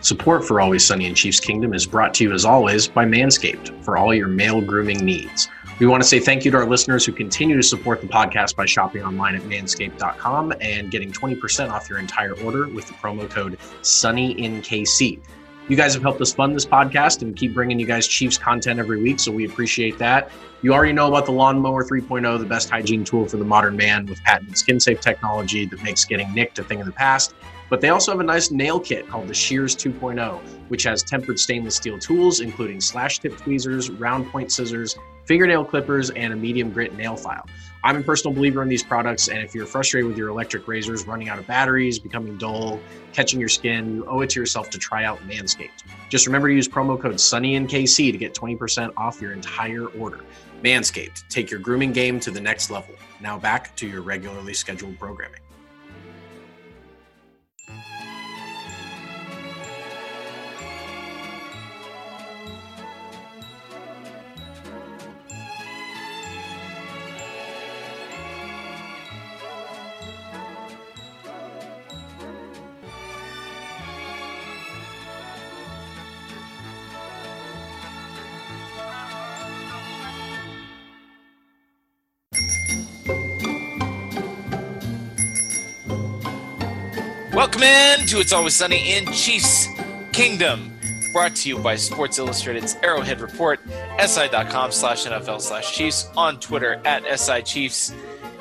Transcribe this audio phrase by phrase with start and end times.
[0.00, 3.82] Support for Always Sunny in Chiefs Kingdom is brought to you, as always, by Manscaped
[3.84, 5.48] for all your male grooming needs.
[5.80, 8.54] We want to say thank you to our listeners who continue to support the podcast
[8.54, 13.28] by shopping online at manscaped.com and getting 20% off your entire order with the promo
[13.28, 15.20] code SunnyInKC.
[15.68, 18.78] You guys have helped us fund this podcast and keep bringing you guys Chiefs content
[18.78, 20.30] every week, so we appreciate that.
[20.62, 24.06] You already know about the Lawnmower 3.0, the best hygiene tool for the modern man
[24.06, 27.34] with patented skin safe technology that makes getting nicked a thing of the past.
[27.68, 31.38] But they also have a nice nail kit called the Shears 2.0, which has tempered
[31.38, 36.70] stainless steel tools, including slash tip tweezers, round point scissors, fingernail clippers, and a medium
[36.70, 37.46] grit nail file.
[37.84, 41.06] I'm a personal believer in these products, and if you're frustrated with your electric razors
[41.06, 42.80] running out of batteries, becoming dull,
[43.12, 45.84] catching your skin, you owe it to yourself to try out Manscaped.
[46.08, 50.20] Just remember to use promo code SunnyInKC to get 20% off your entire order.
[50.64, 52.94] Manscaped, take your grooming game to the next level.
[53.20, 55.40] Now back to your regularly scheduled programming.
[88.08, 89.68] To It's Always Sunny in Chiefs
[90.12, 90.72] Kingdom.
[91.12, 93.60] Brought to you by Sports Illustrated's Arrowhead Report,
[94.02, 97.92] SI.com slash NFL slash Chiefs, on Twitter at SI Chiefs,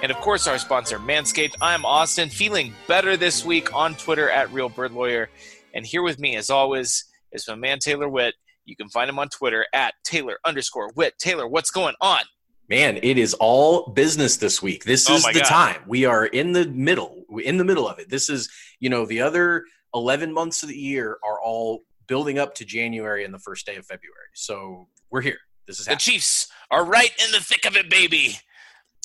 [0.02, 1.56] and of course our sponsor Manscaped.
[1.60, 5.30] I'm Austin, feeling better this week on Twitter at Real Bird Lawyer.
[5.74, 8.36] And here with me, as always, is my man Taylor Witt.
[8.64, 11.18] You can find him on Twitter at Taylor underscore Witt.
[11.20, 12.22] Taylor, what's going on?
[12.70, 14.86] Man, it is all business this week.
[14.86, 15.46] This Oh is the God.
[15.46, 15.82] time.
[15.88, 18.10] We are in the middle, in the middle of it.
[18.10, 22.56] This is, you know, the other 11 months of the year are all building up
[22.56, 24.30] to January and the first day of February.
[24.34, 25.40] So we're here.
[25.68, 25.96] This is The.
[25.98, 28.38] Chiefs are right in the thick of it, baby.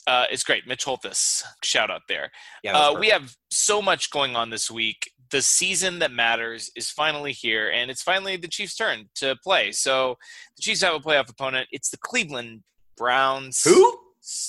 [0.06, 0.66] Uh, it's great.
[0.66, 2.30] Mitch Holthus, shout out there.
[2.62, 5.10] Yeah, Uh, we have so much going on this week.
[5.30, 9.72] The season that matters is finally here, and it's finally the Chiefs' turn to play.
[9.72, 10.18] So
[10.56, 11.68] the Chiefs have a playoff opponent.
[11.70, 12.62] It's the Cleveland
[12.96, 13.62] Browns.
[13.64, 13.98] Who?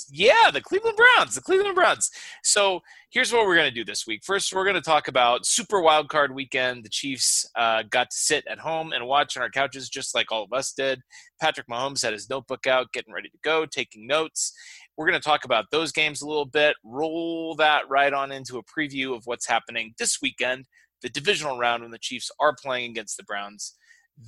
[0.10, 1.34] Yeah, the Cleveland Browns.
[1.34, 2.12] The Cleveland Browns.
[2.44, 4.24] So here's what we're going to do this week.
[4.24, 6.86] First, we're going to talk about Super Wild Card Weekend.
[6.86, 10.32] The Chiefs uh, got to sit at home and watch on our couches, just like
[10.32, 11.02] all of us did.
[11.42, 14.54] Patrick Mahomes had his notebook out, getting ready to go, taking notes.
[14.96, 18.60] We're going to talk about those games a little bit, roll that right on into
[18.60, 20.66] a preview of what's happening this weekend,
[21.02, 23.74] the divisional round when the Chiefs are playing against the Browns.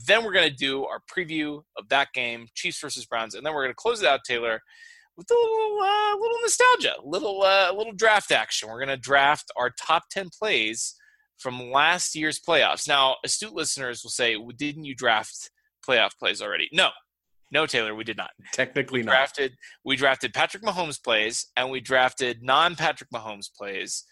[0.07, 3.53] Then we're going to do our preview of that game, Chiefs versus Browns, and then
[3.53, 4.61] we're going to close it out, Taylor,
[5.17, 8.69] with a little, uh, little nostalgia, little, uh, little draft action.
[8.69, 10.95] We're going to draft our top ten plays
[11.37, 12.87] from last year's playoffs.
[12.87, 15.49] Now, astute listeners will say, well, "Didn't you draft
[15.87, 16.89] playoff plays already?" No,
[17.51, 19.11] no, Taylor, we did not Technically not.
[19.11, 24.03] drafted we drafted Patrick Mahomes plays and we drafted non-Patrick Mahomes plays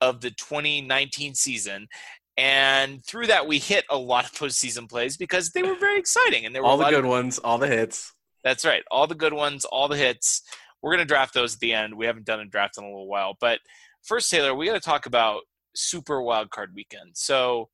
[0.00, 1.88] of the 2019 season.
[2.36, 6.46] And through that, we hit a lot of postseason plays because they were very exciting
[6.46, 8.14] and there were all the good ones, all the hits.
[8.44, 10.42] That's right, all the good ones, all the hits.
[10.80, 11.96] We're gonna draft those at the end.
[11.96, 13.60] We haven't done a draft in a little while, but
[14.02, 15.42] first, Taylor, we got to talk about
[15.74, 17.10] Super Wild Card Weekend.
[17.14, 17.68] So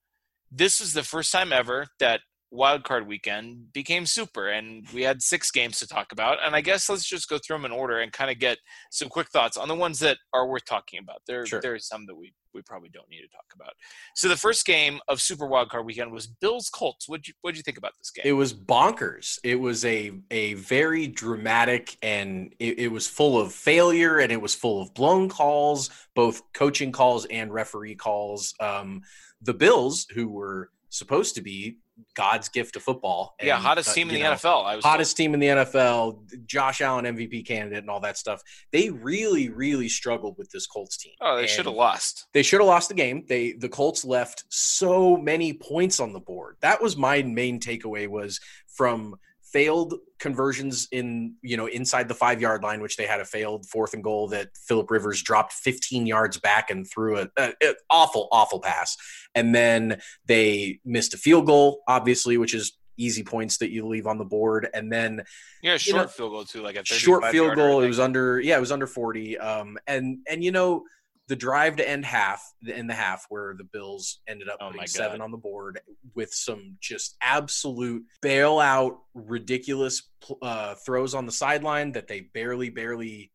[0.51, 2.21] this was the first time ever that
[2.55, 6.39] Wild Card Weekend became super, and we had six games to talk about.
[6.45, 8.59] And I guess let's just go through them in order and kind of get
[8.93, 11.21] some quick thoughts on the ones that are worth talking about.
[11.27, 11.61] There, Sure.
[11.61, 13.73] there are some that we we probably don't need to talk about.
[14.15, 17.09] So the first game of Super Wild Card Weekend was Bills Colts.
[17.09, 18.23] What'd you what'd you think about this game?
[18.25, 19.41] It was bonkers.
[19.43, 24.41] It was a a very dramatic and it, it was full of failure and it
[24.41, 28.55] was full of blown calls, both coaching calls and referee calls.
[28.61, 29.03] Um,
[29.43, 31.79] the Bills, who were supposed to be
[32.15, 34.65] God's gift to football, yeah, hottest uh, team in the know, NFL.
[34.65, 38.43] I was hottest team in the NFL, Josh Allen MVP candidate, and all that stuff.
[38.73, 41.15] They really, really struggled with this Colts team.
[41.21, 42.27] Oh, they should have lost.
[42.33, 43.25] They should have lost the game.
[43.29, 46.57] They the Colts left so many points on the board.
[46.61, 49.17] That was my main takeaway was from
[49.55, 53.65] failed conversions in you know inside the five yard line, which they had a failed
[53.67, 57.75] fourth and goal that Philip Rivers dropped 15 yards back and threw a, a, a
[57.89, 58.97] awful awful pass,
[59.35, 64.07] and then they missed a field goal, obviously, which is easy points that you leave
[64.07, 65.23] on the board, and then
[65.63, 67.81] Yeah, a you short know, field goal too, like a short field goal.
[67.81, 69.39] It was under yeah, it was under forty.
[69.39, 70.83] Um, and and you know
[71.29, 74.87] the drive to end half in the half where the Bills ended up Oh putting
[74.87, 75.81] seven on the board
[76.15, 80.11] with some just absolute bailout, ridiculous
[80.43, 83.31] uh, throws on the sideline that they barely barely.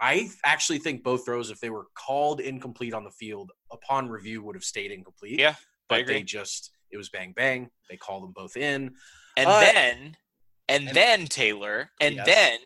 [0.00, 4.42] I actually think both throws, if they were called incomplete on the field upon review,
[4.42, 5.54] would have stayed incomplete Yeah,
[5.88, 7.70] but they just It was bang bang.
[7.88, 8.94] They called them both in.
[9.36, 10.16] And Uh, then,
[10.68, 12.26] and, and- then Taylor, and Yes.
[12.26, 12.58] then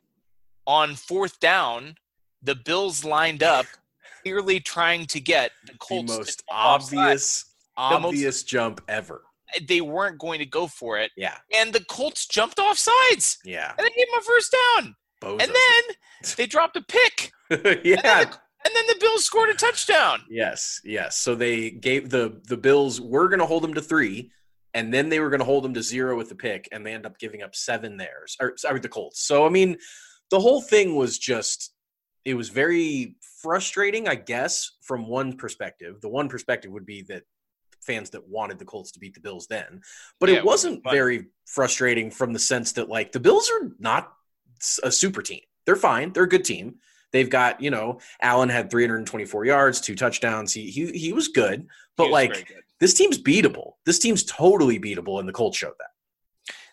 [0.67, 1.96] on fourth down,
[2.43, 3.67] the Bills lined up,
[4.26, 6.12] clearly trying to get the The Colts.
[6.12, 6.99] to most jump offside.
[6.99, 7.44] obvious,
[7.76, 9.23] The most- obvious jump ever.
[9.55, 13.38] Uh, they weren't going to go for it, Yeah, and the Colts jumped off sides,
[13.44, 13.73] yeah.
[13.78, 15.43] and they gave them a first down, Bozos.
[15.44, 15.96] and then
[16.37, 17.31] they dropped a pick,
[17.84, 20.23] yeah, and then the Bills scored a touchdown.
[20.29, 21.17] Yes, yes.
[21.19, 24.32] So they gave the the Bills were going to hold them to three,
[24.75, 26.93] and then they were going to hold them to zero with the pick, and they
[26.93, 28.37] end up giving up seven theirs.
[28.40, 29.22] Or sorry, the Colts.
[29.25, 29.76] So I mean,
[30.32, 31.72] the whole thing was just
[32.26, 36.00] it was very frustrating, I guess, from one perspective.
[36.00, 37.23] The one perspective would be that
[37.81, 39.81] fans that wanted the Colts to beat the Bills then,
[40.19, 43.70] but Yeah, it wasn't wasn't very frustrating from the sense that like the Bills are
[43.78, 44.12] not
[44.82, 45.43] a super team.
[45.64, 46.12] They're fine.
[46.12, 46.76] They're a good team.
[47.12, 50.52] They've got, you know, Allen had 324 yards, two touchdowns.
[50.52, 52.62] He he he was good, but like good.
[52.81, 53.75] this team's beatable.
[53.84, 55.90] This team's totally beatable, and the Colts showed that.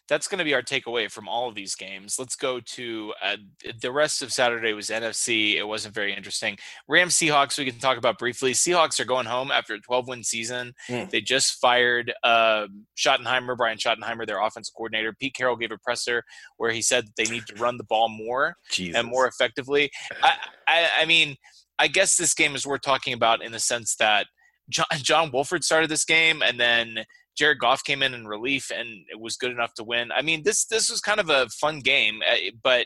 [0.09, 2.17] That's going to be our takeaway from all of these games.
[2.19, 3.37] Let's go to uh,
[3.81, 5.55] the rest of Saturday was NFC.
[5.55, 6.57] It wasn't very interesting.
[6.87, 8.51] Rams Seahawks we can talk about briefly.
[8.51, 10.73] Seahawks are going home after a 12 win season.
[10.89, 11.09] Mm.
[11.09, 12.67] They just fired uh,
[12.97, 15.13] Schottenheimer, Brian Schottenheimer, their offensive coordinator.
[15.13, 16.23] Pete Carroll gave a presser
[16.57, 18.99] where he said that they need to run the ball more Jesus.
[18.99, 19.89] and more effectively.
[20.21, 20.33] I,
[20.67, 21.37] I, I mean,
[21.79, 24.27] I guess this game is worth talking about in the sense that
[24.69, 27.05] John, John Wolford started this game, and then
[27.37, 30.11] Jared Goff came in in relief, and it was good enough to win.
[30.11, 32.85] I mean, this this was kind of a fun game, uh, but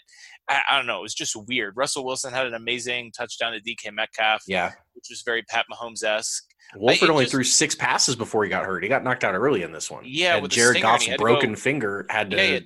[0.49, 1.75] I, I don't know, it was just weird.
[1.75, 4.71] Russell Wilson had an amazing touchdown to DK Metcalf, Yeah.
[4.94, 6.44] which was very Pat Mahomes esque.
[6.75, 8.83] Wolford it only just- threw six passes before he got hurt.
[8.83, 10.03] He got knocked out early in this one.
[10.05, 12.59] Yeah, and with Jared stinger, Goff's he had to broken go- finger had to Yeah,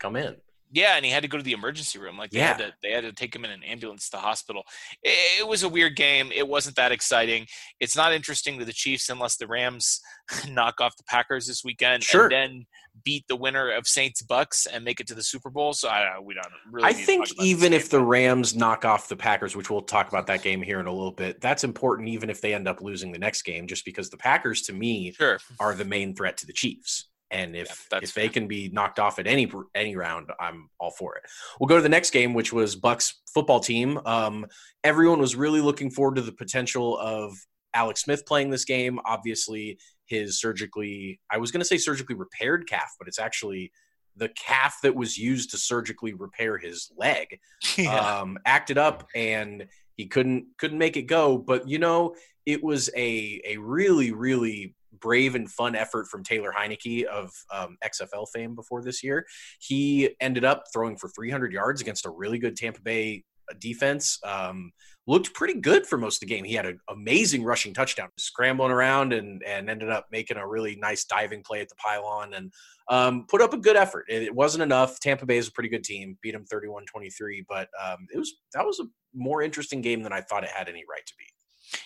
[0.00, 0.36] come in.
[0.74, 2.18] Yeah, and he had to go to the emergency room.
[2.18, 4.64] Like they had to they had to take him in an ambulance to the hospital.
[5.04, 6.32] It, it was a weird game.
[6.34, 7.46] It wasn't that exciting.
[7.78, 10.00] It's not interesting to the Chiefs unless the Rams
[10.48, 12.24] knock off the Packers this weekend Sure.
[12.24, 12.66] and then
[13.04, 15.74] beat the winner of Saints Bucks and make it to the Super Bowl.
[15.74, 16.88] So I we don't really.
[16.88, 20.42] I think even if the Rams knock off the Packers, which we'll talk about that
[20.42, 23.18] game here in a little bit, that's important even if they end up losing the
[23.18, 26.52] next game, just because the Packers to me sure are the main threat to the
[26.52, 27.06] Chiefs.
[27.34, 30.92] And if Yeah, if they can be knocked off at any any round, I'm all
[30.92, 31.24] for it.
[31.58, 34.00] We'll go to the next game, which was Bucks football team.
[34.06, 34.46] Um,
[34.84, 37.34] everyone was really looking forward to the potential of
[37.74, 39.00] Alex Smith playing this game.
[39.04, 43.72] Obviously, his surgically I was going to say surgically repaired calf, but it's actually
[44.16, 47.40] the calf that was used to surgically repair his leg
[47.76, 48.20] yeah.
[48.20, 49.66] um, acted up and
[49.96, 51.38] he couldn't couldn't make it go.
[51.38, 52.14] But you know,
[52.46, 57.76] it was a a really really brave and fun effort from Taylor Heinicke of um,
[57.84, 59.26] XFL fame before this year.
[59.60, 64.18] He ended up throwing for 300 yards against a really good Tampa Bay uh, defense.
[64.24, 64.72] Um,
[65.06, 66.44] looked pretty good for most of the game.
[66.44, 70.76] He had an amazing rushing touchdown, scrambling around and and ended up making a really
[70.76, 72.50] nice diving play at the pylon and
[72.88, 74.06] um, put up a good effort.
[74.08, 74.98] It, wasn't enough.
[75.00, 78.64] Tampa Bay is a pretty good team, beat them 31-23, but um, it was that
[78.64, 81.26] was a more interesting game than I thought it had any right to be.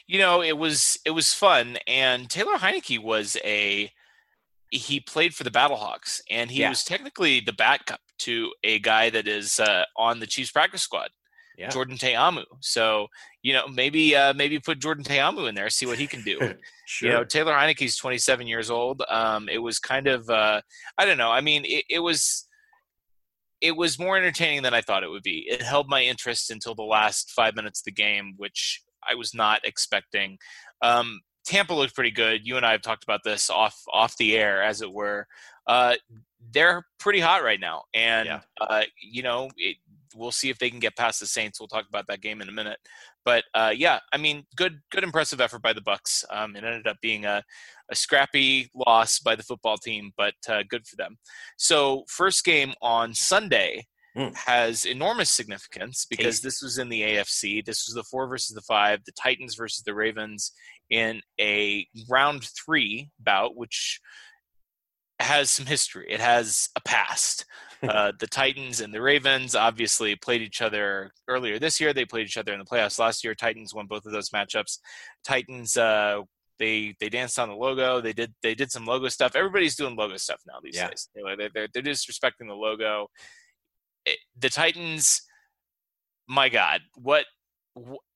[0.06, 3.90] You know it was it was fun and taylor heinicke was a
[4.70, 6.68] he played for the battlehawks and he Yeah.
[6.70, 11.08] was technically the backup to a guy that is uh, on the chiefs practice squad
[11.56, 11.70] Yeah.
[11.70, 13.06] jordan ta'amu so
[13.42, 16.38] you know maybe uh, maybe put jordan ta'amu in there see what he can do
[16.86, 17.08] Sure.
[17.08, 20.60] you know taylor heinicke's 27 years old um, it was kind of uh,
[20.98, 22.46] i don't know i mean it, it was
[23.60, 26.74] it was more entertaining than i thought it would be it held my interest until
[26.74, 30.38] the last five minutes of the game which i was not expecting
[30.82, 34.36] um, tampa looked pretty good you and i have talked about this off off the
[34.36, 35.26] air as it were
[35.66, 35.94] uh,
[36.52, 38.40] they're pretty hot right now and Yeah.
[38.60, 39.76] uh, you know it,
[40.16, 42.48] we'll see if they can get past the saints we'll talk about that game in
[42.48, 42.78] a minute
[43.28, 46.24] but uh, yeah, I mean, good, good, impressive effort by the Bucks.
[46.30, 47.44] Um, it ended up being a,
[47.90, 51.18] a scrappy loss by the football team, but uh, good for them.
[51.58, 53.86] So, first game on Sunday
[54.18, 54.34] Mm.
[54.34, 57.64] has enormous significance because this was in the AFC.
[57.64, 60.52] This was the four versus the five, the Titans versus the Ravens
[60.90, 64.00] in a round three bout, which
[65.20, 66.06] has some history.
[66.08, 67.44] It has a past.
[67.80, 71.92] Uh, the Titans and the Ravens obviously played each other earlier this year.
[71.92, 73.36] They played each other in the playoffs last year.
[73.36, 74.80] Titans won both of those matchups.
[75.24, 76.22] Titans uh,
[76.58, 78.00] they they danced on the logo.
[78.00, 79.36] They did they did some logo stuff.
[79.36, 80.88] Everybody's doing logo stuff now these Yeah.
[80.88, 81.08] days.
[81.14, 83.06] They're, they're, they're disrespecting the logo.
[84.04, 85.22] It, the Titans,
[86.26, 87.26] my God, what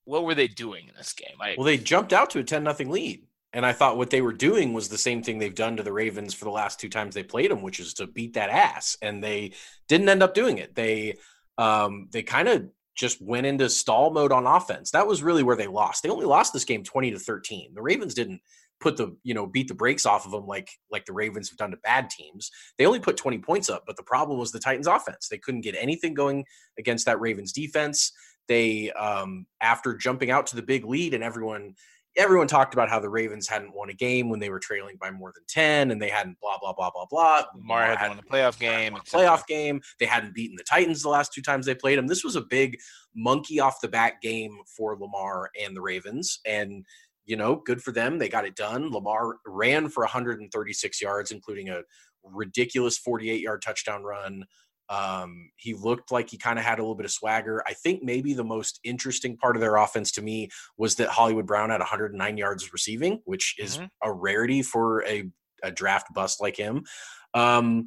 [0.05, 1.37] what were they doing in this game?
[1.41, 3.23] I, well, they jumped out to a 10 nothing lead.
[3.55, 5.93] And I thought what they were doing was the same thing they've done to the
[5.93, 8.97] Ravens for the last two times they played them, which is to beat that ass.
[9.03, 9.53] And they
[9.89, 10.75] didn't end up doing it.
[10.75, 11.19] They
[11.59, 14.91] um, they kind of just went into stall mode on offense.
[14.93, 16.03] That was really where they lost.
[16.03, 17.75] They only lost this game 20 to 13.
[17.75, 18.41] The Ravens didn't
[18.83, 21.59] put the you know beat the brakes off of them like like the Ravens have
[21.59, 22.51] done to bad teams.
[22.77, 25.29] They only put 20 points up, but the problem was the Titans offense.
[25.29, 26.45] They couldn't get anything going
[26.79, 28.13] against that Ravens defense.
[28.49, 31.75] They um after jumping out to the big lead and everyone
[32.17, 35.11] everyone talked about how the Ravens hadn't won a game when they were trailing by
[35.11, 37.43] more than 10 and they hadn't blah blah blah blah blah.
[37.55, 38.95] Lamar had won a playoff game.
[38.95, 39.81] a Playoff game.
[39.99, 42.07] They hadn't beaten the Titans the last two times they played them.
[42.07, 42.79] This was a big
[43.15, 46.85] monkey off the back game for Lamar and the Ravens and
[47.25, 48.19] you know, good for them.
[48.19, 48.91] They got it done.
[48.91, 51.83] Lamar ran for 136 yards including a
[52.25, 54.45] ridiculous 48 yard touchdown run.
[54.89, 57.63] Um, he looked like he kind of had a little bit of swagger.
[57.67, 61.47] I think maybe the most interesting part of their offense to me was that Hollywood
[61.47, 63.87] Brown had 109 yards receiving, which is mm-hmm.
[64.03, 65.31] a rarity for a,
[65.63, 66.85] a draft bust like him.
[67.33, 67.87] Um,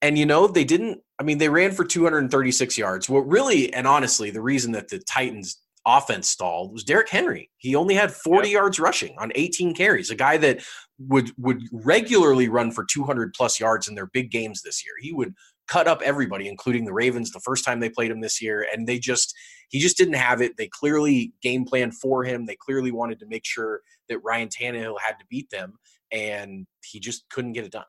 [0.00, 3.08] and you know, they didn't, I mean, they ran for 236 yards.
[3.08, 7.50] What really, and honestly, the reason that the Titans offense stalled was Derrick Henry.
[7.56, 8.54] He only had 40 yep.
[8.54, 10.10] yards rushing on 18 carries.
[10.10, 10.62] A guy that
[10.98, 14.94] would would regularly run for 200 plus yards in their big games this year.
[15.00, 15.34] He would
[15.70, 18.66] cut up everybody, including the Ravens, the first time they played him this year.
[18.72, 19.32] And they just,
[19.68, 20.56] he just didn't have it.
[20.56, 22.44] They clearly game planned for him.
[22.44, 25.78] They clearly wanted to make sure that Ryan Tannehill had to beat them,
[26.10, 27.84] and he just couldn't get it done.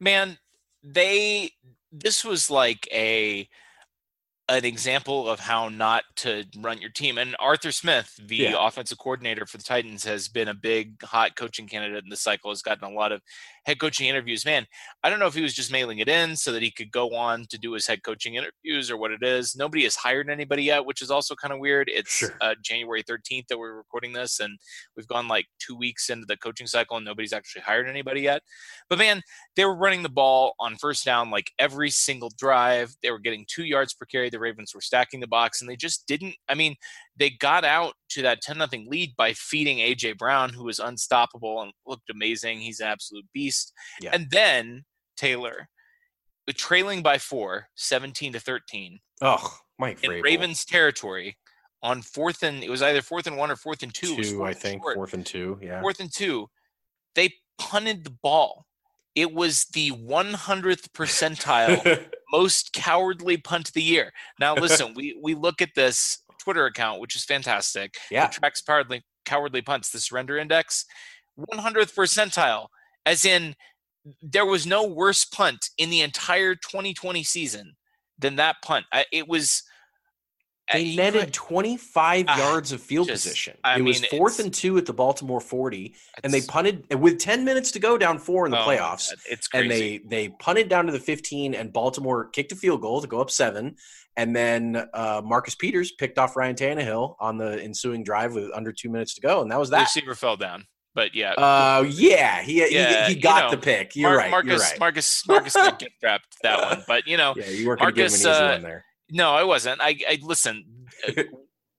[0.00, 0.38] Man,
[0.82, 1.50] they,
[1.92, 3.48] this was like a,
[4.48, 7.16] an example of how not to run your team.
[7.16, 8.66] And Arthur Smith, the yeah.
[8.66, 12.50] offensive coordinator for the Titans, has been a big hot coaching candidate in the cycle,
[12.50, 13.22] has gotten a lot of
[13.64, 14.44] head coaching interviews.
[14.44, 14.66] Man,
[15.02, 17.14] I don't know if he was just mailing it in so that he could go
[17.14, 19.56] on to do his head coaching interviews or what it is.
[19.56, 21.90] Nobody has hired anybody yet, which is also kind of weird.
[21.92, 22.36] It's sure.
[22.40, 24.58] uh, January 13th that we're recording this, and
[24.96, 28.42] we've gone like two weeks into the coaching cycle and nobody's actually hired anybody yet.
[28.88, 29.22] But man,
[29.56, 32.94] they were running the ball on first down like every single drive.
[33.02, 34.30] They were getting two yards per carry.
[34.30, 36.34] The Ravens were stacking the box, and they just didn't.
[36.48, 36.74] I mean,
[37.16, 41.62] they got out to that 10 nothing lead by feeding AJ Brown, who was unstoppable
[41.62, 42.60] and looked amazing.
[42.60, 43.72] He's an absolute beast.
[44.00, 44.10] Yeah.
[44.12, 44.84] And then
[45.16, 45.68] Taylor,
[46.52, 48.98] trailing by four, 17 to 13.
[49.22, 51.36] Oh, Mike in Ravens territory
[51.82, 54.16] on fourth and it was either fourth and one or fourth and two.
[54.22, 54.96] Two, I think short.
[54.96, 55.58] fourth and two.
[55.62, 56.48] Yeah, fourth and two.
[57.14, 58.66] They punted the ball.
[59.14, 64.12] It was the 100th percentile most cowardly punt of the year.
[64.40, 67.94] Now, listen, we we look at this Twitter account, which is fantastic.
[68.10, 68.26] Yeah.
[68.26, 70.84] It tracks cowardly, cowardly punts, the surrender index,
[71.38, 72.68] 100th percentile,
[73.06, 73.56] as in
[74.22, 77.74] there was no worse punt in the entire 2020 season
[78.18, 78.86] than that punt.
[79.12, 79.62] It was.
[80.72, 83.58] They netted 25 uh, yards of field just, position.
[83.62, 87.18] I it mean, was fourth and two at the Baltimore 40, and they punted with
[87.18, 89.12] 10 minutes to go down four in the oh playoffs.
[89.30, 89.62] It's crazy.
[89.62, 93.06] And they they punted down to the 15, and Baltimore kicked a field goal to
[93.06, 93.76] go up seven.
[94.16, 98.72] And then uh, Marcus Peters picked off Ryan Tannehill on the ensuing drive with under
[98.72, 99.78] two minutes to go, and that was that.
[99.78, 101.32] The receiver fell down, but yeah.
[101.32, 103.96] Uh, yeah, he yeah, he, he got you know, the pick.
[103.96, 104.30] You're Mar- right.
[104.30, 104.80] Marcus, you're right.
[104.80, 108.06] Marcus, Marcus did get trapped that one, but you know, yeah, you weren't to give
[108.06, 108.84] him an easy uh, one there.
[109.10, 109.80] No, I wasn't.
[109.80, 110.64] I, I listen.
[111.06, 111.22] Uh,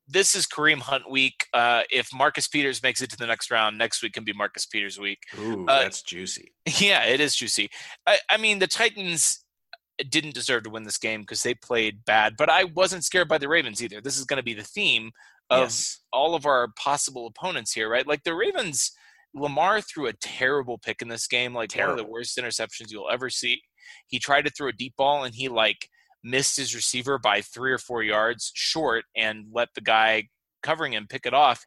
[0.07, 1.47] this is Kareem Hunt week.
[1.53, 4.65] Uh, if Marcus Peters makes it to the next round, next week can be Marcus
[4.65, 5.19] Peters week.
[5.39, 6.53] Ooh, uh, that's juicy.
[6.79, 7.69] Yeah, it is juicy.
[8.07, 9.44] I, I mean, the Titans
[10.03, 12.35] didn't deserve to win this game because they played bad.
[12.37, 14.01] But I wasn't scared by the Ravens either.
[14.01, 15.11] This is going to be the theme
[15.49, 15.99] of yes.
[16.11, 18.07] all of our possible opponents here, right?
[18.07, 18.91] Like the Ravens,
[19.33, 21.93] Lamar threw a terrible pick in this game, like terrible.
[21.93, 23.61] one of the worst interceptions you'll ever see.
[24.07, 25.87] He tried to throw a deep ball and he like
[26.23, 30.27] missed his receiver by three or four yards short and let the guy
[30.63, 31.63] covering him pick it off.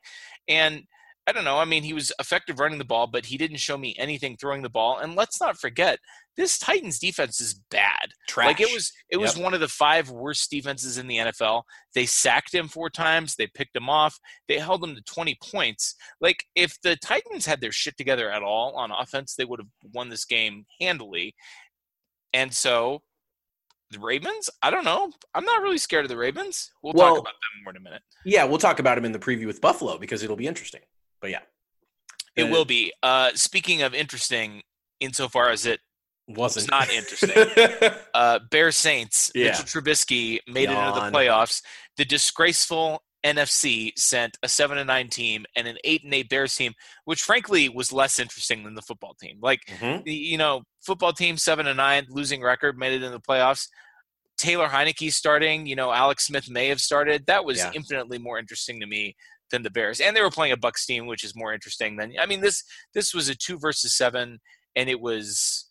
[0.48, 0.82] And
[1.28, 1.58] I don't know.
[1.58, 4.62] I mean, he was effective running the ball, but he didn't show me anything throwing
[4.62, 4.96] the ball.
[4.96, 5.98] And let's not forget,
[6.38, 8.12] this Titans defense is bad.
[8.26, 8.46] Trash.
[8.46, 11.64] Like it was it was one of the five worst defenses in the NFL.
[11.94, 14.18] They sacked him four times, they picked him off,
[14.48, 15.96] they held him to 20 points.
[16.18, 19.92] Like if the Titans had their shit together at all on offense, they would have
[19.92, 21.34] won this game handily.
[22.32, 23.02] And so
[23.90, 25.12] the Ravens, I don't know.
[25.34, 26.70] I'm not really scared of the Ravens.
[26.82, 28.02] We'll, well talk about them more in a minute.
[28.24, 30.80] Yeah, we'll talk about them in the preview with Buffalo because it'll be interesting.
[31.20, 31.40] But yeah.
[32.36, 32.92] It uh, will be.
[33.02, 34.62] Uh, speaking of interesting,
[35.00, 35.80] insofar as it
[36.28, 37.90] wasn't was not interesting.
[38.14, 39.46] uh, Bear Saints, yeah.
[39.46, 40.84] Mitchell Trubisky made Yawn.
[40.84, 41.62] it into the playoffs.
[41.96, 46.54] The disgraceful NFC sent a seven and nine team and an eight and eight Bears
[46.54, 46.72] team,
[47.04, 49.38] which frankly was less interesting than the football team.
[49.42, 50.02] Like mm-hmm.
[50.06, 53.66] you know, football team seven and nine, losing record, made it in the playoffs.
[54.36, 57.26] Taylor Heinicke starting, you know, Alex Smith may have started.
[57.26, 57.72] That was yeah.
[57.74, 59.16] infinitely more interesting to me
[59.50, 60.00] than the Bears.
[60.00, 62.62] And they were playing a Bucks team, which is more interesting than I mean this
[62.94, 64.38] this was a two versus seven,
[64.76, 65.66] and it was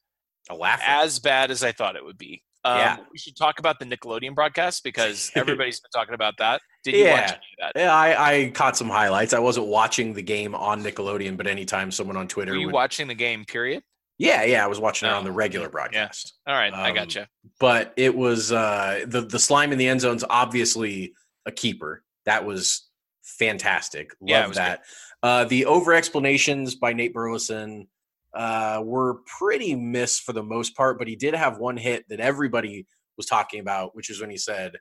[0.50, 2.44] a laugh as bad as I thought it would be.
[2.66, 2.98] Um, yeah.
[3.12, 6.62] We should talk about the Nickelodeon broadcast because everybody's been talking about that.
[6.84, 7.14] Did you Yeah.
[7.22, 7.80] watch any of that?
[7.80, 9.34] Yeah, I, I caught some highlights.
[9.34, 12.74] I wasn't watching the game on Nickelodeon, but anytime someone on Twitter Were you would,
[12.74, 13.46] watching the game?
[13.46, 13.84] Period.
[14.18, 15.72] yeah, yeah, I was watching it on Oh, the regular yeah.
[15.72, 16.34] broadcast.
[16.48, 17.28] All right, I Um, gotcha.
[17.60, 21.14] But it was uh, the the slime in the end zone's obviously
[21.46, 22.04] a keeper.
[22.26, 22.87] That was
[23.28, 24.12] fantastic.
[24.22, 24.84] Love Yeah, that.
[25.22, 27.88] Uh, the over explanations by Nate Burleson
[28.34, 32.20] uh, were pretty miss for the most part, but he did have one hit that
[32.20, 32.86] everybody
[33.18, 34.74] was talking about, which is when he said,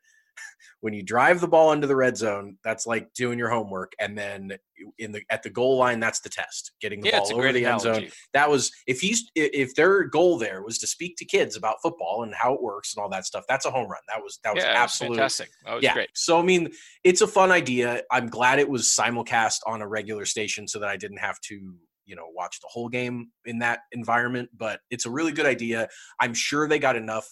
[0.80, 4.16] "When you drive the ball into the red zone, that's like doing your homework, and
[4.16, 4.52] then
[4.98, 7.64] in the at the goal line, that's the test, getting the Yeah, ball over the
[7.64, 11.56] end zone." That was if he's if their goal there was to speak to kids
[11.56, 13.44] about football and how it works and all that stuff.
[13.48, 14.02] That's a home run.
[14.08, 15.50] That was that was Yeah, it was absolute fantastic.
[15.64, 15.94] That was yeah.
[15.94, 16.10] great.
[16.14, 16.70] So I mean,
[17.04, 18.02] it's a fun idea.
[18.10, 21.74] I'm glad it was simulcast on a regular station so that I didn't have to,
[22.04, 24.50] you know, watch the whole game in that environment.
[24.56, 25.88] But it's a really good idea.
[26.20, 27.26] I'm sure they got enough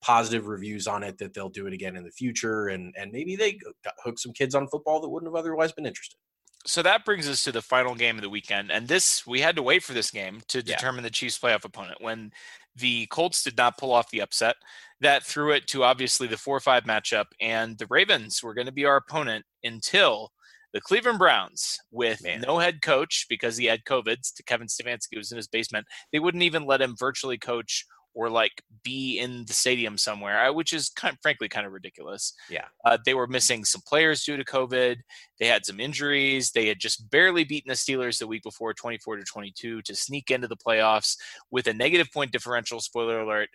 [0.00, 3.36] positive reviews on it that they'll do it again in the future, and and maybe
[3.36, 3.58] they
[4.04, 6.18] hook some kids on football that wouldn't have otherwise been interested.
[6.66, 9.56] So that brings us to the final game of the weekend, and this we had
[9.56, 10.76] to wait for this game to Yeah.
[10.76, 12.00] determine the Chiefs' playoff opponent.
[12.00, 12.32] When
[12.74, 14.56] the Colts did not pull off the upset,
[15.00, 18.84] that threw it to obviously the four-five matchup, and the Ravens were going to be
[18.84, 20.32] our opponent until
[20.74, 22.42] the Cleveland Browns, with Man.
[22.42, 24.18] no head coach because he had COVID.
[24.36, 25.86] To Kevin Stefanski was in his basement.
[26.12, 27.86] They wouldn't even let him virtually coach
[28.18, 32.34] or like be in the stadium somewhere, which is kind, of, frankly kind of ridiculous.
[32.50, 32.64] Yeah.
[32.84, 34.96] Uh, they were missing some players due to COVID.
[35.38, 36.50] They had some injuries.
[36.50, 40.32] They had just barely beaten the Steelers the week before, 24 to 22, to sneak
[40.32, 41.16] into the playoffs
[41.52, 42.80] with a negative point differential.
[42.80, 43.50] Spoiler alert.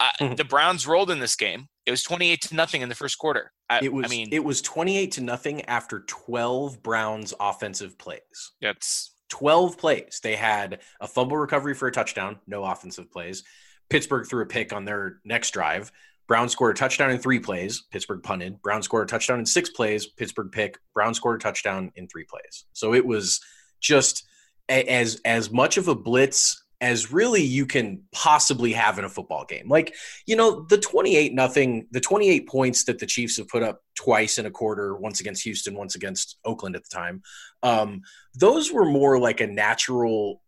[0.00, 0.36] Uh, Mhm.
[0.38, 1.68] the Browns rolled in this game.
[1.84, 3.52] It was 28 to nothing in the first quarter.
[3.68, 8.52] I, It was I mean, it was 28 to nothing after 12 Browns offensive plays.
[8.62, 10.20] that's 12 plays.
[10.22, 13.42] They had a fumble recovery for a touchdown, no offensive plays.
[13.90, 15.92] Pittsburgh threw a pick on their next drive.
[16.26, 17.82] Brown scored a touchdown in three plays.
[17.90, 18.62] Pittsburgh punted.
[18.62, 20.06] Brown scored a touchdown in six plays.
[20.06, 20.78] Pittsburgh pick.
[20.94, 22.64] Brown scored a touchdown in three plays.
[22.72, 23.40] So it was
[23.80, 24.26] just
[24.70, 29.08] a- as as much of a blitz as really you can possibly have in a
[29.08, 29.68] football game.
[29.68, 29.94] Like,
[30.26, 34.38] you know, the 28 nothing, the 28 points that the Chiefs have put up twice
[34.38, 37.22] in a quarter, once against Houston, once against Oakland at the time.
[37.62, 38.02] Um,
[38.34, 40.42] those were more like a natural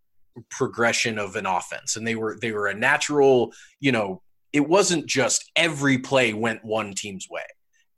[0.51, 1.97] progression of an offense.
[1.97, 4.23] And they were they were a natural you know
[4.53, 7.43] it wasn't just every play went one team's way.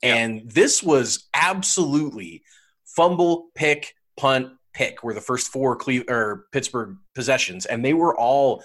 [0.01, 2.43] And this was absolutely
[2.85, 7.65] fumble pick punt pick were the first four Cle- or pittsburgh possessions.
[7.65, 8.63] And they were all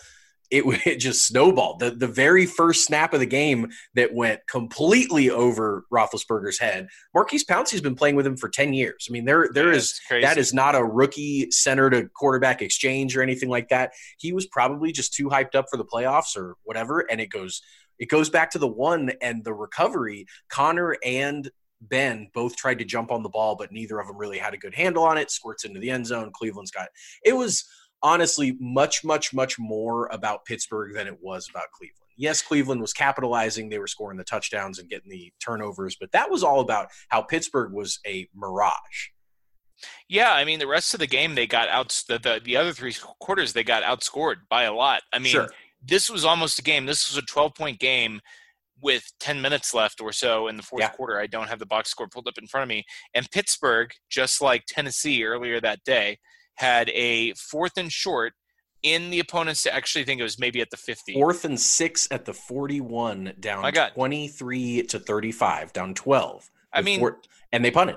[0.55, 5.31] it, it just snowballed the, the very first snap of the game that went completely
[5.31, 6.89] over Roethlisberger's head.
[7.15, 9.07] Maurkice Pouncey's been playing with him for 10 years.
[9.09, 13.17] I mean, there there yeah, is that is not a rookie center to quarterback exchange
[13.17, 13.93] or anything like that.
[14.19, 17.01] He was probably just too hyped up for the playoffs or whatever.
[17.11, 17.61] And it goes
[17.99, 20.27] it goes back to the one and the recovery.
[20.49, 24.39] Connor and Ben both tried to jump on the ball, but neither of them really
[24.39, 25.31] had a good handle on it.
[25.31, 26.31] Squirts into the end zone.
[26.33, 26.89] Cleveland's got
[27.25, 27.65] it was
[28.05, 31.99] honestly much, much, much more about Pittsburgh than it was about Cleveland.
[32.17, 33.69] Yes, Cleveland was capitalizing.
[33.69, 37.23] They were scoring the touchdowns and getting the turnovers, but that was all about how
[37.23, 39.09] Pittsburgh was a mirage.
[40.09, 42.73] Yeah, I mean the rest of the game they got out the, the the other
[42.73, 45.03] three quarters they got outscored by a lot.
[45.13, 45.49] I mean, Sure.
[45.83, 46.87] this was almost a game.
[46.87, 48.21] This was a 12 point game
[48.81, 50.91] with 10 minutes left or so in the fourth Yeah.
[50.91, 51.19] quarter.
[51.19, 52.85] I don't have the box score pulled up in front of me.
[53.15, 56.19] And Pittsburgh, just like Tennessee earlier that day,
[56.55, 58.33] had a fourth and short
[58.83, 61.15] in the opponent's I actually think it was maybe at the 50.
[61.15, 63.93] Fourth and six at the 41, down My God.
[63.95, 66.51] 23 to 35, down 12.
[66.73, 67.21] I mean- four-
[67.53, 67.97] and they punted.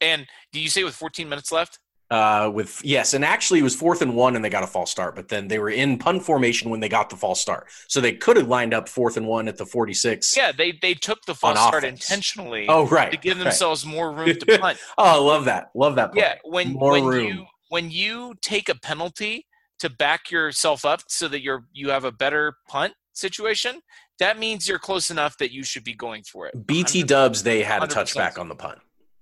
[0.00, 1.78] And do you say with 14 minutes left?
[2.08, 4.92] Uh, with yes, and actually it was fourth and one, and they got a false
[4.92, 5.16] start.
[5.16, 8.12] But then they were in pun formation when they got the false start, so they
[8.12, 10.36] could have lined up fourth and one at the forty-six.
[10.36, 13.10] Yeah, they they took the false start intentionally Oh, right.
[13.10, 13.42] to give right.
[13.44, 14.78] themselves more room to punt.
[14.96, 15.70] Oh, I love that.
[15.74, 16.12] Love that.
[16.12, 16.22] Play.
[16.22, 17.26] Yeah, when More when room.
[17.26, 19.46] you when you take a penalty
[19.78, 23.80] to back yourself up so that you're you have a better punt situation,
[24.18, 26.66] that means you're close enough that you should be going for it.
[26.66, 28.78] BT Dubs, they had a touchback on the punt.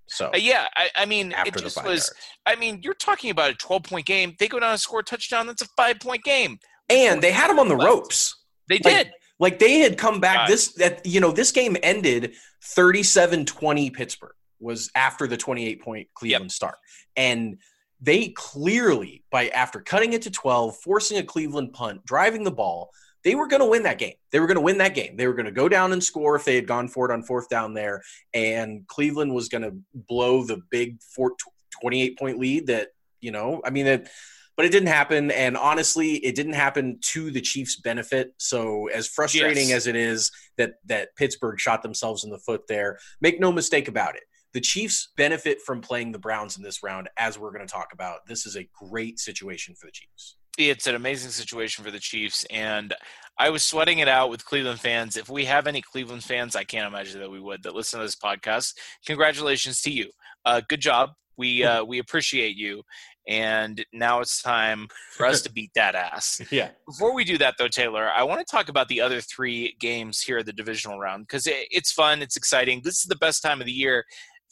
[0.06, 1.86] So Uh, yeah, I, I mean, it just was.
[1.86, 2.12] yards.
[2.46, 4.34] I mean, you're talking about a 12 point game.
[4.38, 5.46] They go down and score a touchdown.
[5.46, 6.58] That's a five point game.
[6.88, 8.36] and they had him on the ropes.
[8.68, 9.12] They did.
[9.40, 10.48] Like they had come back God.
[10.48, 12.34] this that you know this game ended
[12.76, 16.76] 37-20 Pittsburgh was after the 28 point Cleveland start.
[17.16, 17.58] And
[18.00, 22.90] they clearly by after cutting it to 12, forcing a Cleveland punt, driving the ball,
[23.22, 24.14] they were going to win that game.
[24.32, 25.16] They were going to win that game.
[25.16, 27.22] They were going to go down and score if they had gone for it on
[27.22, 28.02] fourth down there
[28.34, 31.34] and Cleveland was going to blow the big four,
[31.80, 32.88] 28 point lead that,
[33.20, 34.08] you know, I mean it
[34.56, 39.08] but it didn't happen and honestly it didn't happen to the chiefs benefit so as
[39.08, 39.78] frustrating Yes.
[39.78, 43.88] as it is that that pittsburgh shot themselves in the foot there make no mistake
[43.88, 44.22] about it
[44.54, 47.92] the Chiefs benefit from playing the Browns in this round, as we're going to talk
[47.92, 48.26] about.
[48.26, 50.36] This is a great situation for the Chiefs.
[50.56, 52.94] It's an amazing situation for the Chiefs, and
[53.36, 55.16] I was sweating it out with Cleveland fans.
[55.16, 58.06] If we have any Cleveland fans, I can't imagine that we would that listen to
[58.06, 58.74] this podcast.
[59.04, 60.10] Congratulations to you.
[60.44, 61.10] Uh, good job.
[61.36, 62.84] We uh, we appreciate you,
[63.26, 66.40] and now it's time for us to beat that ass.
[66.52, 66.68] Yeah.
[66.86, 70.20] Before we do that, though, Taylor, I want to talk about the other three games
[70.20, 72.82] here at the divisional round because it, it's fun, it's exciting.
[72.84, 74.04] This is the best time of the year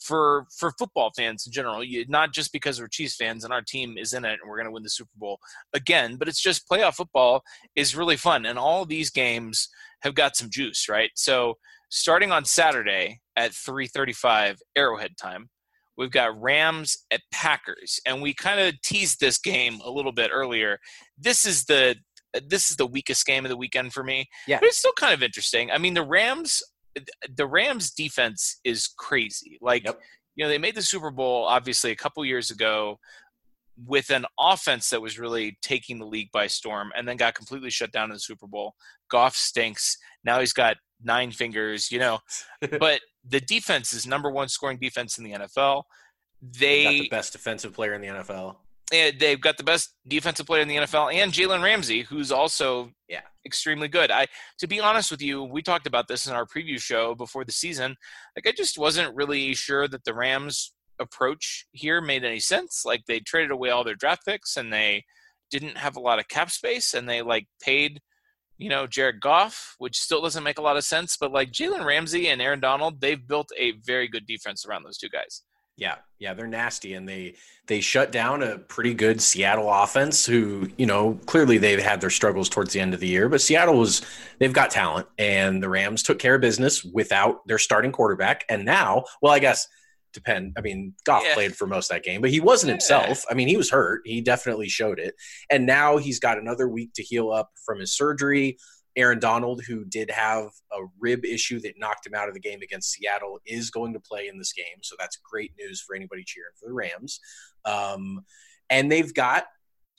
[0.03, 1.83] for for football fans in general.
[1.83, 4.57] You, not just because we're Chiefs fans and our team is in it and we're
[4.57, 5.39] going to win the Super Bowl
[5.73, 7.41] again, but it's just playoff football
[7.75, 9.69] is really fun, and all these games
[10.01, 11.11] have got some juice, right?
[11.15, 11.55] So
[11.89, 15.49] starting on Saturday at 3:35 Arrowhead time
[15.97, 20.31] We've got Rams at Packers, and we kind of teased this game a little bit
[20.33, 20.79] earlier.
[21.17, 21.95] This is the
[22.49, 24.25] this is the weakest game of the weekend for me.
[24.47, 25.69] Yeah, but it's still kind of interesting.
[25.69, 26.63] I mean, the Rams
[27.35, 29.57] the Rams defense is crazy.
[29.61, 29.99] Like yep.
[30.35, 32.99] you know, they made the Super Bowl obviously a couple years ago
[33.85, 37.69] with an offense that was really taking the league by storm and then got completely
[37.69, 38.73] shut down in the Super Bowl.
[39.09, 39.97] Goff stinks.
[40.23, 42.19] Now he's got nine fingers, you know.
[42.79, 45.83] but the defense is number one scoring defense in the NFL.
[46.41, 48.57] They got the best defensive player in the NFL.
[48.93, 53.21] They've got the best defensive player in the NFL, and Jalen Ramsey, who's also yeah
[53.45, 54.11] extremely good.
[54.11, 54.27] I,
[54.59, 57.51] to be honest with you, we talked about this in our preview show before the
[57.51, 57.95] season.
[58.35, 62.83] Like, I just wasn't really sure that the Rams' approach here made any sense.
[62.85, 65.05] Like, they traded away all their draft picks, and they
[65.49, 67.99] didn't have a lot of cap space, and they like paid
[68.59, 71.85] you know, Jared Goff, which still doesn't make a lot of sense, but like Jalen
[71.85, 75.41] Ramsey and Aaron Donald, they've built a very good defense around those two guys.
[75.75, 77.35] Yeah, yeah, they're nasty, and they
[77.67, 80.25] they shut down a pretty good Seattle offense.
[80.25, 83.41] Who you know clearly they've had their struggles towards the end of the year, but
[83.41, 84.03] Seattle was
[84.39, 88.45] they've got talent, and the Rams took care of business without their starting quarterback.
[88.49, 89.67] And now, well, I guess
[90.13, 90.53] depend.
[90.57, 91.33] I mean, Goff yeah.
[91.33, 92.73] played for most of that game, but he wasn't yeah.
[92.75, 93.25] himself.
[93.29, 94.01] I mean, he was hurt.
[94.05, 95.15] He definitely showed it.
[95.49, 98.57] And now he's got another week to heal up from his surgery.
[98.95, 102.61] Aaron Donald, who did have a rib issue that knocked him out of the game
[102.61, 104.81] against Seattle, is going to play in this game.
[104.81, 107.19] So that's great news for anybody cheering for the Rams.
[107.65, 108.23] Um,
[108.69, 109.45] and they've got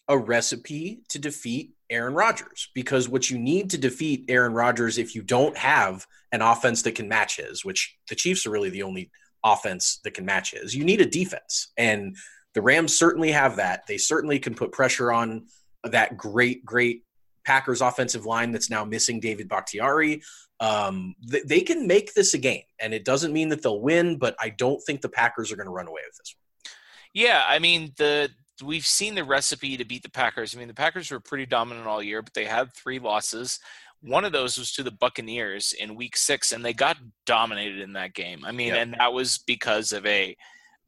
[0.08, 5.14] a recipe to defeat Aaron Rodgers because what you need to defeat Aaron Rodgers if
[5.14, 8.82] you don't have an offense that can match his, which the Chiefs are really the
[8.82, 9.10] only
[9.44, 10.74] offense that can match his.
[10.74, 11.72] You need a defense.
[11.76, 12.16] And
[12.54, 13.86] the Rams certainly have that.
[13.86, 15.46] They certainly can put pressure on
[15.84, 17.02] that great, great
[17.44, 20.22] Packers offensive line that's now missing David Bakhtiari.
[20.60, 24.18] Um, th- they can make this a game, and it doesn't mean that they'll win,
[24.18, 26.72] but I don't think the Packers are going to run away with this one.
[27.12, 28.30] Yeah, I mean the
[28.62, 30.54] we've seen the recipe to beat the Packers.
[30.54, 33.60] I mean the Packers were pretty dominant all year, but they had three losses.
[34.00, 37.94] One of those was to the Buccaneers in week six, and they got dominated in
[37.94, 38.44] that game.
[38.44, 38.78] I mean, yep.
[38.78, 40.36] and that was because of a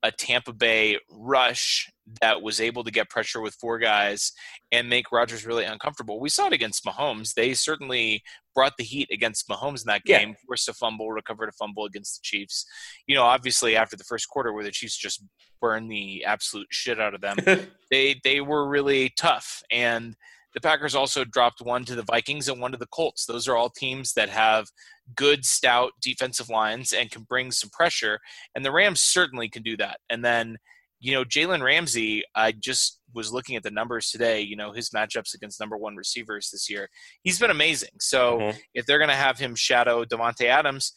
[0.03, 4.33] a Tampa Bay rush that was able to get pressure with four guys
[4.71, 6.21] and make Rodgers really uncomfortable.
[6.21, 7.35] We saw it against Mahomes.
[7.35, 8.23] They certainly
[8.55, 10.35] brought the heat against Mahomes in that game, yeah.
[10.47, 12.65] forced a fumble, recovered a fumble against the Chiefs.
[13.07, 15.25] You know, obviously after the first quarter where the Chiefs just
[15.61, 17.37] burned the absolute shit out of them,
[17.91, 19.63] they they were really tough.
[19.71, 20.15] And
[20.57, 23.27] the Packers also dropped one to the Vikings and one to the Colts.
[23.27, 24.67] Those are all teams that have
[25.15, 28.19] good, stout defensive lines and can bring some pressure.
[28.55, 29.99] And the Rams certainly can do that.
[30.09, 30.57] And then,
[30.99, 34.89] you know, Jalen Ramsey, I just was looking at the numbers today, you know, his
[34.91, 36.89] matchups against number one receivers this year.
[37.23, 37.91] He's been amazing.
[38.01, 38.59] So mm-hmm.
[38.73, 40.95] if they're going to have him shadow Davante Adams,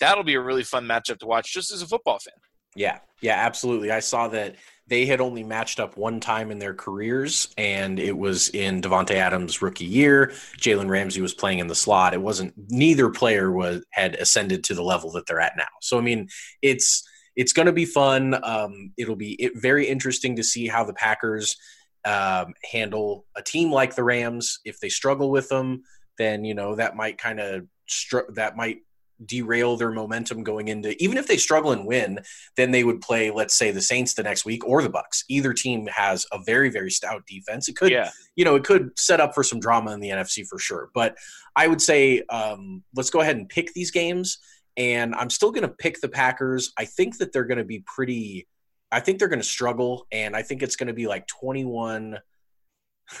[0.00, 2.40] that'll be a really fun matchup to watch just as a football fan.
[2.74, 3.90] Yeah, yeah, absolutely.
[3.90, 4.56] I saw that
[4.88, 9.14] they had only matched up one time in their careers, and it was in Davante
[9.14, 10.28] Adams' rookie year.
[10.58, 12.14] Jalen Ramsey was playing in the slot.
[12.14, 15.64] It wasn't neither player was had ascended to the level that they're at now.
[15.80, 16.28] So I mean,
[16.62, 18.38] it's it's going to be fun.
[18.42, 21.56] Um, it'll be it, very interesting to see how the Packers
[22.04, 24.58] um, handle a team like the Rams.
[24.64, 25.84] If they struggle with them,
[26.18, 28.78] then you know that might kind of str- that might
[29.26, 32.18] derail their momentum going into even if they struggle and win
[32.56, 35.24] then they would play let's say the saints the next week or the bucks.
[35.28, 37.68] Either team has a very very stout defense.
[37.68, 38.10] It could yeah.
[38.36, 40.90] you know it could set up for some drama in the nfc for sure.
[40.94, 41.16] But
[41.56, 44.38] i would say um, let's go ahead and pick these games.
[44.76, 46.72] And i'm still going to pick the packers.
[46.78, 48.48] I think that they're going to be pretty
[48.90, 50.06] i think they're going to struggle.
[50.12, 52.18] And i think it's going to be like 21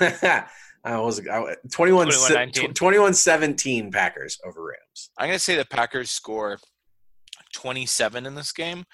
[0.84, 5.10] I was 21, 21, 21 17 Packers over Rams.
[5.16, 6.58] I'm going to say the Packers score
[7.52, 8.84] 27 in this game.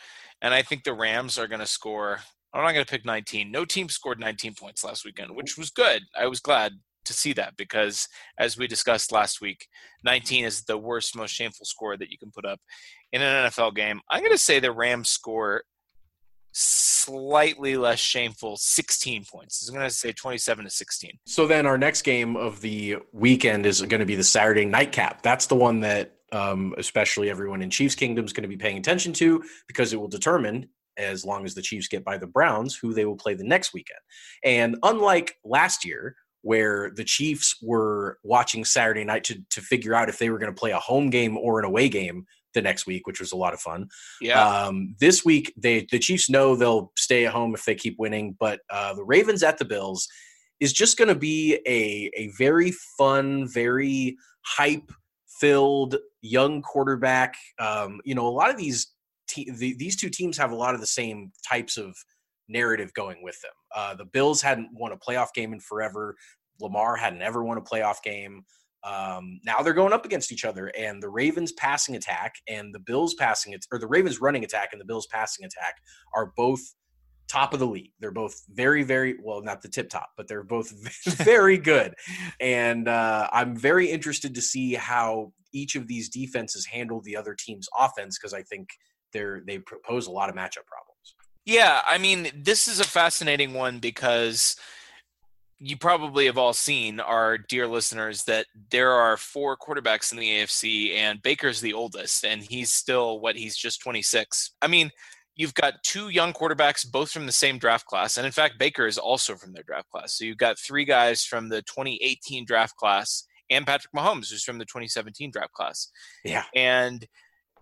[0.43, 2.21] And I think the Rams are going to score.
[2.53, 3.51] I'm not going to pick 19.
[3.51, 6.03] No team scored 19 points last weekend, which was good.
[6.19, 6.73] I was glad
[7.05, 8.07] to see that because,
[8.39, 9.67] as we discussed last week,
[10.05, 12.61] 19 is the worst, most shameful score that you can put up
[13.13, 14.01] in an NFL game.
[14.11, 15.63] I'm going to say the Rams score
[16.53, 19.69] slightly less shameful 16 points.
[19.69, 21.19] I'm going to say 27 to 16.
[21.27, 25.23] So then our next game of the weekend is going to be the Saturday nightcap.
[25.23, 28.79] That's the one that um, especially everyone in Chiefs Kingdom is going to be paying
[28.79, 32.77] attention to because it will determine as long as the Chiefs get by the Browns,
[32.77, 34.01] who they will play the next weekend.
[34.45, 40.09] And unlike last year, where the Chiefs were watching Saturday night to, to figure out
[40.09, 42.27] if they were going to play a home game or an away game
[42.59, 43.89] the next week, which was a lot of fun.
[44.21, 44.45] Yeah.
[44.45, 48.37] Um, this week, they the Chiefs know they'll stay at home if they keep winning,
[48.39, 50.09] but uh, the Ravens at the Bills
[50.61, 54.91] is just going to be a a very fun, very hype
[55.41, 57.37] filled young quarterback.
[57.61, 58.89] Um, you know, a lot of these
[59.29, 61.97] te- the, these two teams have a lot of the same types of
[62.49, 63.53] narrative going with them.
[63.75, 66.17] Uh, the Bills hadn't won a playoff game in forever.
[66.61, 68.45] Lamar hadn't ever won a playoff game.
[68.85, 72.79] Um, now they're going up against each other, and the Ravens passing attack and the
[72.79, 75.77] Bills passing it, or the Ravens running attack and the Bills passing attack
[76.15, 76.61] are both
[77.29, 77.93] top of the league.
[78.01, 80.73] They're both very, very well, not the tip top, but they're both
[81.05, 81.95] very good.
[82.41, 87.35] And uh, I'm very interested to see how each of these defenses handle the other
[87.39, 88.69] team's offense because I think
[89.13, 91.15] they're they propose a lot of matchup problems.
[91.45, 94.57] Yeah, I mean, this is a fascinating one because
[95.61, 100.29] you probably have all seen our dear listeners that there are four quarterbacks in the
[100.29, 104.53] AFC and Baker's the oldest and he's still what he's just 26.
[104.63, 104.91] I mean,
[105.35, 108.87] you've got two young quarterbacks both from the same draft class and in fact Baker
[108.87, 110.17] is also from their draft class.
[110.17, 114.59] So you've got three guys from the 2018 draft class and Patrick Mahomes who's from
[114.59, 115.91] the 2017 draft class.
[116.25, 116.45] Yeah.
[116.55, 117.05] And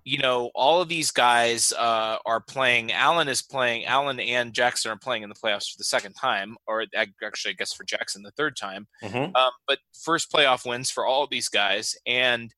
[0.06, 2.92] you know, all of these guys uh, are playing.
[2.92, 3.86] Allen is playing.
[3.86, 6.84] Allen and Jackson are playing in the playoffs for the second time, or
[7.24, 8.86] actually, I guess for Jackson the third time.
[9.02, 9.34] Mm-hmm.
[9.34, 12.54] Um, but first playoff wins for all of these guys, and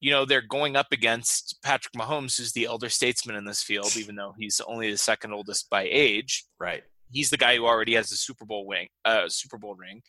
[0.00, 3.94] you know they're going up against Patrick Mahomes, who's the elder statesman in this field,
[3.98, 6.46] even though he's only the second oldest by age.
[6.58, 6.82] Right.
[7.16, 10.02] He's the guy who already has the Super Bowl wing, uh, Super Bowl ring,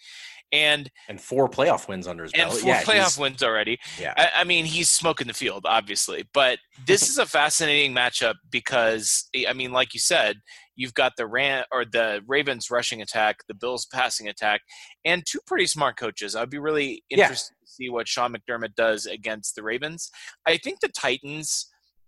[0.51, 2.59] and and four playoff wins under his and belt.
[2.59, 3.77] four yeah, playoff wins already.
[3.99, 6.25] Yeah, I, I, mean he's smoking the field, obviously.
[6.33, 10.37] But this is a fascinating matchup because I mean, like you said,
[10.75, 14.61] you've got the Ran or the Ravens rushing attack, the Bills passing attack,
[15.05, 16.35] and two pretty smart coaches.
[16.35, 17.65] I'd be really interested yeah.
[17.65, 20.09] to see what Sean McDermott does against the Ravens.
[20.45, 21.67] I think the Titans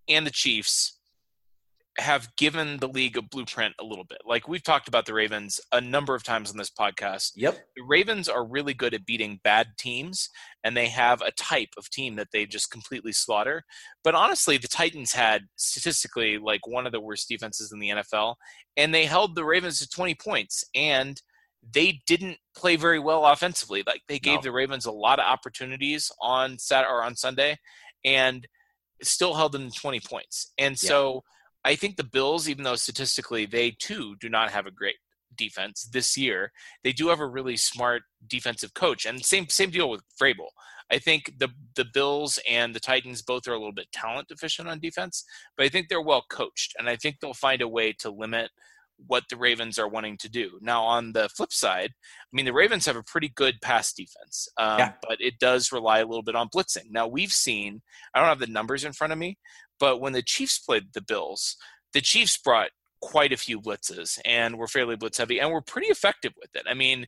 [0.09, 0.98] and the Chiefs
[2.01, 4.19] have given the league a blueprint a little bit.
[4.25, 7.31] Like we've talked about the Ravens a number of times on this podcast.
[7.35, 7.57] Yep.
[7.75, 10.29] The Ravens are really good at beating bad teams
[10.63, 13.63] and they have a type of team that they just completely slaughter.
[14.03, 18.35] But honestly, the Titans had statistically like one of the worst defenses in the NFL
[18.77, 21.21] and they held the Ravens to 20 points and
[21.73, 23.83] they didn't play very well offensively.
[23.85, 24.43] Like they gave no.
[24.43, 27.57] the Ravens a lot of opportunities on Saturday or on Sunday
[28.05, 28.47] and
[29.01, 30.53] still held them to 20 points.
[30.57, 31.19] And so yeah
[31.69, 34.95] I think the Bills, even though statistically they too do not have a great
[35.37, 36.51] defense this year,
[36.83, 39.05] they do have a really smart defensive coach.
[39.05, 40.49] And same same deal with Vrabel.
[40.91, 44.67] I think the the Bills and the Titans both are a little bit talent deficient
[44.67, 45.23] on defense,
[45.55, 48.49] but I think they're well coached, and I think they'll find a way to limit
[49.07, 50.59] what the Ravens are wanting to do.
[50.61, 54.47] Now, on the flip side, I mean, the Ravens have a pretty good pass defense,
[54.57, 54.93] um, yeah.
[55.07, 56.91] but it does rely a little bit on blitzing.
[56.91, 57.81] Now, we've seen,
[58.13, 59.37] I don't have the numbers in front of me,
[59.79, 61.55] but when the Chiefs played the Bills,
[61.93, 62.69] the Chiefs brought
[63.01, 66.63] quite a few blitzes and were fairly blitz heavy and were pretty effective with it.
[66.69, 67.07] I mean,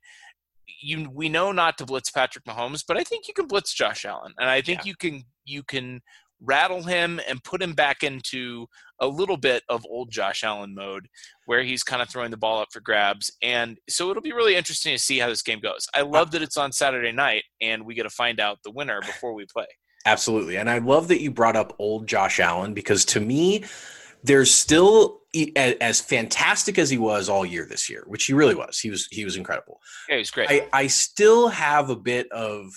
[0.82, 4.06] you we know not to blitz Patrick Mahomes, but I think you can blitz Josh
[4.06, 4.89] Allen, and I think yeah.
[4.89, 6.01] you can you can
[6.41, 8.67] rattle him and put him back into
[8.99, 11.08] a little bit of old Josh Allen mode
[11.45, 13.32] where he's kind of throwing the ball up for grabs.
[13.41, 15.88] And so it'll be really interesting to see how this game goes.
[15.93, 19.01] I love that it's on Saturday night and we get to find out the winner
[19.06, 19.67] before we play.
[20.06, 20.58] Absolutely.
[20.58, 23.63] And I love that you brought up old Josh Allen because to me,
[24.23, 25.21] there's still
[25.56, 28.80] as fantastic as he was all year this year, which he really was.
[28.80, 29.80] He was he was incredible.
[30.08, 30.49] Yeah, he was great.
[30.49, 32.71] I, I still have a bit of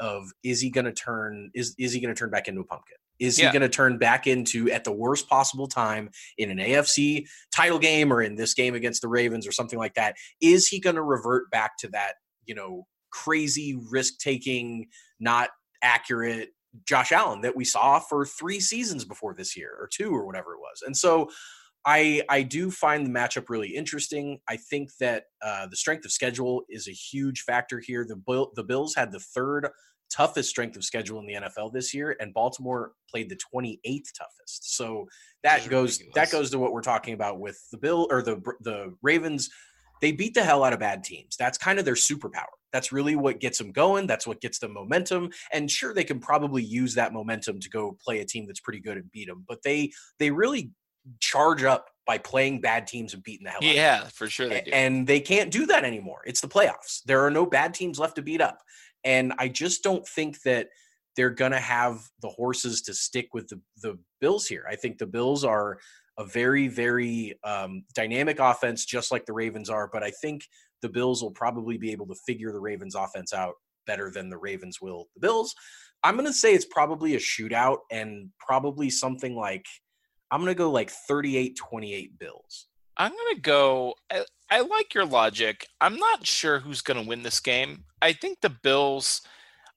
[0.00, 2.64] of is he going to turn is is he going to turn back into a
[2.64, 2.96] pumpkin?
[3.20, 3.46] Is yeah.
[3.46, 7.78] he going to turn back into at the worst possible time in an AFC title
[7.78, 10.16] game or in this game against the Ravens or something like that?
[10.40, 14.86] Is he going to revert back to that, you know, crazy risk taking,
[15.20, 15.50] not
[15.82, 16.50] accurate
[16.86, 20.54] Josh Allen that we saw for three seasons before this year or two or whatever
[20.54, 20.82] it was.
[20.84, 21.30] And so
[21.86, 24.38] I I do find the matchup really interesting.
[24.48, 28.04] I think that uh, the strength of schedule is a huge factor here.
[28.08, 29.68] The Bill, the Bills had the third
[30.10, 34.76] toughest strength of schedule in the NFL this year, and Baltimore played the 28th toughest.
[34.76, 35.06] So
[35.42, 36.14] that goes ridiculous.
[36.14, 39.50] that goes to what we're talking about with the Bill or the the Ravens.
[40.00, 41.36] They beat the hell out of bad teams.
[41.38, 44.06] That's kind of their superpower That's really what gets them going.
[44.06, 45.30] That's what gets them momentum.
[45.52, 48.80] And sure, they can probably use that momentum to go play a team that's pretty
[48.80, 49.44] good and beat them.
[49.48, 50.72] But they they really
[51.20, 53.74] charge up by playing bad teams and beating the hell out.
[53.74, 54.70] Yeah, for sure they do.
[54.72, 56.20] And they can't do that anymore.
[56.26, 57.02] It's the playoffs.
[57.06, 58.58] There are no bad teams left to beat up.
[59.04, 60.68] And I just don't think that
[61.16, 64.66] they're going to have the horses to stick with the, the Bills here.
[64.68, 65.78] I think the Bills are
[66.18, 69.88] a very, very um, dynamic offense, just like the Ravens are.
[69.92, 70.42] But I think
[70.82, 73.54] the Bills will probably be able to figure the Ravens offense out
[73.86, 75.54] better than the Ravens will the Bills.
[76.02, 79.64] I'm going to say it's probably a shootout and probably something like
[80.34, 82.66] I'm going to go like 38 28 Bills.
[82.96, 85.68] I'm going to go I, I like your logic.
[85.80, 87.84] I'm not sure who's going to win this game.
[88.02, 89.22] I think the Bills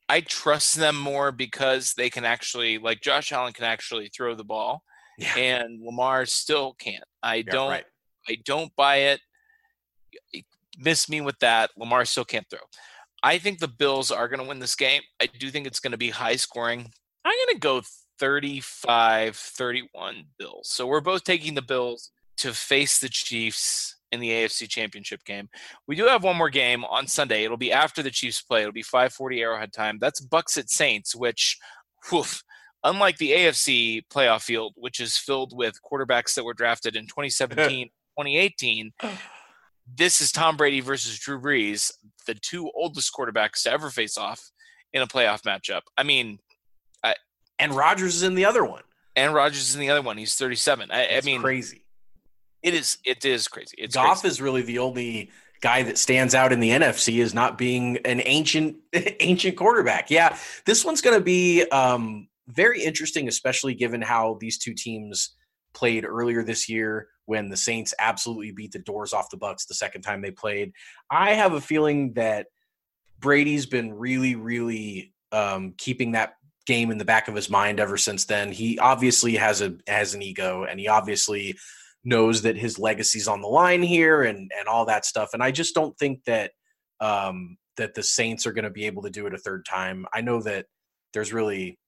[0.10, 4.44] I trust them more because they can actually like Josh Allen can actually throw the
[4.44, 4.82] ball
[5.20, 5.36] yeah.
[5.38, 7.04] and Lamar still can't.
[7.22, 7.86] I yeah, don't right.
[8.28, 9.20] I don't buy it
[10.80, 11.70] miss me with that.
[11.78, 12.60] Lamar still can't throw.
[13.24, 15.02] I think the Bills are going to win this game.
[15.22, 16.92] I do think it's going to be high scoring.
[17.26, 17.82] I'm going to go
[18.20, 20.70] 35 31 Bills.
[20.70, 25.50] So we're both taking the Bills to face the Chiefs in the AFC Championship game.
[25.88, 27.44] We do have one more game on Sunday.
[27.44, 28.62] It'll be after the Chiefs play.
[28.62, 29.98] It'll be 5:40 Arrowhead time.
[30.00, 31.58] That's Bucks at Saints, which
[32.12, 32.44] woof,
[32.84, 37.88] unlike the AFC playoff field, which is filled with quarterbacks that were drafted in 2017,
[38.20, 38.94] 2018,
[39.96, 41.92] this is Tom Brady versus Drew Brees,
[42.26, 44.52] the two oldest quarterbacks to ever face off
[44.94, 45.82] in a playoff matchup.
[45.98, 46.40] I mean,
[47.60, 48.84] and Rodgers is in the other one.
[49.16, 50.18] And Rodgers is in the other one.
[50.18, 50.92] He's 37.
[50.92, 51.84] I, I mean, crazy.
[52.62, 52.98] It is.
[53.04, 53.76] It is crazy.
[53.78, 54.28] It's Goff crazy.
[54.28, 58.22] is really the only guy that stands out in the NFC as not being an
[58.26, 60.12] ancient ancient quarterback.
[60.12, 65.36] Yeah, this one's going to be um, very interesting, especially given how these two teams
[65.74, 69.74] played earlier this year when the Saints absolutely beat the doors off the Bucks the
[69.74, 70.72] second time they played.
[71.12, 72.48] I have a feeling that
[73.20, 76.36] Brady's been really, really um, keeping that
[76.68, 78.52] game in the back of his mind ever since then.
[78.52, 81.58] He obviously has a has an ego, and he obviously
[82.04, 85.30] knows that his legacy's on the line here, and and all that stuff.
[85.34, 86.52] And I just don't think that
[87.00, 90.06] um, that the Saints are going to be able to do it a third time.
[90.14, 90.66] I know that
[91.14, 91.80] there's really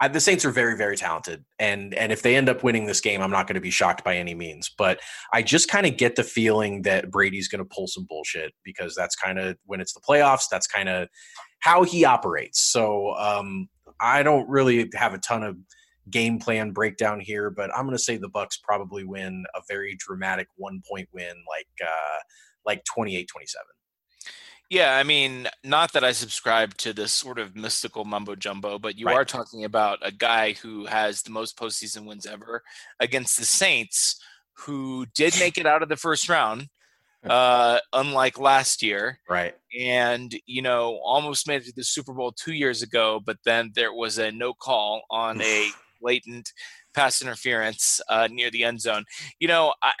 [0.00, 3.00] I, the Saints are very, very talented, and and if they end up winning this
[3.00, 4.70] game, I'm not going to be shocked by any means.
[4.76, 5.00] But
[5.32, 8.94] I just kind of get the feeling that Brady's going to pull some bullshit because
[8.94, 10.44] that's kind of when it's the playoffs.
[10.50, 11.08] That's kind of
[11.60, 12.60] how he operates.
[12.60, 13.68] So um,
[14.00, 15.56] I don't really have a ton of
[16.10, 19.96] game plan breakdown here, but I'm going to say the Bucks probably win a very
[19.98, 22.18] dramatic one point win, like uh,
[22.64, 23.26] like 28-27.
[24.70, 28.98] Yeah, I mean, not that I subscribe to this sort of mystical mumbo jumbo, but
[28.98, 29.16] you right.
[29.16, 32.62] are talking about a guy who has the most postseason wins ever
[33.00, 34.20] against the Saints,
[34.52, 36.68] who did make it out of the first round,
[37.24, 39.18] uh, unlike last year.
[39.28, 39.54] Right.
[39.78, 43.72] And, you know, almost made it to the Super Bowl two years ago, but then
[43.74, 45.68] there was a no call on a
[46.00, 46.52] blatant
[46.94, 49.04] pass interference uh, near the end zone.
[49.40, 49.92] You know, I,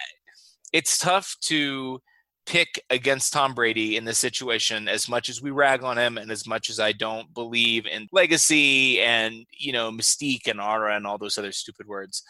[0.72, 2.00] it's tough to
[2.46, 6.30] pick against Tom Brady in this situation as much as we rag on him and
[6.30, 11.06] as much as I don't believe in legacy and, you know, mystique and aura and
[11.06, 12.22] all those other stupid words.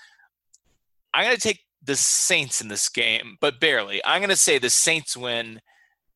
[1.15, 4.01] I'm going to take the Saints in this game, but barely.
[4.05, 5.61] I'm going to say the Saints win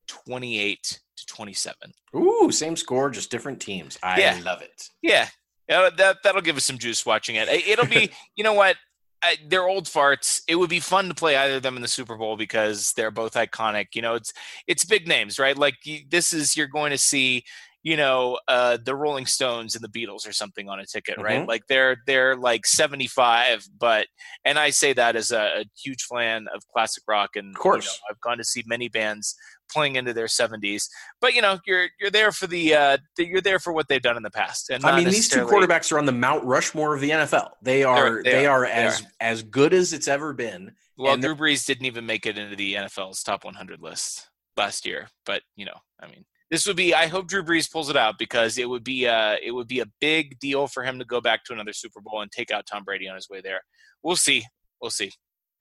[0.08, 1.92] 28 to 27.
[2.16, 3.98] Ooh, same score, just different teams.
[4.02, 4.40] I yeah.
[4.44, 4.88] love it.
[5.00, 5.28] Yeah.
[5.70, 7.48] Uh, that that'll give us some juice watching it.
[7.48, 8.76] It'll be, you know what?
[9.22, 10.42] I, they're old farts.
[10.48, 13.12] It would be fun to play either of them in the Super Bowl because they're
[13.12, 13.94] both iconic.
[13.94, 14.32] You know, it's
[14.66, 15.56] it's big names, right?
[15.56, 15.76] Like
[16.10, 17.44] this is you're going to see,
[17.82, 21.24] you know, uh, the Rolling Stones and the Beatles or something on a ticket, mm-hmm.
[21.24, 21.48] right?
[21.48, 24.06] Like they're they're like 75, but
[24.44, 27.84] and I say that as a, a huge fan of classic rock, and of course,
[27.86, 29.34] you know, I've gone to see many bands
[29.72, 30.88] playing into their 70s.
[31.20, 34.02] But you know, you're you're there for the, uh, the you're there for what they've
[34.02, 34.70] done in the past.
[34.70, 37.50] And I mean, these two quarterbacks are on the Mount Rushmore of the NFL.
[37.62, 39.10] They are they, they are, are, as they are.
[39.20, 40.72] as good as it's ever been.
[40.96, 45.08] Well, Drew Brees didn't even make it into the NFL's top 100 list last year,
[45.24, 46.92] but you know, I mean, this would be.
[46.92, 49.80] I hope Drew Brees pulls it out because it would be a it would be
[49.80, 52.66] a big deal for him to go back to another Super Bowl and take out
[52.70, 53.62] Tom Brady on his way there.
[54.02, 54.44] We'll see.
[54.78, 55.10] We'll see.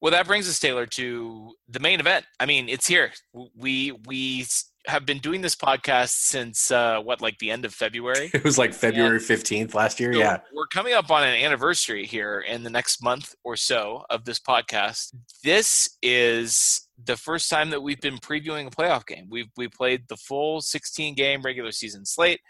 [0.01, 2.25] Well, that brings us, Taylor, to the main event.
[2.41, 3.13] I mean, it's here.
[3.55, 4.45] We we
[4.87, 8.31] have been doing this podcast since uh, what, like the end of February?
[8.33, 10.13] it was like February fifteenth last year.
[10.13, 14.03] So yeah, we're coming up on an anniversary here in the next month or so
[14.09, 15.13] of this podcast.
[15.43, 19.27] This is the first time that we've been previewing a playoff game.
[19.29, 22.41] We've we played the full sixteen game regular season slate.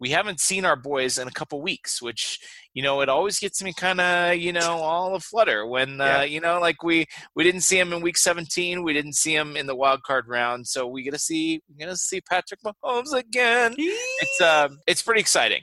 [0.00, 2.38] We haven't seen our boys in a couple weeks, which
[2.74, 6.04] you know it always gets me kind of you know all a flutter when uh,
[6.04, 6.22] yeah.
[6.22, 9.56] you know like we we didn't see him in week 17, we didn't see him
[9.56, 13.12] in the wild card round, so we get to see we to see Patrick Mahomes
[13.12, 13.74] again.
[13.78, 15.62] it's uh, it's pretty exciting.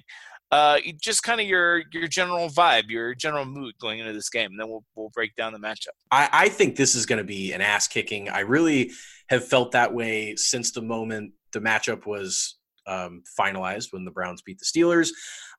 [0.52, 4.52] Uh, just kind of your your general vibe, your general mood going into this game,
[4.52, 5.96] and then we'll we'll break down the matchup.
[6.12, 8.30] I, I think this is going to be an ass kicking.
[8.30, 8.92] I really
[9.28, 12.56] have felt that way since the moment the matchup was
[12.88, 15.10] um, finalized when the Browns beat the Steelers.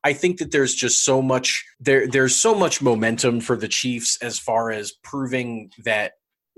[0.03, 2.07] I think that there's just so much there.
[2.07, 6.13] There's so much momentum for the Chiefs as far as proving that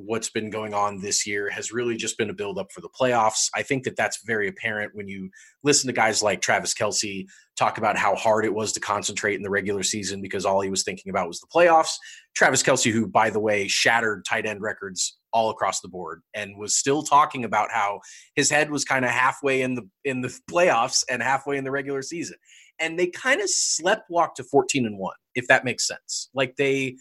[0.05, 2.87] what's been going on this year has really just been a build up for the
[2.89, 3.49] playoffs.
[3.53, 5.29] I think that that's very apparent when you
[5.61, 7.25] listen to guys like Travis Kelce
[7.57, 10.69] talk about how hard it was to concentrate in the regular season because all he
[10.69, 11.95] was thinking about was the playoffs.
[12.33, 16.57] Travis Kelce, who, by the way, shattered tight end records all across the board and
[16.57, 17.99] was still talking about how
[18.35, 21.71] his head was kind of halfway in the in the playoffs and halfway in the
[21.71, 22.37] regular season.
[22.79, 26.29] And they kind of slept walk to 14 and 1, if that makes sense.
[26.33, 26.95] Like they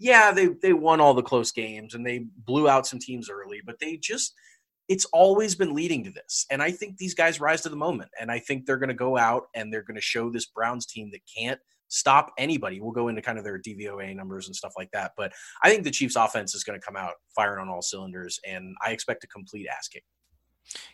[0.00, 3.60] yeah, they they won all the close games and they blew out some teams early,
[3.64, 4.34] but they just
[4.88, 6.46] it's always been leading to this.
[6.50, 8.10] And I think these guys rise to the moment.
[8.18, 10.84] And I think they're going to go out and they're going to show this Browns
[10.84, 12.80] team that can't stop anybody.
[12.80, 15.12] We'll go into kind of their DVOA numbers and stuff like that.
[15.16, 15.32] But
[15.62, 18.40] I think the Chiefs offense is going to come out firing on all cylinders.
[18.44, 20.02] And I expect a complete ass kick.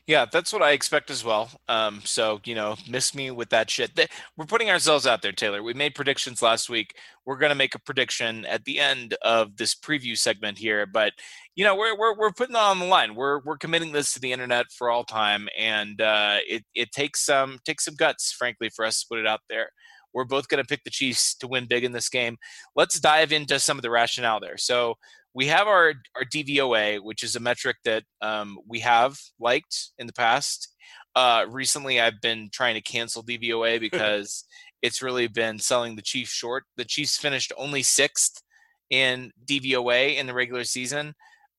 [0.06, 1.50] Yeah, that's what I expect as well.
[1.68, 3.90] Um, so you know, miss me with that shit.
[4.36, 5.62] We're putting ourselves out there, Taylor.
[5.62, 6.94] We made predictions last week.
[7.24, 11.12] We're gonna make a prediction at the end of this preview segment here, but
[11.56, 13.14] you know, we're we're we're putting it on the line.
[13.14, 17.24] We're we're committing this to the internet for all time, and uh, it it takes
[17.24, 19.70] some takes some guts, frankly, for us to put it out there.
[20.16, 22.38] We're both going to pick the Chiefs to win big in this game.
[22.74, 24.56] Let's dive into some of the rationale there.
[24.56, 24.94] So
[25.34, 30.06] we have our our DVOA, which is a metric that um, we have liked in
[30.06, 30.74] the past.
[31.14, 34.44] Uh, recently, I've been trying to cancel DVOA because
[34.80, 36.64] it's really been selling the Chiefs short.
[36.78, 38.42] The Chiefs finished only sixth
[38.88, 41.14] in DVOA in the regular season.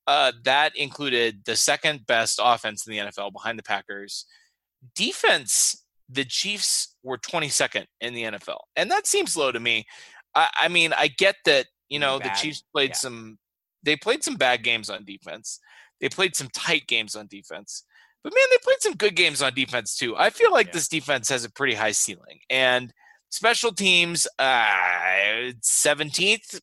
[0.07, 4.25] Uh, that included the second best offense in the NFL behind the Packers.
[4.95, 9.85] Defense, the Chiefs were 22nd in the NFL, and that seems low to me.
[10.35, 12.31] I, I mean, I get that you know Bad.
[12.31, 12.95] the Chiefs played yeah.
[12.95, 13.37] some
[13.83, 15.59] they played some bad games on defense.
[16.01, 17.83] They played some tight games on defense.
[18.23, 20.15] But man, they played some good games on defense too.
[20.17, 20.73] I feel like yeah.
[20.73, 22.39] this defense has a pretty high ceiling.
[22.49, 22.93] And
[23.29, 26.59] special teams, uh, 17th,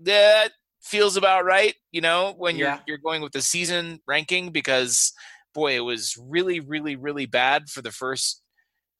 [0.00, 2.80] that feels about right, you know, when you're yeah.
[2.86, 5.12] you're going with the season ranking because
[5.54, 8.42] boy, it was really, really, really bad for the first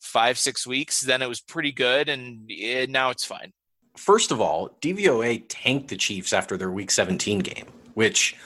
[0.01, 1.01] five, six weeks.
[1.01, 3.53] Then it was pretty good, and it, now it's fine
[3.99, 8.37] first of all, DVOA tanked the Chiefs after their Week 17 game, which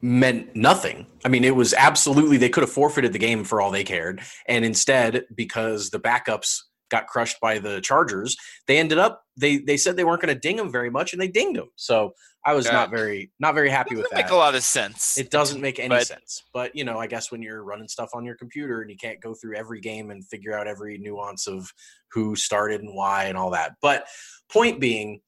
[0.00, 1.06] meant nothing.
[1.24, 4.20] I mean, it was absolutely they could have forfeited the game for all they cared,
[4.48, 6.58] and instead, because the backups
[6.90, 8.36] got crushed by the Chargers,
[8.66, 11.22] they ended up they they said they weren't going to ding them very much, and
[11.22, 11.68] they dinged them.
[11.76, 12.12] So
[12.44, 12.72] I was yeah.
[12.72, 14.16] not very not very happy with that.
[14.16, 15.16] Make a lot of sense.
[15.16, 16.42] It doesn't make any but, sense.
[16.52, 19.20] But you know, I guess when you're running stuff on your computer and you can't
[19.20, 21.72] go through every game and figure out every nuance of
[22.10, 23.74] who started and why and all that.
[23.80, 24.06] But
[24.50, 25.20] point being,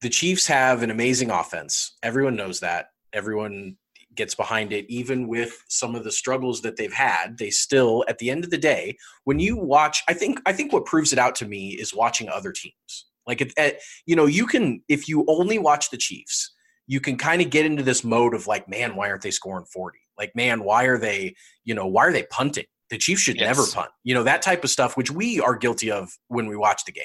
[0.00, 1.96] the Chiefs have an amazing offense.
[2.02, 2.86] Everyone knows that.
[3.12, 3.76] Everyone
[4.14, 8.18] gets behind it even with some of the struggles that they've had they still at
[8.18, 11.20] the end of the day when you watch i think i think what proves it
[11.20, 13.72] out to me is watching other teams like, if, eh,
[14.06, 16.52] you know, you can, if you only watch the Chiefs,
[16.88, 19.66] you can kind of get into this mode of like, man, why aren't they scoring
[19.72, 19.98] 40?
[20.16, 22.64] Like, man, why are they, you know, why are they punting?
[22.90, 23.44] The Chiefs should yes.
[23.44, 23.90] never punt.
[24.02, 26.92] You know, that type of stuff, which we are guilty of when we watch the
[26.92, 27.04] game.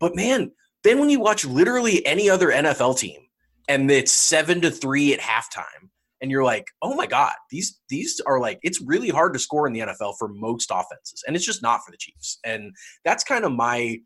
[0.00, 0.50] But man,
[0.82, 3.20] then when you watch literally any other NFL team
[3.68, 5.90] and it's seven to three at halftime,
[6.22, 9.66] and you're like, oh my God, these these are like it's really hard to score
[9.66, 11.22] in the NFL for most offenses.
[11.26, 12.38] And it's just not for the Chiefs.
[12.44, 12.72] And
[13.04, 13.98] that's kind of my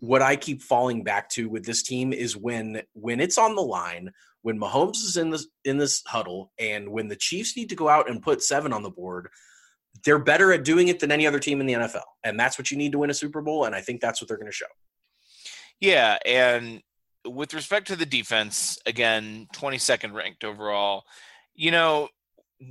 [0.00, 3.62] what I keep falling back to with this team is when when it's on the
[3.62, 7.76] line, when Mahomes is in this in this huddle, and when the Chiefs need to
[7.76, 9.28] go out and put seven on the board,
[10.04, 12.70] they're better at doing it than any other team in the NFL, and that's what
[12.70, 13.64] you need to win a Super Bowl.
[13.64, 14.66] And I think that's what they're going to show.
[15.80, 16.82] Yeah, and
[17.26, 21.04] with respect to the defense, again, 22nd ranked overall.
[21.54, 22.08] You know,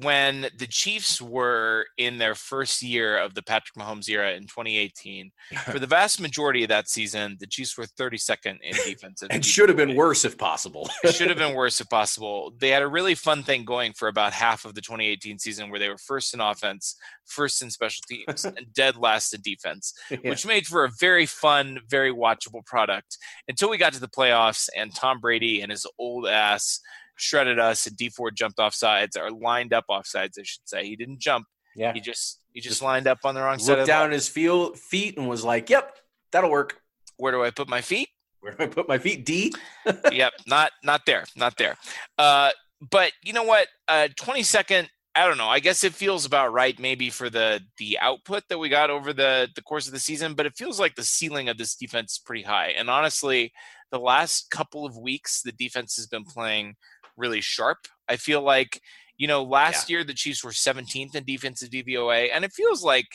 [0.01, 5.31] when the Chiefs were in their first year of the Patrick Mahomes era in 2018,
[5.71, 9.23] for the vast majority of that season, the Chiefs were 32nd in defense.
[9.29, 10.89] and should have been worse if possible.
[11.09, 12.53] should have been worse if possible.
[12.59, 15.79] They had a really fun thing going for about half of the 2018 season where
[15.79, 20.17] they were first in offense, first in special teams, and dead last in defense, yeah.
[20.23, 23.17] which made for a very fun, very watchable product
[23.47, 26.81] until we got to the playoffs and Tom Brady and his old ass–
[27.17, 30.67] shredded us and Dee Ford jumped off sides or lined up off sides, I should
[30.67, 30.85] say.
[30.85, 31.45] He didn't jump.
[31.75, 31.93] Yeah.
[31.93, 33.77] He just he just lined up on the wrong Looked side.
[33.77, 35.95] Looked down his feel, feet and was like, "Yep,
[36.31, 36.81] That'll work.
[37.17, 38.09] Where do I put my feet?
[38.41, 39.25] Where do I put my feet?
[39.25, 39.53] D.
[40.11, 41.77] yep, not not there, not there.
[42.17, 42.51] Uh,
[42.91, 43.67] but you know what?
[43.87, 44.87] Uh, 22nd.
[45.15, 45.47] I don't know.
[45.47, 49.13] I guess it feels about right, maybe for the the output that we got over
[49.13, 50.35] the the course of the season.
[50.35, 52.67] But it feels like the ceiling of this defense is pretty high.
[52.77, 53.51] And honestly,
[53.91, 56.75] the last couple of weeks, the defense has been playing
[57.17, 57.79] really sharp.
[58.07, 58.81] I feel like
[59.17, 59.97] you know last yeah.
[59.97, 63.07] year the Chiefs were 17th in defensive DVOA, and it feels like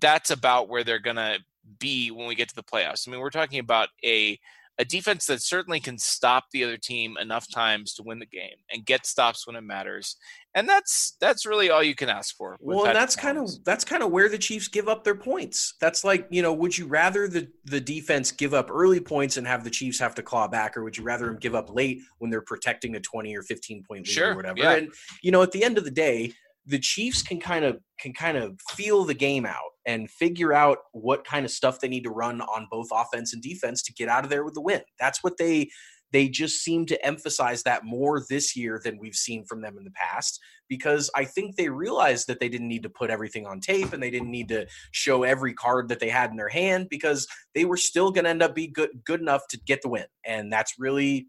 [0.00, 1.38] that's about where they're gonna
[1.78, 3.06] be when we get to the playoffs.
[3.06, 4.38] I mean, we're talking about a
[4.80, 8.56] a defense that certainly can stop the other team enough times to win the game
[8.72, 10.16] and get stops when it matters.
[10.54, 12.56] And that's that's really all you can ask for.
[12.60, 15.74] Well, and that's kind of that's kind of where the Chiefs give up their points.
[15.82, 19.46] That's like, you know, would you rather the the defense give up early points and
[19.46, 22.00] have the Chiefs have to claw back or would you rather them give up late
[22.16, 24.58] when they're protecting a 20 or 15 point lead sure, or whatever?
[24.58, 24.76] Yeah.
[24.76, 26.32] And you know, at the end of the day,
[26.66, 30.78] the Chiefs can kind of can kind of feel the game out and figure out
[30.92, 34.08] what kind of stuff they need to run on both offense and defense to get
[34.08, 34.82] out of there with the win.
[34.98, 35.70] That's what they
[36.12, 39.84] they just seem to emphasize that more this year than we've seen from them in
[39.84, 43.60] the past because I think they realized that they didn't need to put everything on
[43.60, 46.88] tape and they didn't need to show every card that they had in their hand
[46.90, 49.88] because they were still going to end up be good good enough to get the
[49.88, 50.06] win.
[50.24, 51.26] And that's really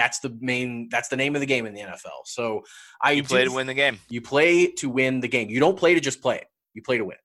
[0.00, 2.24] that's the main that's the name of the game in the NFL.
[2.24, 2.62] So
[3.02, 3.98] I you play to win the game.
[4.08, 5.50] You play to win the game.
[5.50, 6.40] You don't play to just play.
[6.72, 7.18] You play to win.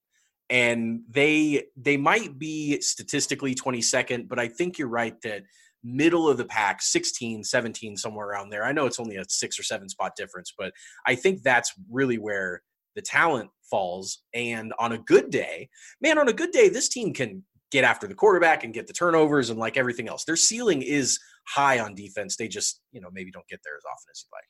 [0.49, 5.43] And they they might be statistically 22nd, but I think you're right that
[5.85, 9.59] middle of the pack 16 17 somewhere around there i know it's only a six
[9.59, 10.73] or seven spot difference but
[11.05, 12.63] i think that's really where
[12.95, 15.69] the talent falls and on a good day
[16.01, 17.43] man on a good day this team can
[17.75, 21.19] get after the quarterback and get the turnovers and like everything else their ceiling is
[21.47, 22.35] high on defense.
[22.35, 24.43] They just, you know, maybe don't get there as often as you'd like.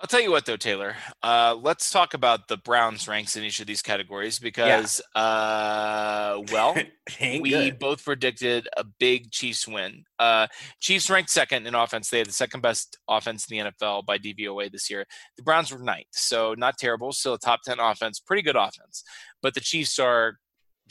[0.00, 0.96] I'll tell you what, though, Taylor.
[1.22, 5.22] Uh, let's talk about the Browns' ranks in each of these categories because, yeah.
[5.22, 6.74] uh, well,
[7.20, 7.78] we good.
[7.78, 10.02] both predicted a big Chiefs win.
[10.18, 10.48] Uh,
[10.80, 12.10] Chiefs ranked second in offense.
[12.10, 15.06] They had the second best offense in the NFL by DVOA this year.
[15.36, 17.12] The Browns were ninth, so not terrible.
[17.12, 19.04] Still a top 10 offense, pretty good offense.
[19.40, 20.38] But the Chiefs are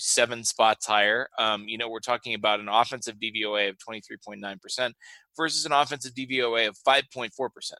[0.01, 1.27] seven spots higher.
[1.37, 4.93] Um, you know, we're talking about an offensive DVOA of 23.9%
[5.37, 7.29] versus an offensive DVOA of 5.4%.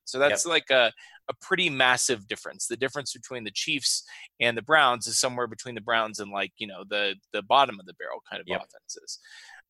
[0.05, 0.49] So that's yep.
[0.49, 0.91] like a,
[1.29, 2.67] a pretty massive difference.
[2.67, 4.03] The difference between the Chiefs
[4.39, 7.79] and the Browns is somewhere between the Browns and like, you know, the the bottom
[7.79, 8.61] of the barrel kind of yep.
[8.61, 9.19] offenses.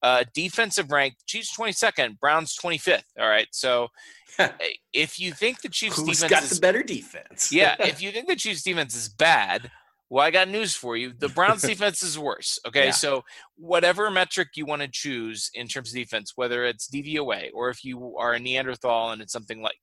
[0.03, 3.03] Uh, defensive rank, Chiefs 22nd, Browns 25th.
[3.19, 3.47] All right.
[3.51, 3.89] So
[4.39, 4.49] eh,
[4.93, 7.51] if you think the Chiefs Who's defense got is, the better defense?
[7.51, 9.69] yeah, if you think the Chiefs defense is bad,
[10.11, 11.13] well, I got news for you.
[11.17, 12.59] The Browns defense is worse.
[12.67, 12.87] Okay.
[12.87, 12.91] Yeah.
[12.91, 13.23] So,
[13.55, 17.85] whatever metric you want to choose in terms of defense, whether it's DVOA or if
[17.85, 19.79] you are a Neanderthal and it's something like,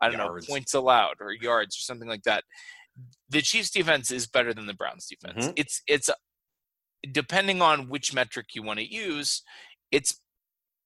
[0.00, 0.48] I don't yards.
[0.48, 2.44] know, points allowed or yards or something like that,
[3.28, 5.46] the Chiefs defense is better than the Browns defense.
[5.46, 5.54] Mm-hmm.
[5.56, 6.08] It's, it's,
[7.10, 9.42] depending on which metric you want to use,
[9.90, 10.20] it's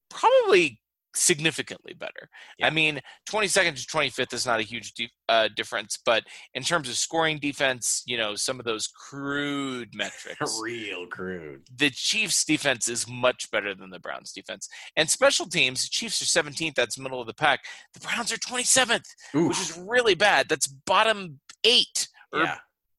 [0.08, 0.80] probably
[1.16, 2.28] significantly better.
[2.58, 2.66] Yeah.
[2.66, 6.88] I mean, 22nd to 25th is not a huge de- uh, difference, but in terms
[6.88, 11.62] of scoring defense, you know, some of those crude metrics, real crude.
[11.76, 14.68] The Chiefs' defense is much better than the Browns' defense.
[14.96, 17.60] And special teams, Chiefs are 17th, that's middle of the pack.
[17.94, 19.48] The Browns are 27th, Oof.
[19.48, 20.48] which is really bad.
[20.48, 22.56] That's bottom eight or yeah.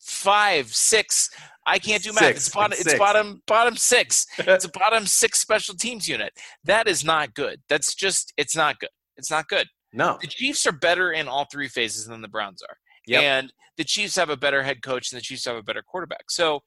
[0.07, 1.29] Five, six.
[1.65, 2.23] I can't do math.
[2.23, 2.37] Six.
[2.47, 2.71] It's bottom.
[2.73, 3.41] It's, it's bottom.
[3.45, 4.25] Bottom six.
[4.39, 6.31] it's a bottom six special teams unit.
[6.63, 7.61] That is not good.
[7.69, 8.33] That's just.
[8.37, 8.89] It's not good.
[9.17, 9.67] It's not good.
[9.93, 10.17] No.
[10.21, 12.77] The Chiefs are better in all three phases than the Browns are.
[13.07, 13.23] Yep.
[13.23, 16.29] And the Chiefs have a better head coach, and the Chiefs have a better quarterback.
[16.29, 16.61] So,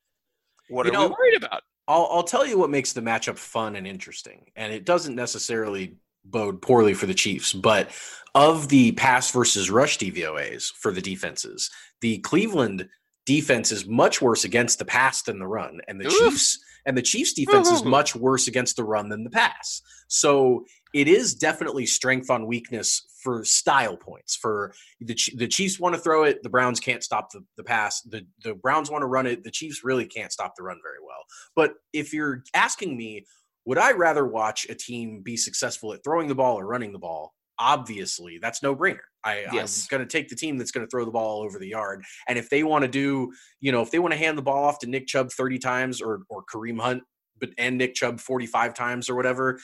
[0.69, 1.63] what are know, we worried about?
[1.89, 5.97] I'll, I'll tell you what makes the matchup fun and interesting, and it doesn't necessarily
[6.25, 7.53] bode poorly for the Chiefs.
[7.53, 7.91] But
[8.35, 11.71] of the pass versus rush DVOAs for the defenses,
[12.01, 12.89] the Cleveland
[13.31, 16.19] defense is much worse against the pass than the run, and the Oof.
[16.19, 19.83] Chiefs and the Chiefs defense is much worse against the run than the pass.
[20.09, 24.35] So it is definitely strength on weakness for style points.
[24.35, 28.01] For the the Chiefs want to throw it, the Browns can't stop the, the pass.
[28.03, 30.99] The the Browns want to run it, the Chiefs really can't stop the run very
[31.07, 31.25] well.
[31.55, 33.27] But if you're asking me,
[33.65, 36.99] would I rather watch a team be successful at throwing the ball or running the
[36.99, 37.35] ball?
[37.61, 38.99] Obviously that's no brainer.
[39.23, 39.83] I, yes.
[39.85, 41.69] I'm going to take the team that's going to throw the ball all over the
[41.69, 42.03] yard.
[42.27, 43.31] And if they want to do,
[43.61, 46.01] you know, if they want to hand the ball off to Nick Chubb 30 times
[46.01, 47.03] or or Kareem Hunt,
[47.39, 49.61] but and Nick Chubb 45 times or whatever,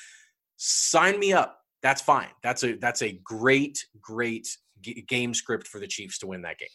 [0.57, 1.59] sign me up.
[1.83, 2.29] That's fine.
[2.43, 4.47] That's a that's a great great
[4.81, 6.69] g- game script for the Chiefs to win that game.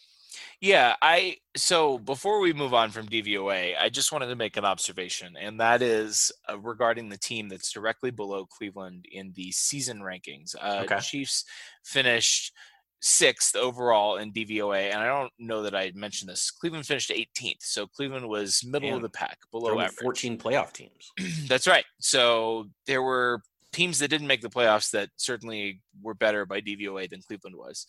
[0.62, 4.64] Yeah, I so before we move on from DVOA, I just wanted to make an
[4.64, 9.98] observation, and that is uh, regarding the team that's directly below Cleveland in the season
[9.98, 10.54] rankings.
[10.54, 11.00] Uh, okay.
[11.00, 11.44] Chiefs
[11.84, 12.52] finished
[13.00, 16.52] sixth overall in DVOA, and I don't know that I mentioned this.
[16.52, 19.98] Cleveland finished 18th, so Cleveland was middle Man, of the pack, below average.
[20.00, 21.10] 14 playoff teams.
[21.48, 21.84] That's right.
[21.98, 23.42] So there were
[23.72, 27.84] teams that didn't make the playoffs that certainly were better by DVOA than Cleveland was.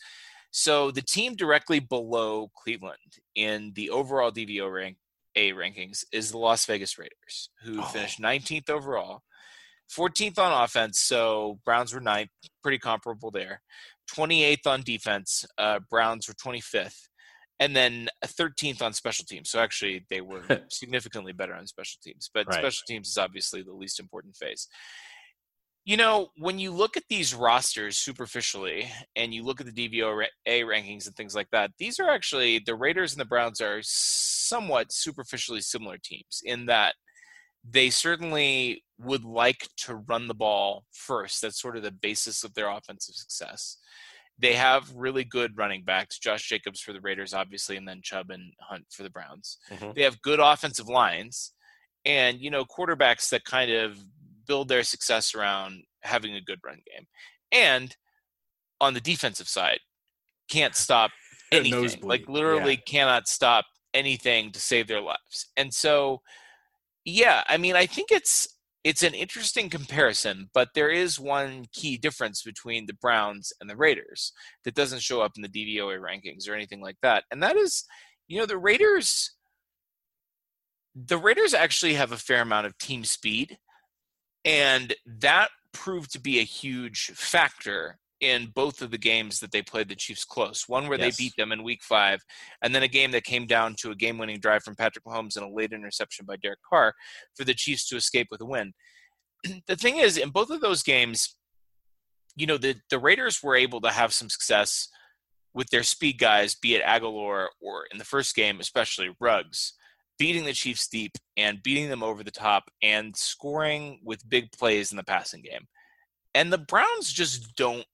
[0.56, 4.97] So the team directly below Cleveland in the overall DVOA rank,
[5.36, 7.86] A rankings is the Las Vegas Raiders, who Oh.
[7.86, 9.24] finished 19th overall,
[9.89, 10.99] 14th on offense.
[10.99, 12.30] So Browns were ninth,
[12.62, 13.64] pretty comparable there.
[14.08, 15.43] 28th on defense.
[15.58, 17.08] Uh, Browns were 25th.
[17.60, 19.49] And then 13th on special teams.
[19.49, 22.30] So actually, they were significantly better on special teams.
[22.32, 22.60] But Right.
[22.60, 24.68] special teams is obviously the least important phase.
[25.86, 30.28] You know, when you look at these rosters superficially and you look at the DVOA
[30.48, 34.94] rankings and things like that, these are actually the Raiders and the Browns are somewhat
[34.94, 36.96] superficially similar teams in that
[37.70, 41.42] they certainly would like to run the ball first.
[41.42, 43.78] That's sort of the basis of their offensive success.
[44.40, 48.32] They have really good running backs, Josh Jacobs for the Raiders, obviously, and then Chubb
[48.32, 49.58] and Hunt for the Browns.
[49.70, 49.96] Mhm.
[49.96, 51.54] They have good offensive lines
[52.06, 53.98] and, you know, quarterbacks that kind of
[54.46, 57.08] build their success around having a good run game.
[57.52, 57.96] And
[58.82, 59.80] on the defensive side,
[60.50, 61.12] can't stop
[61.52, 62.02] anything.
[62.02, 65.52] Like literally cannot stop anything to save their lives.
[65.58, 66.22] And so
[67.06, 68.48] yeah, I mean, I think it's
[68.84, 73.78] it's an interesting comparison, but there is one key difference between the Browns and the
[73.78, 74.34] Raiders
[74.66, 77.24] that doesn't show up in the DVOA rankings or anything like that.
[77.32, 77.86] And that is,
[78.28, 79.32] you know, the Raiders
[80.96, 83.58] the Raiders actually have a fair amount of team speed
[84.46, 89.62] and that proved to be a huge factor in both of the games that they
[89.62, 90.64] played the Chiefs close.
[90.70, 91.18] One where Yes.
[91.18, 92.22] they beat them in week 5
[92.62, 95.46] and then a game that came down to a game-winning drive from Patrick Mahomes and
[95.46, 96.94] a late interception by Derek Carr
[97.36, 98.74] for the Chiefs to escape with a win.
[99.68, 101.36] the thing is, in both of those games,
[102.36, 104.88] you know, the the Raiders were able to have some success
[105.54, 109.74] with their speed guys, be it Agholor or in the first game, especially Ruggs,
[110.20, 114.91] beating the Chiefs deep and beating them over the top and scoring with big plays
[114.91, 115.68] in the passing game.
[116.36, 117.86] And the Browns just don't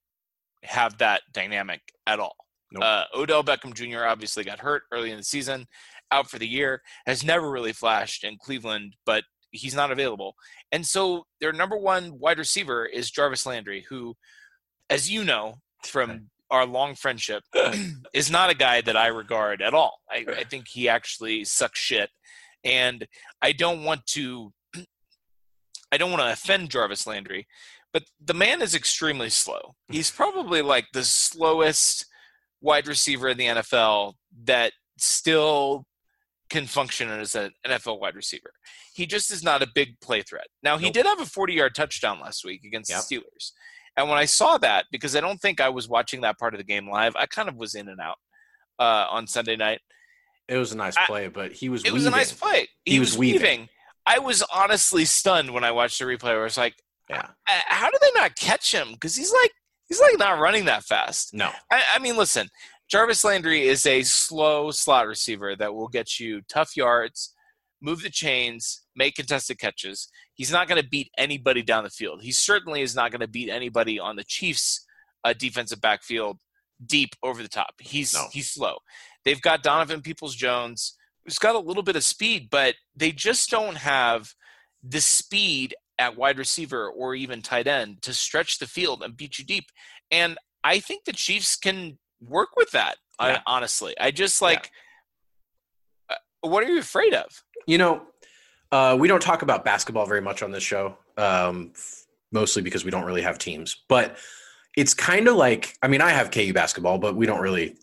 [0.62, 2.36] have that dynamic at all.
[2.72, 2.84] Nope.
[2.84, 4.04] Uh, Odell Beckham Jr.
[4.04, 5.66] obviously got hurt early in the season,
[6.12, 10.34] out for the year, has never really flashed in Cleveland, but he's not available.
[10.70, 14.14] And so their number one wide receiver is Jarvis Landry, who,
[14.88, 17.42] as you know from our long friendship,
[18.14, 19.98] is not a guy that I regard at all.
[20.10, 22.10] I, I think he actually sucks shit.
[22.64, 23.06] And
[23.40, 24.52] I don't want to
[25.92, 27.46] I don't want to offend Jarvis Landry,
[27.92, 29.74] but the man is extremely slow.
[29.90, 32.06] He's probably like the slowest
[32.60, 35.86] wide receiver in the NFL that still
[36.50, 38.52] can function as an NFL wide receiver.
[38.92, 40.48] He just is not a big play threat.
[40.62, 40.94] Now, he Nope.
[40.94, 43.02] did have a 40 yard touchdown last week against Yep.
[43.08, 43.52] the Steelers.
[44.00, 46.58] And when I saw that, because I don't think I was watching that part of
[46.58, 48.16] the game live, I kind of was in and out
[48.78, 49.80] uh, on Sunday night.
[50.48, 52.68] It was a nice I- play, but he was It was a nice play.
[52.84, 53.40] He, He was, was weaving.
[53.40, 53.68] weaving.
[54.06, 56.24] I was honestly stunned when I watched the replay.
[56.30, 56.74] Where I was like,
[57.08, 57.26] Yeah.
[57.48, 58.92] "Uh, "How did they not catch him?
[58.92, 59.52] Because he's like
[59.88, 61.50] he's like not running that fast." No.
[61.70, 62.48] I, I mean, listen,
[62.90, 67.34] Jarvis Landry is a slow slot receiver that will get you tough yards,
[67.80, 70.08] move the chains, make contested catches.
[70.34, 72.22] He's not going to beat anybody down the field.
[72.22, 74.84] He certainly is not going to beat anybody on the Chiefs'
[75.24, 76.38] uh, defensive backfield
[76.84, 77.74] deep over the top.
[77.78, 78.26] He's No.
[78.32, 78.78] he's slow.
[79.24, 83.50] They've got Donovan Peoples Jones, who's got a little bit of speed, but they just
[83.50, 84.32] don't have
[84.82, 89.38] the speed at wide receiver or even tight end to stretch the field and beat
[89.38, 89.66] you deep.
[90.10, 92.96] And I think the Chiefs can work with that.
[93.18, 93.40] I, Yeah.
[93.46, 94.70] honestly, I just like.
[96.08, 97.42] uh, What are you afraid of?
[97.66, 98.06] You know,
[98.72, 101.72] uh, we don't talk about basketball very much on this show, um,
[102.32, 103.84] mostly because we don't really have teams.
[103.88, 104.16] But
[104.76, 107.76] it's kind of like I mean, I have KU basketball, but we don't really.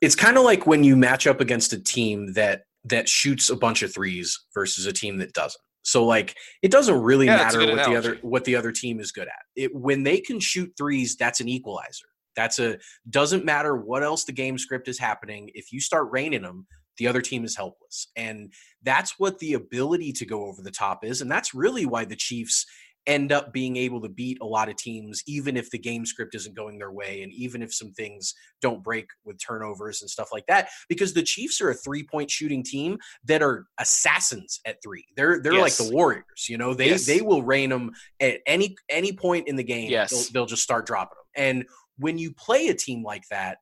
[0.00, 3.56] It's kind of like when you match up against a team that that shoots a
[3.56, 5.60] bunch of threes versus a team that doesn't.
[5.82, 9.12] So like it doesn't really Yeah, matter what the other what the other team is
[9.12, 9.42] good at.
[9.54, 12.06] It when they can shoot threes, that's an equalizer.
[12.36, 12.78] That's a
[13.08, 15.50] doesn't matter what else the game script is happening.
[15.54, 16.66] If you start raining them,
[16.98, 18.08] the other team is helpless.
[18.16, 21.20] And that's what the ability to go over the top is.
[21.20, 22.66] And that's really why the Chiefs
[23.06, 26.34] end up being able to beat a lot of teams, even if the game script
[26.34, 28.32] isn't going their way, and even if some things
[28.62, 30.70] don't break with turnovers and stuff like that.
[30.88, 35.04] Because the Chiefs are a three-point shooting team that are assassins at three.
[35.16, 35.78] They're they're Yes.
[35.80, 36.46] like the Warriors.
[36.48, 37.04] You know, they Yes.
[37.04, 37.90] they will rain them
[38.20, 39.90] at any any point in the game.
[39.90, 40.10] Yes.
[40.10, 41.44] They'll, they'll just start dropping them.
[41.44, 41.66] And
[41.98, 43.58] when you play a team like that,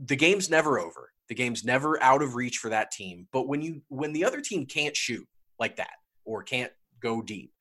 [0.00, 1.12] the game's never over.
[1.28, 3.26] The game's never out of reach for that team.
[3.32, 5.26] But when you when the other team can't shoot
[5.58, 5.92] like that
[6.24, 7.52] or can't go deep,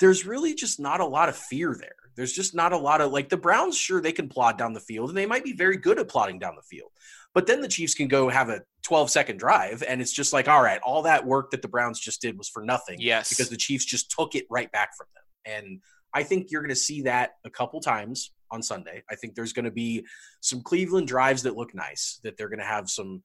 [0.00, 1.94] there's really just not a lot of fear there.
[2.16, 3.76] There's just not a lot of like the Browns.
[3.76, 6.38] Sure, they can plod down the field, and they might be very good at plodding
[6.38, 6.90] down the field.
[7.32, 10.48] But then the Chiefs can go have a 12 second drive, and it's just like,
[10.48, 12.98] all right, all that work that the Browns just did was for nothing.
[13.00, 15.54] Yes, because the Chiefs just took it right back from them.
[15.56, 15.80] And
[16.12, 19.02] I think you're going to see that a couple times on Sunday.
[19.10, 20.04] I think there's going to be
[20.40, 22.20] some Cleveland drives that look nice.
[22.22, 23.22] That they're going to have some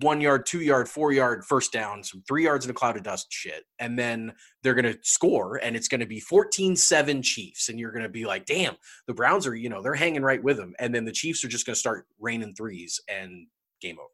[0.00, 3.02] one yard, two yard, four yard first down, some three yards in a cloud of
[3.02, 3.64] dust shit.
[3.78, 4.32] And then
[4.62, 7.68] they're going to score and it's going to be 14 7 Chiefs.
[7.68, 10.42] And you're going to be like, damn, the Browns are, you know, they're hanging right
[10.42, 10.74] with them.
[10.78, 13.46] And then the Chiefs are just going to start raining threes and
[13.80, 14.08] game over.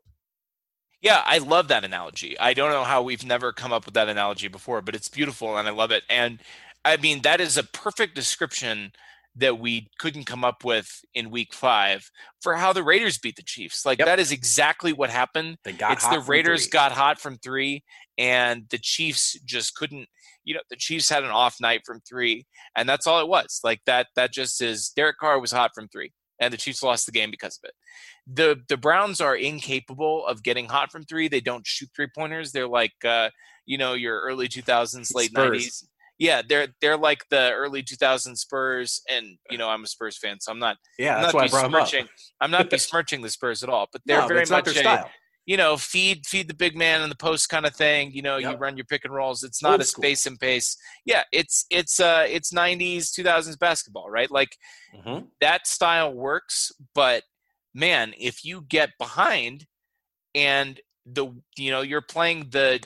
[1.00, 2.36] Yeah, I love that analogy.
[2.40, 5.56] I don't know how we've never come up with that analogy before, but it's beautiful
[5.56, 6.02] and I love it.
[6.10, 6.40] And
[6.84, 8.92] I mean, that is a perfect description
[9.38, 12.10] that we couldn't come up with in week five
[12.40, 13.86] for how the Raiders beat the Chiefs.
[13.86, 14.06] Like yep.
[14.06, 15.56] that is exactly what happened.
[15.64, 17.84] They got it's the Raiders got hot from three,
[18.16, 20.08] and the Chiefs just couldn't.
[20.44, 23.60] You know, the Chiefs had an off night from three, and that's all it was.
[23.62, 24.08] Like that.
[24.16, 24.90] That just is.
[24.90, 27.74] Derek Carr was hot from three, and the Chiefs lost the game because of it.
[28.26, 31.28] The the Browns are incapable of getting hot from three.
[31.28, 32.52] They don't shoot three pointers.
[32.52, 33.30] They're like, uh,
[33.66, 35.86] you know, your early two thousands, late nineties
[36.18, 40.40] yeah, they're they're like the early 2000 Spurs, and you know I'm a Spurs fan,
[40.40, 40.76] so I'm not.
[40.98, 42.04] Yeah, I'm that's not why I brought besmirching.
[42.04, 42.10] up.
[42.40, 45.06] I'm not besmirching the Spurs at all, but they're no, very but much a,
[45.46, 48.10] you know feed feed the big man in the post kind of thing.
[48.12, 48.52] You know, yep.
[48.52, 49.44] you run your pick and rolls.
[49.44, 50.02] It's not Old a school.
[50.02, 50.76] space and pace.
[51.04, 54.30] Yeah, it's it's uh it's 90s 2000s basketball, right?
[54.30, 54.56] Like
[54.94, 55.26] mm-hmm.
[55.40, 57.22] that style works, but
[57.74, 59.66] man, if you get behind
[60.34, 62.80] and the you know you're playing the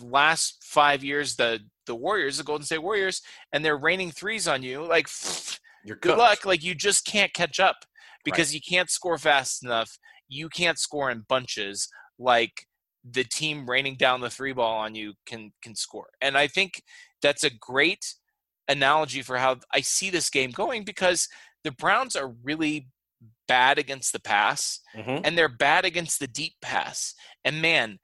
[0.00, 1.60] last five years the
[1.90, 3.20] the Warriors, the Golden State Warriors,
[3.52, 5.08] and they're raining threes on you, like
[5.84, 6.18] you're good cooked.
[6.18, 6.44] luck.
[6.46, 7.76] Like you just can't catch up
[8.24, 8.54] because Right.
[8.54, 9.98] you can't score fast enough.
[10.28, 11.88] You can't score in bunches
[12.18, 12.66] like
[13.10, 16.08] the team raining down the three ball on you can can score.
[16.20, 16.82] And I think
[17.22, 18.14] that's a great
[18.68, 21.26] analogy for how I see this game going because
[21.64, 22.88] the Browns are really
[23.48, 25.22] bad against the pass Mhm.
[25.24, 27.14] and they're bad against the deep pass.
[27.44, 27.98] And man,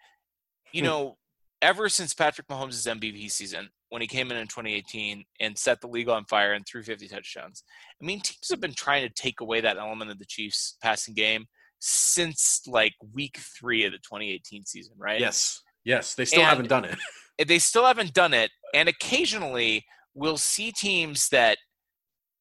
[0.73, 0.87] you Hmm.
[0.87, 1.19] know,
[1.63, 5.87] ever since Patrick Mahomes' MVP season, when he came in in 2018 and set the
[5.87, 7.63] league on fire and threw 50 touchdowns,
[8.01, 11.15] I mean, teams have been trying to take away that element of the Chiefs' passing
[11.15, 11.47] game
[11.79, 15.21] since like week three of the 2018 season, right?
[15.21, 16.99] Yes, yes, they still And- haven't done it.
[17.47, 18.51] They still haven't done it.
[18.73, 19.85] And occasionally
[20.15, 21.59] we'll see teams that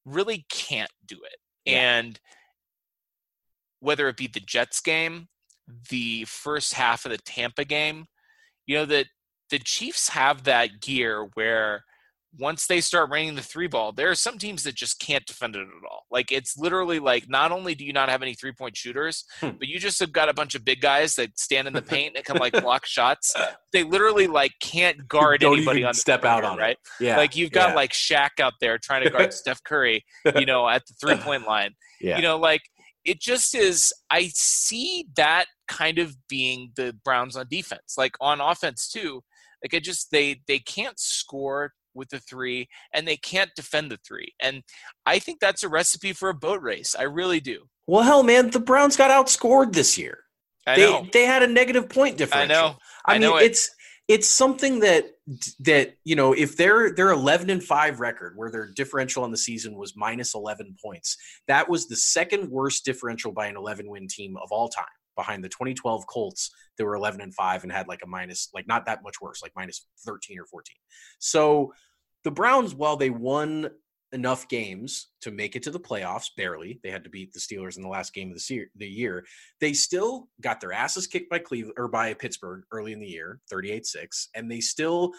[0.06, 1.36] really can't do it.
[1.66, 1.98] Yeah.
[1.98, 2.18] And
[3.80, 5.28] whether it be the Jets game,
[5.90, 8.06] the first half of the Tampa game,
[8.64, 9.06] you know that
[9.50, 11.84] the Chiefs have that gear where
[12.38, 15.56] once they start raining the three ball, there are some teams that just can't defend
[15.56, 16.04] it at all.
[16.10, 19.50] Like it's literally like not only do you not have any three point shooters, Hmm.
[19.58, 22.14] but you just have got a bunch of big guys that stand in the paint
[22.14, 23.34] and can like block shots.
[23.72, 26.62] They literally like can't guard Don't anybody on the step out on it.
[26.62, 26.78] right?
[27.00, 27.74] Yeah, Like you've got yeah.
[27.76, 30.04] like Shaq out there trying to guard Steph Curry,
[30.38, 31.70] you know, at the three point line
[32.00, 32.16] yeah.
[32.16, 32.60] you know like
[33.04, 38.40] it just is i see that kind of being the browns on defense like on
[38.40, 39.22] offense too
[39.62, 43.98] like I just they they can't score with the three and they can't defend the
[44.06, 44.62] three and
[45.06, 48.50] i think that's a recipe for a boat race i really do well, hell, man,
[48.50, 50.18] the Browns got outscored this year.
[50.66, 52.50] i they know they had a negative point difference.
[52.50, 52.76] i know
[53.06, 53.44] I, I mean, know it.
[53.44, 53.70] it's
[54.08, 55.06] it's something that
[55.60, 59.36] that you know if their their 11 and 5 record where their differential on the
[59.36, 61.16] season was minus 11 points
[61.48, 64.84] that was the second worst differential by an 11 win team of all time
[65.16, 68.66] behind the 2012 colts that were 11 and 5 and had like a minus like
[68.66, 70.74] not that much worse like minus 13 or 14
[71.18, 71.72] so
[72.24, 73.68] the browns while they won
[74.12, 77.76] enough games to make it to the playoffs barely they had to beat the steelers
[77.76, 79.24] in the last game of the, se- the year
[79.60, 83.40] they still got their asses kicked by Cleveland or by Pittsburgh early in the year,
[83.52, 85.12] 38-6, and they still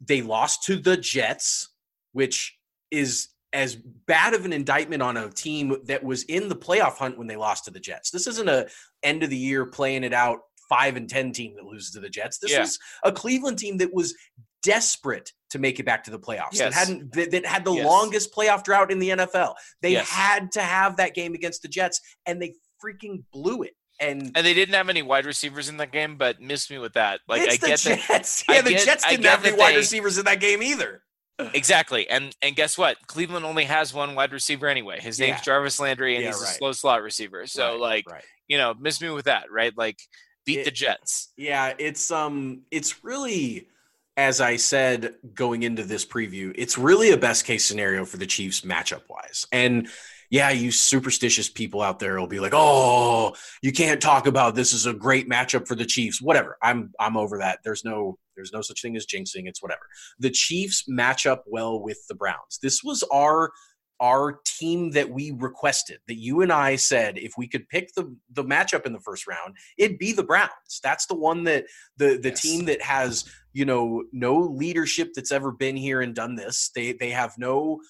[0.00, 1.70] they lost to the Jets,
[2.12, 2.58] which
[2.90, 7.16] is as bad of an indictment on a team that was in the playoff hunt
[7.16, 8.10] when they lost to the Jets.
[8.10, 8.66] This isn't a
[9.02, 12.08] end of the year playing it out 5 and 10 team that loses to the
[12.10, 12.38] Jets.
[12.38, 12.60] This Yeah.
[12.60, 14.14] was a Cleveland team that was
[14.62, 16.56] desperate to make it back to the playoffs.
[16.58, 17.86] That hadn't that, that had the Yes.
[17.86, 19.54] longest playoff drought in the NFL.
[19.82, 20.08] They Yes.
[20.08, 23.74] had to have that game against the Jets and they freaking blew it.
[24.00, 26.94] And and they didn't have any wide receivers in that game but missed me with
[26.94, 28.44] that like i get the that Jets.
[28.48, 31.03] I Yeah, the get- Jets didn't have any wide they- receivers in that game either.
[31.38, 32.96] Exactly, and and guess what?
[33.06, 35.00] Cleveland only has one wide receiver anyway.
[35.00, 35.42] His name's Yeah.
[35.42, 37.46] Jarvis Landry, and Yeah, he's a slow slot receiver.
[37.46, 38.24] So Right, like, right.
[38.46, 39.76] you know, miss me with that, right?
[39.76, 39.98] Like,
[40.46, 41.32] beat It- the Jets.
[41.36, 43.68] Yeah, it's um it's really
[44.16, 48.26] as I said going into this preview, it's really a best case scenario for the
[48.26, 49.44] Chiefs matchup wise.
[49.50, 49.88] And
[50.30, 54.72] yeah, you superstitious people out there will be like, "Oh, you can't talk about this
[54.72, 56.56] is a great matchup for the Chiefs." Whatever.
[56.62, 57.58] I'm I'm over that.
[57.64, 59.46] There's no there's no such thing as jinxing.
[59.46, 59.82] It's whatever.
[60.18, 62.58] The Chiefs match up well with the Browns.
[62.62, 63.52] This was our
[64.00, 68.14] our team that we requested that you and I said if we could pick the
[68.32, 71.66] the matchup in the first round it'd be the Browns that's the one that
[71.96, 72.40] the the yes.
[72.40, 76.92] team that has you know no leadership that's ever been here and done this they
[76.92, 77.80] they have no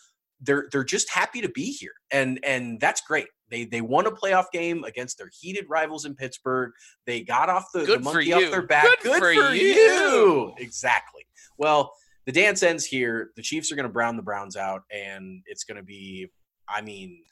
[0.44, 4.10] they're they're just happy to be here and and that's great they they won a
[4.10, 6.70] playoff game against their heated rivals in Pittsburgh
[7.06, 9.62] they got off the, the monkey off their back good, good for, for you.
[9.62, 11.26] you exactly
[11.58, 11.92] well
[12.26, 13.30] the dance ends here.
[13.36, 16.30] The Chiefs are going to brown the Browns out, and it's going to be.
[16.68, 17.22] I mean,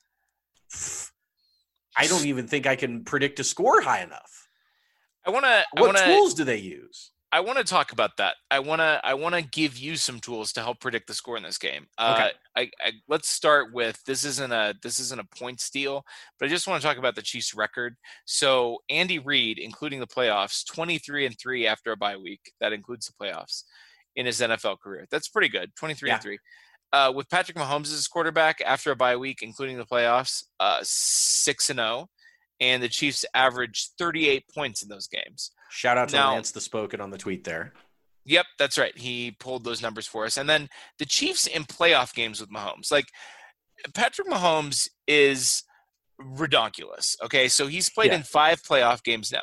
[1.97, 4.49] I don't even think I can predict a score high enough.
[5.27, 5.65] I want to.
[5.73, 7.13] What wanna, tools do they use?
[7.35, 8.37] I want to talk about that.
[8.51, 9.01] I want to.
[9.03, 11.87] I want to give you some tools to help predict the score in this game.
[11.97, 12.31] Uh, okay.
[12.55, 14.25] I, I, let's start with this.
[14.25, 16.05] Isn't a this isn't a point steal,
[16.39, 17.97] but I just want to talk about the Chiefs' record.
[18.27, 22.53] So Andy Reid, including the playoffs, twenty three and three after a bye week.
[22.61, 23.63] That includes the playoffs
[24.15, 25.07] in his NFL career.
[25.11, 25.75] That's pretty good.
[25.77, 26.15] 23 yeah.
[26.15, 26.39] and 3.
[26.93, 31.71] Uh, with Patrick Mahomes as quarterback after a bye week, including the playoffs, uh, 6
[31.71, 32.09] and 0.
[32.61, 35.53] And the Chiefs averaged 38 points in those games.
[35.73, 37.73] Shout out to now, Lance the Spoken on the tweet there.
[38.27, 38.97] Yep, that's right.
[38.97, 40.37] He pulled those numbers for us.
[40.37, 40.69] And then
[40.99, 42.93] the Chiefs in playoff games with Mahomes.
[42.93, 43.07] Like,
[43.95, 45.63] Patrick Mahomes is
[46.21, 47.17] redonkulous.
[47.25, 48.19] Okay, so he's played yeah.
[48.19, 49.41] in five playoff games now.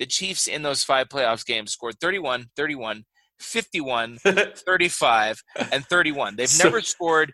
[0.00, 3.04] The Chiefs in those five playoffs games scored 31, 31,
[3.38, 6.34] 51, 35, and 31.
[6.34, 7.32] They've so, never scored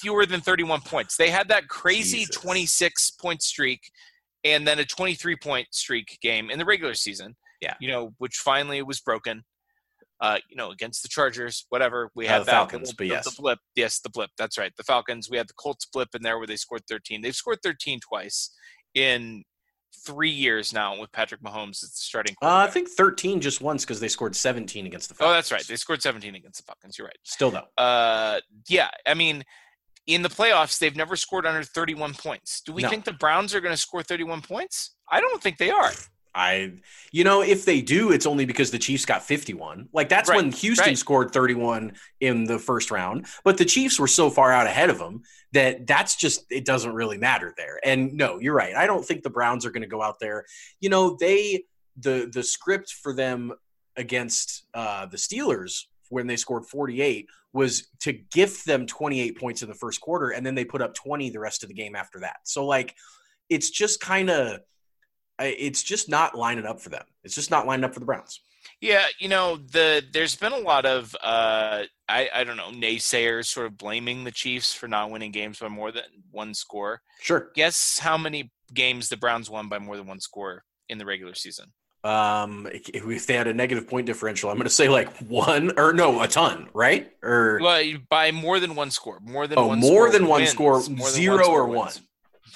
[0.00, 1.16] fewer than 31 points.
[1.16, 2.36] They had that crazy Jesus.
[2.36, 3.80] 26 point streak
[4.44, 7.34] and then a 23 point streak game in the regular season.
[7.60, 7.74] Yeah.
[7.80, 9.44] You know, which finally was broken.
[10.18, 12.10] Uh, you know, against the Chargers, whatever.
[12.14, 13.24] We had uh, the Falcons, but yes.
[13.24, 13.58] The blip.
[13.74, 14.30] Yes, the blip.
[14.38, 14.72] That's right.
[14.78, 15.28] The Falcons.
[15.30, 17.20] We had the Colts blip in there where they scored 13.
[17.20, 18.50] They've scored 13 twice
[18.94, 19.44] in
[20.06, 22.34] three years now with Patrick Mahomes as starting.
[22.42, 25.32] Uh, I think 13 just once because they scored 17 against the Falcons.
[25.32, 25.66] Oh, that's right.
[25.66, 26.98] They scored 17 against the Falcons.
[26.98, 27.18] You're right.
[27.24, 27.66] Still though.
[27.76, 28.88] Uh, yeah.
[29.06, 29.44] I mean,
[30.06, 32.60] in the playoffs, they've never scored under 31 points.
[32.60, 32.88] Do we no.
[32.88, 34.94] think the Browns are going to score 31 points?
[35.10, 35.92] I don't think they are.
[36.36, 36.74] I,
[37.12, 39.88] you know, if they do, it's only because the Chiefs got 51.
[39.92, 40.98] Like that's right, when Houston right.
[40.98, 44.98] scored 31 in the first round, but the Chiefs were so far out ahead of
[44.98, 45.22] them
[45.52, 47.80] that that's just it doesn't really matter there.
[47.82, 48.76] And no, you're right.
[48.76, 50.44] I don't think the Browns are going to go out there.
[50.80, 51.64] You know, they
[51.96, 53.52] the the script for them
[53.96, 59.68] against uh, the Steelers when they scored 48 was to gift them 28 points in
[59.68, 62.20] the first quarter, and then they put up 20 the rest of the game after
[62.20, 62.36] that.
[62.44, 62.94] So like,
[63.48, 64.60] it's just kind of
[65.38, 67.04] it's just not lining up for them.
[67.24, 68.40] It's just not lining up for the Browns.
[68.80, 73.46] Yeah, you know, the there's been a lot of uh I I don't know, naysayers
[73.46, 77.00] sort of blaming the Chiefs for not winning games by more than one score.
[77.20, 77.50] Sure.
[77.54, 81.34] Guess how many games the Browns won by more than one score in the regular
[81.34, 81.72] season?
[82.04, 85.92] Um, if they had a negative point differential, I'm going to say like one or
[85.92, 87.10] no, a ton, right?
[87.20, 90.46] Or well, by more than one score, more than oh, one more score than one
[90.46, 91.76] score, zero one score or wins.
[91.76, 91.92] one.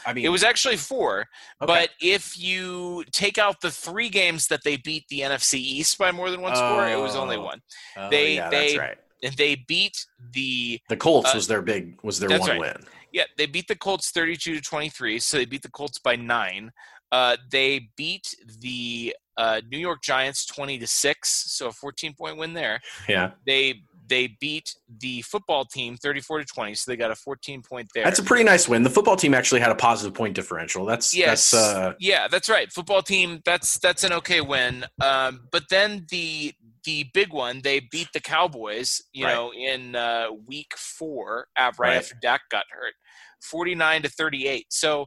[0.07, 1.21] I mean, it was actually four.
[1.21, 1.27] Okay.
[1.67, 6.13] But if you take out the three games that they beat the NFC East by
[6.13, 7.43] more than one score, it was only oh.
[7.43, 7.61] one.
[7.97, 8.99] Oh, they yeah, they right.
[9.37, 12.61] they beat the the Colts uh, was their big was their one right.
[12.61, 12.77] win.
[13.13, 16.71] Yeah, they beat the Colts thirty-two to twenty-three, so they beat the Colts by nine.
[17.13, 22.55] Uh, they beat the uh, New York Giants twenty to six, so a fourteen-point win
[22.55, 22.81] there.
[23.09, 27.63] Yeah, they they beat the football team 34 to 20 so they got a 14
[27.63, 28.05] point there.
[28.05, 28.83] That's a pretty nice win.
[28.83, 30.85] The football team actually had a positive point differential.
[30.85, 31.53] That's yes.
[31.53, 31.95] that's, uh...
[31.99, 32.71] yeah that's right.
[32.71, 34.85] Football team that's that's an okay win.
[35.03, 36.53] Um, but then the
[36.85, 39.35] the big one they beat the cowboys you right.
[39.35, 41.97] know in uh, week four right, right.
[41.97, 42.95] after Dak got hurt
[43.43, 45.07] 49 to 38 so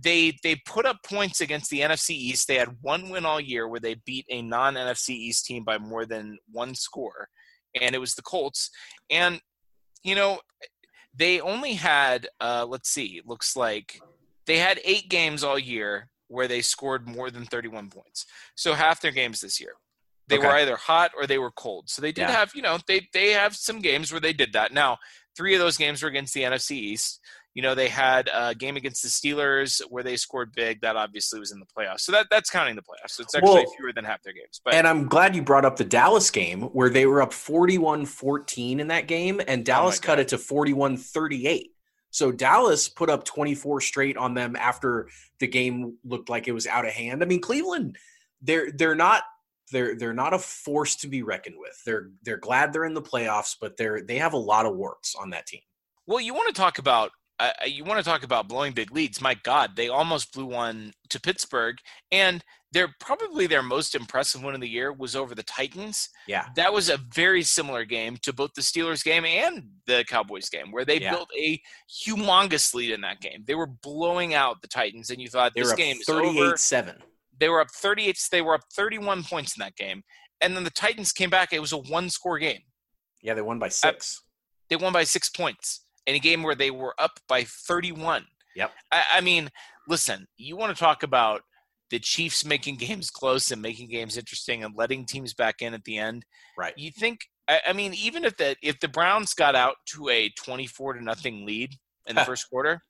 [0.00, 2.46] they they put up points against the NFC East.
[2.46, 5.78] They had one win all year where they beat a non NFC East team by
[5.78, 7.28] more than one score
[7.80, 8.70] and it was the Colts.
[9.10, 9.40] And
[10.02, 10.40] you know,
[11.14, 14.00] they only had uh, let's see, looks like
[14.46, 18.26] they had eight games all year where they scored more than 31 points.
[18.54, 19.72] So half their games this year.
[20.28, 20.46] They okay.
[20.46, 21.88] were either hot or they were cold.
[21.88, 22.32] So they did yeah.
[22.32, 24.72] have, you know, they they have some games where they did that.
[24.72, 24.98] Now,
[25.36, 27.20] three of those games were against the NFC East.
[27.58, 30.80] You know, they had a game against the Steelers where they scored big.
[30.82, 32.02] That obviously was in the playoffs.
[32.02, 33.10] So that, that's counting the playoffs.
[33.10, 34.60] So it's actually well, fewer than half their games.
[34.64, 38.78] But And I'm glad you brought up the Dallas game where they were up 41-14
[38.78, 41.70] in that game and oh Dallas oh cut it to 41-38.
[42.10, 45.08] So Dallas put up 24 straight on them after
[45.40, 47.24] the game looked like it was out of hand.
[47.24, 47.98] I mean, Cleveland
[48.40, 49.24] they're they're not
[49.72, 51.76] they're they're not a force to be reckoned with.
[51.84, 55.16] They're they're glad they're in the playoffs, but they're they have a lot of warts
[55.16, 55.62] on that team.
[56.06, 57.10] Well, you want to talk about
[57.40, 59.20] uh, you want to talk about blowing big leads?
[59.20, 61.78] My God, they almost blew one to Pittsburgh,
[62.10, 66.08] and they're probably their most impressive one of the year was over the Titans.
[66.26, 70.48] Yeah, that was a very similar game to both the Steelers game and the Cowboys
[70.48, 71.12] game, where they yeah.
[71.12, 73.44] built a humongous lead in that game.
[73.46, 76.96] They were blowing out the Titans, and you thought they this game is 38 seven.
[77.38, 78.18] They were up 38.
[78.32, 80.02] They were up 31 points in that game,
[80.40, 81.52] and then the Titans came back.
[81.52, 82.62] It was a one-score game.
[83.22, 84.22] Yeah, they won by six.
[84.68, 88.24] they won by six points in a game where they were up by 31.
[88.56, 88.72] Yep.
[88.90, 89.50] I, I mean,
[89.86, 91.42] listen, you want to talk about
[91.90, 95.84] the Chiefs making games close and making games interesting and letting teams back in at
[95.84, 96.24] the end.
[96.56, 96.72] Right.
[96.76, 97.20] You think?
[97.46, 101.04] I, I mean, even if the if the Browns got out to a 24 to
[101.04, 101.74] nothing lead
[102.06, 102.80] in the first quarter,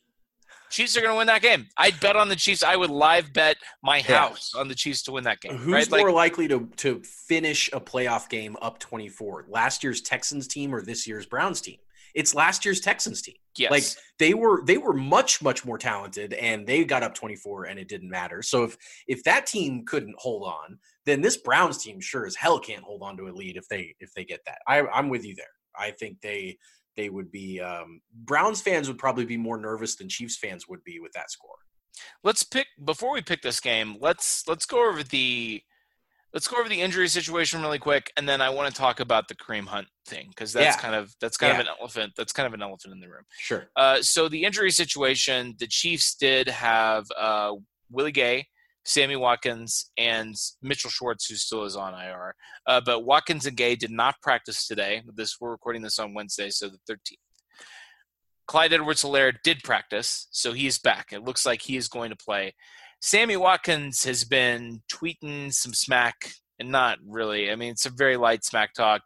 [0.71, 1.67] Chiefs are going to win that game.
[1.77, 2.63] I'd bet on the Chiefs.
[2.63, 4.61] I would live bet my house yeah.
[4.61, 5.57] on the Chiefs to win that game.
[5.57, 5.91] Who's right?
[5.91, 9.47] more like, likely to to finish a playoff game up 24?
[9.49, 11.79] Last year's Texans team or this year's Browns team?
[12.15, 13.37] It's last year's Texans team.
[13.57, 13.71] Yes.
[13.71, 13.85] Like
[14.19, 17.89] they were they were much much more talented and they got up 24 and it
[17.89, 18.43] didn't matter.
[18.43, 22.59] So if if that team couldn't hold on, then this Browns team sure as hell
[22.59, 24.59] can't hold on to a lead if they if they get that.
[24.67, 25.47] I I'm with you there.
[25.77, 26.59] I think they
[26.97, 30.83] they would be um, Browns fans would probably be more nervous than Chiefs fans would
[30.83, 31.55] be with that score.
[32.25, 33.97] Let's pick before we pick this game.
[34.01, 35.63] Let's let's go over the
[36.35, 39.29] let's go over the injury situation really quick, and then I want to talk about
[39.29, 40.81] the Kareem Hunt thing because that's yeah.
[40.81, 41.61] kind of that's kind yeah.
[41.61, 42.13] of an elephant.
[42.17, 43.25] That's kind of an elephant in the room.
[43.39, 43.69] Sure.
[43.77, 47.53] Uh, so the injury situation, the Chiefs did have uh,
[47.91, 48.47] Willie Gay
[48.89, 52.35] Sammy Watkins and Mitchell Schwartz, who still is on IR.
[52.67, 55.03] Uh, but Watkins and Gay did not practice today.
[55.15, 57.19] This we're recording this on Wednesday, so the 13th.
[58.47, 61.13] Clyde Edwards-Helaire did practice, so he's back.
[61.13, 62.55] It looks like he is going to play.
[63.01, 67.51] Sammy Watkins has been tweeting some smack, and not really.
[67.51, 69.03] I mean, it's a very light smack talk.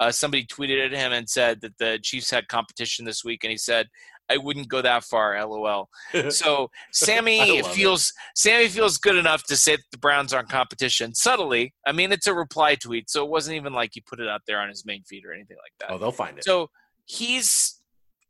[0.00, 3.50] Uh, somebody tweeted at him and said that the Chiefs had competition this week, and
[3.50, 3.88] he said,
[4.30, 5.88] I wouldn't go that far, lol.
[6.30, 8.40] So Sammy feels it.
[8.40, 11.74] Sammy feels good enough to say that the Browns aren't competition subtly.
[11.86, 14.42] I mean, it's a reply tweet, so it wasn't even like he put it out
[14.46, 15.94] there on his main feed or anything like that.
[15.94, 16.44] Oh, they'll find it.
[16.44, 16.70] So
[17.04, 17.80] he's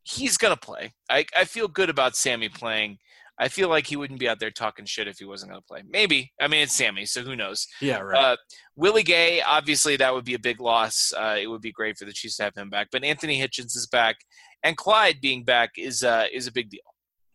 [0.03, 0.93] he's gonna play.
[1.09, 2.99] I I feel good about Sammy playing.
[3.39, 5.67] I feel like he wouldn't be out there talking shit if he wasn't going to
[5.67, 5.83] play.
[5.89, 6.33] Maybe.
[6.41, 7.67] I mean, it's Sammy, so who knows?
[7.81, 8.33] Yeah, right.
[8.33, 8.37] Uh,
[8.77, 11.13] Willie Gay, obviously, that would be a big loss.
[11.17, 12.89] Uh, it would be great for the Chiefs to have him back.
[12.93, 14.17] But Anthony Hitchens is back,
[14.63, 16.81] and Clyde being back is uh, is a big deal.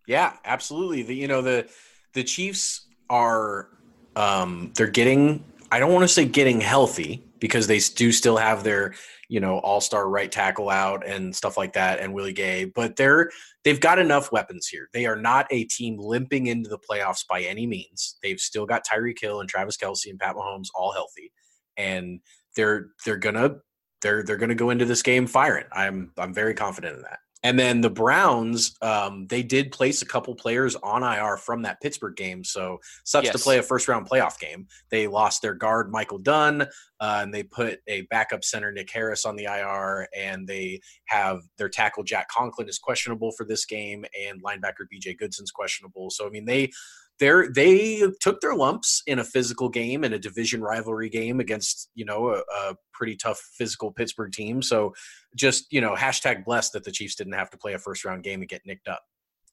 [0.08, 1.04] Yeah, absolutely.
[1.04, 1.70] The you know the
[2.14, 3.70] the Chiefs are
[4.16, 5.44] um, they're getting.
[5.72, 8.96] I don't want to say getting healthy because they do still have their
[9.30, 12.96] you know all star right tackle out and stuff like that, and Willie Gay, but
[12.96, 13.30] they're
[13.64, 14.90] they've got enough weapons here.
[14.92, 18.18] They are not a team limping into the playoffs by any means.
[18.22, 21.32] They've still got Tyreek Hill and Travis Kelce and Pat Mahomes all healthy,
[21.78, 22.20] and
[22.56, 23.58] they're they're gonna
[24.02, 25.66] they're they're gonna go into this game firing.
[25.72, 27.20] I'm I'm very confident in that.
[27.44, 31.80] And then the Browns, um, they did place a couple players on IR from that
[31.82, 32.44] Pittsburgh game.
[32.44, 33.36] So sucks yes.
[33.36, 34.68] to play a first round playoff game.
[34.90, 36.68] They lost their guard Michael Dunn, uh,
[37.00, 41.70] and they put a backup center Nick Harris on the IR, and they have their
[41.70, 46.10] tackle Jack Conklin is questionable for this game, and linebacker BJ Goodson's questionable.
[46.10, 46.72] So I mean they
[47.20, 51.90] they they took their lumps in a physical game in a division rivalry game against
[51.96, 54.62] you know a, a, pretty tough physical Pittsburgh team.
[54.62, 54.94] So
[55.36, 58.24] just you know hashtag blessed that the Chiefs didn't have to play a first round
[58.24, 59.02] game and get nicked up.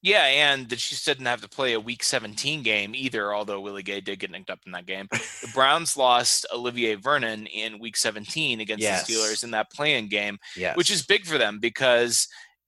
[0.03, 3.33] Yeah, and the Chiefs didn't have to play a Week 17 game either.
[3.33, 7.47] Although Willie Gay did get nicked up in that game, the Browns lost Olivier Vernon
[7.47, 9.07] in Week 17 against yes.
[9.07, 10.77] the Steelers in that playing game, yes.
[10.77, 12.27] which is big for them because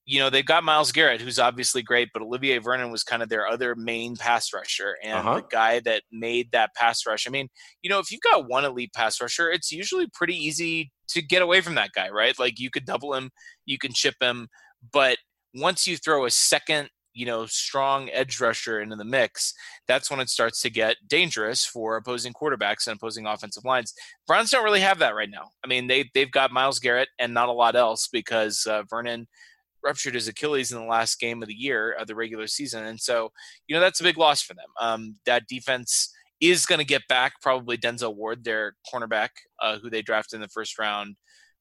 [0.09, 3.29] you know, they've got Myles Garrett, who's obviously great, but Olivier Vernon was kind of
[3.29, 5.35] their other main pass rusher and uh-huh.
[5.35, 7.27] the guy that made that pass rush.
[7.27, 7.47] I mean,
[7.83, 11.43] you know, if you've got one elite pass rusher, it's usually pretty easy to get
[11.43, 12.33] away from that guy, right?
[12.39, 13.29] Like you could double him,
[13.67, 14.47] you can chip him,
[14.91, 15.19] but
[15.53, 19.53] once you throw a second, you know, strong edge rusher into the mix,
[19.87, 23.93] that's when it starts to get dangerous for opposing quarterbacks and opposing offensive lines.
[24.25, 25.49] Browns don't really have that right now.
[25.63, 29.27] I mean, they they've got Myles Garrett and not a lot else because uh, Vernon
[29.83, 32.99] ruptured his Achilles in the last game of the year of the regular season, and
[32.99, 33.29] so
[33.67, 34.67] you know that's a big loss for them.
[34.79, 36.11] Um, that defense
[36.41, 39.29] is going to get back probably Denzel Ward, their cornerback,
[39.61, 41.15] uh, who they drafted in the first round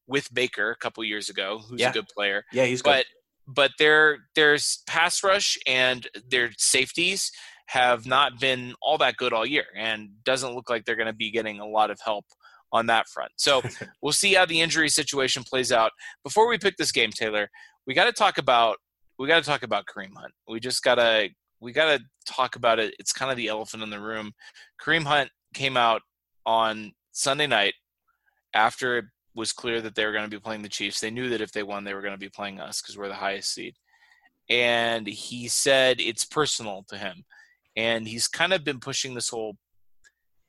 [0.07, 1.89] with Baker a couple years ago, who's yeah.
[1.89, 2.43] a good player.
[2.51, 2.89] Yeah, he's good.
[2.89, 3.05] But
[3.47, 4.57] but their their
[4.87, 7.31] pass rush and their safeties
[7.67, 11.13] have not been all that good all year, and doesn't look like they're going to
[11.13, 12.25] be getting a lot of help
[12.71, 13.31] on that front.
[13.37, 13.61] So
[14.01, 15.91] we'll see how the injury situation plays out.
[16.23, 17.49] Before we pick this game, Taylor,
[17.89, 18.77] we got to talk about
[19.17, 20.31] we got to talk about Kareem Hunt.
[20.47, 21.29] We just gotta
[21.59, 22.93] we gotta talk about it.
[22.99, 24.31] It's kind of the elephant in the room.
[24.79, 26.03] Kareem Hunt came out
[26.45, 27.73] on Sunday night
[28.53, 30.99] after it was clear that they were going to be playing the Chiefs.
[30.99, 33.07] They knew that if they won, they were going to be playing us because we're
[33.07, 33.73] the highest seed.
[34.51, 37.25] and he said it's personal to him,
[37.75, 39.57] and he's kind of been pushing this whole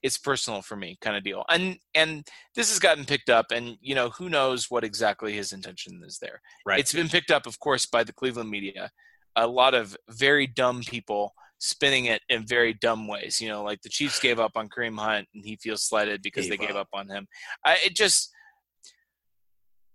[0.02, 3.76] it's personal for me kind of deal and and this has gotten picked up and
[3.80, 7.46] you know who knows what exactly his intention is there right it's been picked up
[7.46, 8.90] of course by the cleveland media
[9.36, 13.80] a lot of very dumb people spinning it in very dumb ways you know like
[13.82, 16.76] the chiefs gave up on kareem hunt and he feels slighted because gave they gave
[16.76, 16.82] up.
[16.82, 17.26] up on him
[17.64, 18.32] I, it just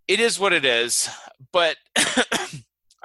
[0.08, 1.10] it is what it is
[1.52, 1.76] but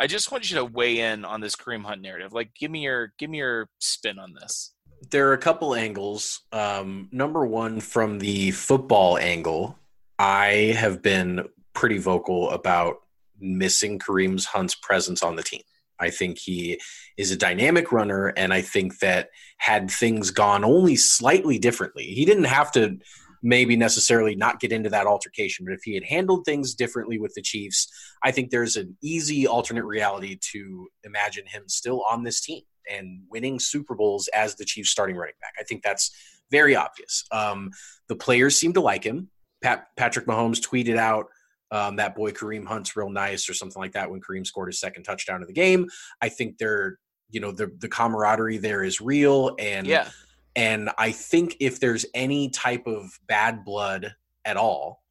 [0.01, 2.32] I just want you to weigh in on this Kareem Hunt narrative.
[2.32, 4.72] Like, give me your give me your spin on this.
[5.09, 6.40] There are a couple angles.
[6.53, 9.78] Um, number one, from the football angle,
[10.18, 12.98] I have been pretty vocal about
[13.40, 15.62] missing Kareem's Hunt's presence on the team.
[15.98, 16.80] I think he
[17.16, 22.24] is a dynamic runner, and I think that had things gone only slightly differently, he
[22.24, 22.98] didn't have to
[23.42, 25.64] maybe necessarily not get into that altercation.
[25.64, 27.88] But if he had handled things differently with the Chiefs,
[28.22, 33.22] I think there's an easy alternate reality to imagine him still on this team and
[33.30, 35.55] winning Super Bowls as the Chiefs starting running back.
[35.59, 36.11] I think that's
[36.51, 37.24] very obvious.
[37.30, 37.70] Um,
[38.09, 39.28] the players seem to like him.
[39.62, 41.26] Pat, Patrick Mahomes tweeted out
[41.70, 44.80] um, that boy Kareem Hunt's real nice or something like that when Kareem scored his
[44.80, 45.88] second touchdown of the game.
[46.20, 46.99] I think they're,
[47.30, 50.09] you know, the the camaraderie there is real and yeah.
[50.57, 54.14] And I think if there's any type of bad blood
[54.45, 55.03] at all,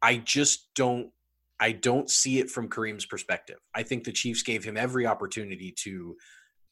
[0.00, 1.10] I just don't
[1.60, 3.58] I don't see it from Kareem's perspective.
[3.74, 6.16] I think the Chiefs gave him every opportunity to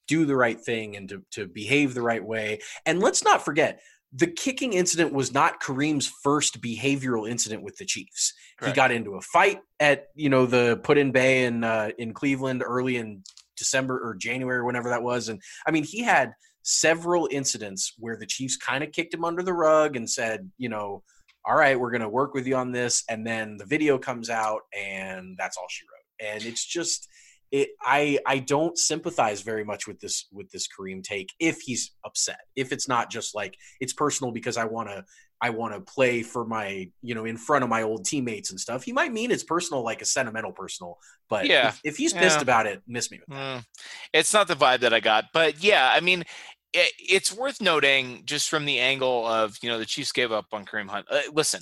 [0.09, 2.59] do the right thing and to, to behave the right way.
[2.85, 3.81] And let's not forget,
[4.13, 8.33] the kicking incident was not Kareem's first behavioral incident with the Chiefs.
[8.65, 12.97] He got into a fight at you know the Put-in-Bay in uh, in Cleveland early
[12.97, 13.23] in
[13.57, 16.33] December or January, whenever that was, and I mean he had
[16.63, 20.69] several incidents where the Chiefs kind of kicked him under the rug and said, you
[20.69, 21.03] know,
[21.45, 23.05] all right, we're going to work with you on this.
[23.09, 26.35] And then the video comes out and that's all she wrote.
[26.35, 27.09] And it's just,
[27.51, 31.93] it, I I don't sympathize very much with this with this Kareem take if he's
[32.05, 32.41] upset.
[32.57, 35.05] If it's not just like it's personal because I want to
[35.41, 38.61] I want to play for my you know in front of my old teammates and
[38.61, 38.83] stuff.
[38.83, 42.37] He might mean it's personal like a sentimental personal, but yeah, if, if he's pissed
[42.37, 42.43] yeah.
[42.43, 43.59] about it, miss me with that.
[43.59, 43.65] Mm.
[44.13, 46.25] It's not the vibe that I got, but yeah, I mean
[46.73, 50.47] it, it's worth noting just from the angle of you know the Chiefs gave up
[50.53, 51.07] on Kareem Hunt.
[51.11, 51.61] Uh, listen,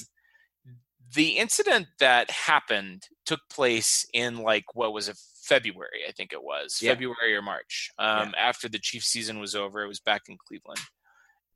[1.14, 6.42] the incident that happened took place in like what was it February I think it
[6.42, 6.90] was yeah.
[6.90, 8.48] February or March um, yeah.
[8.48, 9.82] after the Chiefs season was over.
[9.82, 10.80] It was back in Cleveland,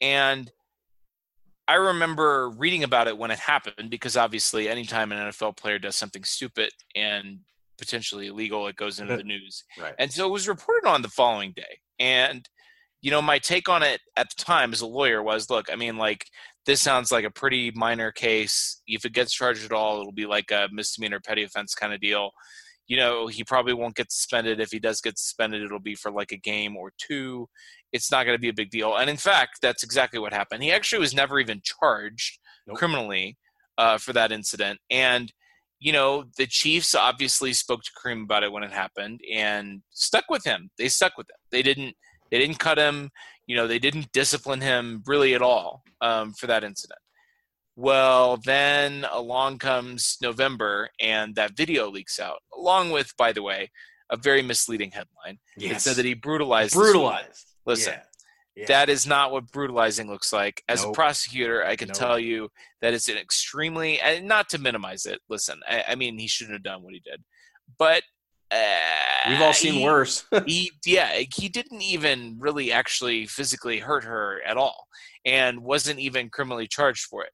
[0.00, 0.50] and
[1.68, 5.96] I remember reading about it when it happened because obviously anytime an NFL player does
[5.96, 7.38] something stupid and
[7.78, 9.64] potentially illegal, it goes into the news.
[9.78, 9.94] Right.
[9.98, 12.48] And so it was reported on the following day, and
[13.02, 15.76] you know, my take on it at the time as a lawyer was, look, I
[15.76, 16.26] mean, like
[16.66, 18.82] this sounds like a pretty minor case.
[18.86, 22.00] If it gets charged at all, it'll be like a misdemeanor petty offense kind of
[22.00, 22.30] deal.
[22.90, 24.58] You know, he probably won't get suspended.
[24.58, 27.48] If he does get suspended, it'll be for like a game or two.
[27.92, 28.96] It's not going to be a big deal.
[28.96, 30.64] And in fact, that's exactly what happened.
[30.64, 32.76] He actually was never even charged nope.
[32.76, 33.38] criminally
[33.78, 34.80] uh, for that incident.
[34.90, 35.32] And
[35.78, 40.24] you know, the Chiefs obviously spoke to Kareem about it when it happened and stuck
[40.28, 40.70] with him.
[40.76, 41.36] They stuck with him.
[41.52, 41.94] They didn't
[42.32, 43.10] they didn't cut him.
[43.46, 46.98] You know, they didn't discipline him really at all um, for that incident.
[47.80, 53.70] Well, then along comes November, and that video leaks out, along with, by the way,
[54.10, 55.38] a very misleading headline.
[55.56, 55.76] Yes.
[55.76, 56.74] It said that he brutalized.
[56.74, 57.46] Brutalized.
[57.64, 58.02] Listen, yeah.
[58.54, 58.66] Yeah.
[58.68, 60.62] that is not what brutalizing looks like.
[60.68, 60.92] As nope.
[60.92, 61.96] a prosecutor, I can nope.
[61.96, 62.50] tell you
[62.82, 65.20] that it's an extremely, and not to minimize it.
[65.30, 67.24] Listen, I, I mean, he shouldn't have done what he did,
[67.78, 68.02] but
[68.50, 70.26] uh, We've all seen he, worse.
[70.44, 74.86] he, yeah, he didn't even really actually physically hurt her at all,
[75.24, 77.30] and wasn't even criminally charged for it.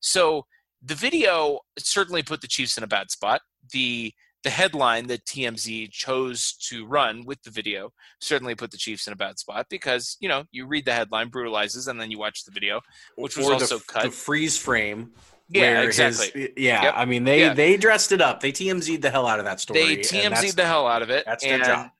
[0.00, 0.46] So
[0.82, 3.40] the video certainly put the Chiefs in a bad spot.
[3.72, 4.12] The
[4.44, 7.90] the headline that TMZ chose to run with the video
[8.20, 11.28] certainly put the Chiefs in a bad spot because you know you read the headline
[11.28, 12.80] brutalizes and then you watch the video,
[13.16, 14.02] which was or also the, cut.
[14.04, 15.12] The freeze frame
[15.48, 16.40] yeah, exactly.
[16.40, 16.94] His, yeah, yep.
[16.96, 17.54] I mean they yeah.
[17.54, 18.40] they dressed it up.
[18.40, 19.80] They TMZ'd the hell out of that story.
[19.80, 21.24] They TMZ'd the hell out of it.
[21.24, 21.90] That's their job.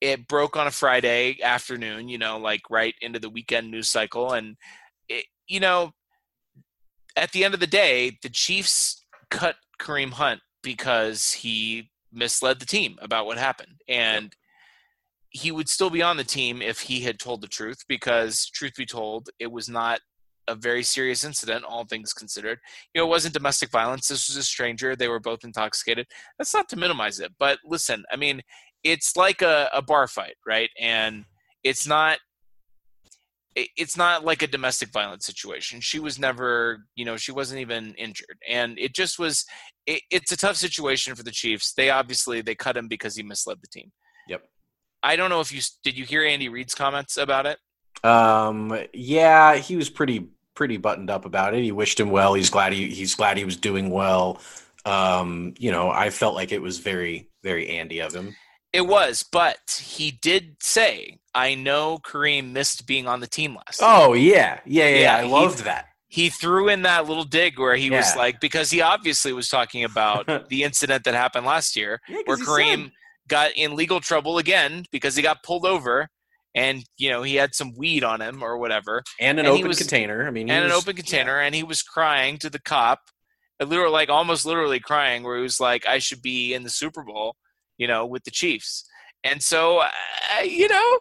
[0.00, 4.32] It broke on a Friday afternoon, you know, like right into the weekend news cycle,
[4.32, 4.56] and
[5.08, 5.90] it, you know,
[7.18, 12.66] at the end of the day, the Chiefs cut Kareem Hunt because he misled the
[12.66, 14.34] team about what happened, and.
[15.30, 18.72] He would still be on the team if he had told the truth because truth
[18.78, 20.00] be told it was not
[20.48, 22.58] a very serious incident, all things considered.
[22.92, 24.08] You know, it wasn't domestic violence.
[24.08, 24.96] This was a stranger.
[24.96, 26.06] They were both intoxicated.
[26.38, 28.42] That's not to minimize it, but listen, I mean,
[28.82, 30.70] it's like a, a bar fight, right?
[30.80, 31.24] And
[31.62, 32.18] it's not
[33.76, 35.80] it's not like a domestic violence situation.
[35.80, 39.44] She was never, you know, she wasn't even injured, and it just was.
[39.86, 41.72] It, it's a tough situation for the Chiefs.
[41.72, 43.90] They obviously they cut him because he misled the team.
[44.28, 44.42] Yep.
[45.02, 45.96] I don't know if you did.
[45.96, 47.58] You hear Andy Reid's comments about it?
[48.04, 51.62] Um, yeah, he was pretty pretty buttoned up about it.
[51.62, 52.34] He wished him well.
[52.34, 54.40] He's glad he he's glad he was doing well.
[54.84, 58.36] Um, you know, I felt like it was very very Andy of him.
[58.78, 63.80] It was, but he did say, "I know Kareem missed being on the team last."
[63.80, 65.00] year." Oh yeah, yeah, yeah.
[65.00, 65.86] Yeah, I he- loved that.
[66.06, 69.84] he threw in that little dig where he was like, because he obviously was talking
[69.84, 72.92] about the incident that happened last year, Yeah, where Kareem said-
[73.28, 76.08] got in legal trouble again because he got pulled over
[76.54, 79.68] and you know he had some weed on him or whatever and an and open
[79.68, 80.26] was- container.
[80.26, 83.00] I mean, and an open container and he was crying to the cop
[83.60, 87.02] literally like almost literally crying where he was like i should be in the super
[87.02, 87.34] bowl
[87.78, 88.84] you know with the chiefs
[89.24, 89.88] and so uh,
[90.44, 90.98] you know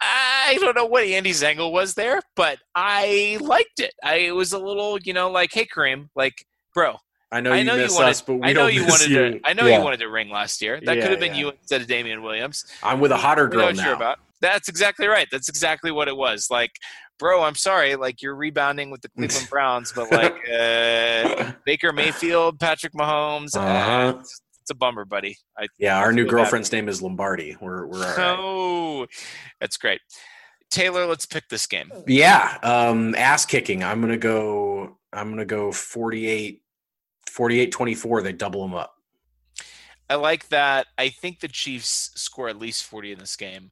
[0.00, 4.52] i don't know what andy's angle was there but i liked it i it was
[4.52, 6.44] a little you know like hey kareem like
[6.74, 6.96] bro
[7.32, 9.10] I know I know you miss wanted- us, but we I know don't you wanted
[9.10, 9.30] you.
[9.32, 9.40] to.
[9.44, 9.78] I know Yeah.
[9.78, 10.78] you wanted to ring last year.
[10.84, 11.40] That Yeah, could have been yeah.
[11.40, 12.64] you instead of Damien Williams.
[12.80, 13.92] I'm with a hotter girl now.
[13.92, 14.20] about.
[14.40, 15.26] That's exactly right.
[15.32, 16.46] That's exactly what it was.
[16.48, 16.70] Like,
[17.18, 17.96] bro, I'm sorry.
[17.96, 23.60] Like, you're rebounding with the Cleveland Browns, but like uh, Baker Mayfield, Patrick Mahomes, uh,
[23.62, 24.18] Uh-huh.
[24.20, 25.36] it's, it's a bummer, buddy.
[25.58, 27.54] I, Yeah, our new girlfriend's name is Lombardi.
[27.60, 28.38] We're we're all right.
[28.40, 29.06] Oh,
[29.60, 30.00] that's great.
[30.70, 31.92] Taylor, let's pick this game.
[32.06, 33.84] Yeah, um, ass kicking.
[33.84, 34.96] I'm gonna go.
[35.12, 36.62] I'm gonna go 48,
[37.30, 38.22] 48 24.
[38.22, 38.94] They double them up.
[40.08, 40.86] I like that.
[40.96, 43.70] I think the Chiefs score at least 40 in this game.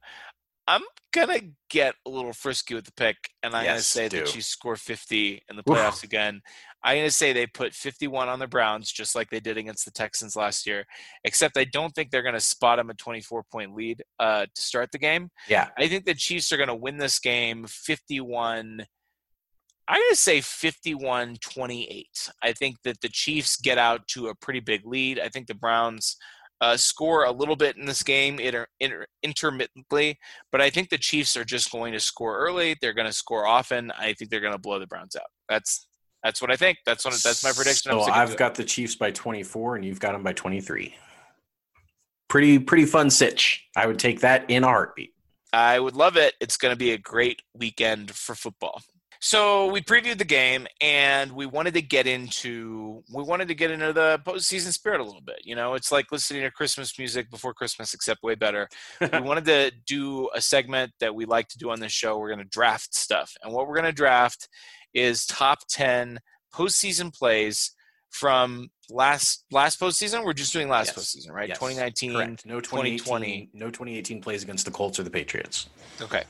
[0.67, 1.39] I'm gonna
[1.71, 4.25] get a little frisky with the pick, and I'm gonna say the do.
[4.25, 5.75] Chiefs score 50 in the Oof.
[5.75, 6.43] playoffs again.
[6.83, 9.91] I'm gonna say they put 51 on the Browns, just like they did against the
[9.91, 10.85] Texans last year.
[11.23, 14.91] Except I don't think they're gonna spot them a 24 point lead uh, to start
[14.91, 15.29] the game.
[15.47, 18.85] Yeah, I think the Chiefs are gonna win this game 51.
[19.85, 22.29] I'm going to say 51 28.
[22.41, 25.19] I think that the Chiefs get out to a pretty big lead.
[25.19, 26.15] I think the Browns
[26.61, 30.17] uh, score a little bit in this game inter- inter- intermittently,
[30.51, 32.77] but I think the Chiefs are just going to score early.
[32.79, 33.91] They're going to score often.
[33.99, 35.27] I think they're going to blow the Browns out.
[35.49, 35.87] That's
[36.23, 36.79] that's what I think.
[36.85, 37.91] That's what that's my prediction.
[37.91, 40.95] I'm I've got the Chiefs by 24, and you've got them by 23.
[42.29, 43.67] Pretty pretty fun sitch.
[43.75, 45.13] I would take that in a heartbeat.
[45.51, 46.33] I would love it.
[46.39, 48.81] It's going to be a great weekend for football.
[49.25, 53.71] So we previewed the game, and we wanted to get into we wanted to get
[53.71, 55.39] into the postseason spirit a little bit.
[55.43, 58.67] You know, it's like listening to Christmas music before Christmas, except way better.
[58.99, 62.17] we wanted to do a segment that we like to do on this show.
[62.17, 64.49] We're going to draft stuff, and what we're going to draft
[64.93, 66.19] is top ten
[66.53, 67.71] postseason plays
[68.09, 70.23] from last last postseason.
[70.23, 70.97] We're just doing last Yes.
[71.15, 71.49] postseason, right?
[71.49, 71.57] Yes.
[71.57, 72.45] 2019, Correct.
[72.45, 72.97] No 2020.
[72.97, 73.49] 2020.
[73.53, 75.67] No 2018 plays against the Colts or the Patriots.
[76.01, 76.23] Okay.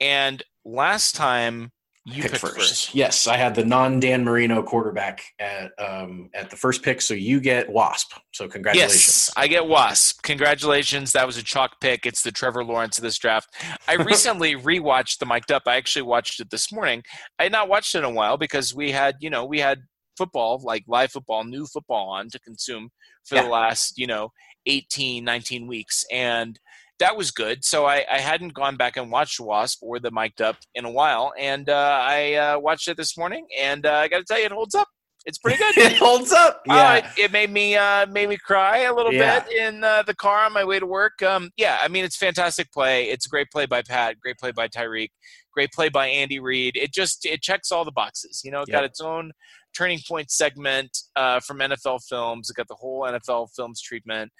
[0.00, 1.72] And last time
[2.08, 2.94] you Pick picked first.
[2.94, 7.14] Yes, I had the non Dan Marino quarterback at um, at the first pick, so
[7.14, 8.12] you get Wasp.
[8.32, 8.94] So congratulations.
[8.94, 10.22] Yes, I get Wasp.
[10.22, 11.10] Congratulations.
[11.12, 12.06] That was a chalk pick.
[12.06, 13.52] It's the Trevor Lawrence of this draft.
[13.88, 15.64] I recently rewatched the Mic'd Up.
[15.66, 17.02] I actually watched it this morning.
[17.40, 19.80] I had not watched it in a while because we had, you know, we had
[20.16, 22.88] football, like live football, new football on to consume
[23.24, 23.42] for Yeah.
[23.42, 24.30] the last, you know,
[24.66, 26.04] 18, 19 weeks.
[26.12, 26.58] And
[26.98, 27.64] that was good.
[27.64, 30.90] So I, I hadn't gone back and watched Wasp or the Mic'd Up in a
[30.90, 31.32] while.
[31.38, 33.46] And uh, I uh, watched it this morning.
[33.60, 34.88] And uh, I got to tell you, it holds up.
[35.26, 35.76] It's pretty good.
[35.76, 36.62] it holds up.
[36.66, 36.96] Yeah.
[36.98, 39.40] it, it made me uh, made me cry a little Yeah.
[39.40, 41.20] bit in uh, the car on my way to work.
[41.20, 43.10] Um, yeah, I mean it's fantastic play.
[43.10, 45.08] It's a great play by Pat, great play by Tyreek,
[45.52, 46.76] great play by Andy Reid.
[46.76, 48.42] It just it checks all the boxes.
[48.44, 49.32] You know, it got its own
[49.76, 52.48] turning point segment uh, from NFL Films.
[52.48, 54.30] It got the whole NFL Films treatment.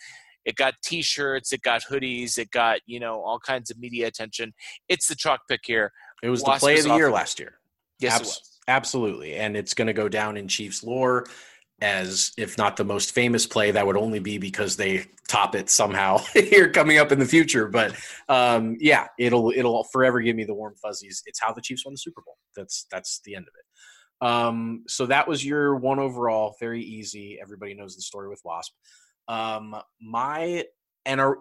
[0.47, 4.55] It got T-shirts, it got hoodies, it got you know all kinds of media attention.
[4.89, 5.93] It's the chalk pick here.
[6.23, 7.59] it was Wasp the play of the year last year.
[7.98, 8.56] Yes, it was.
[8.68, 9.35] Absolutely.
[9.36, 11.27] And it's going to go down in Chiefs lore
[11.81, 15.68] as, if not the most famous play, that would only be because they top it
[15.68, 17.68] somehow here coming up in the future.
[17.68, 17.94] But
[18.28, 21.23] um, yeah, it'll it'll forever give me the warm fuzzies.
[21.27, 22.39] It's how the Chiefs won the Super Bowl.
[22.56, 24.27] That's that's the end of it.
[24.27, 27.39] Um, so that was your one overall, very easy.
[27.40, 28.73] Everybody knows the story with Wasp.
[29.28, 30.65] Um, my
[31.05, 31.39] and are,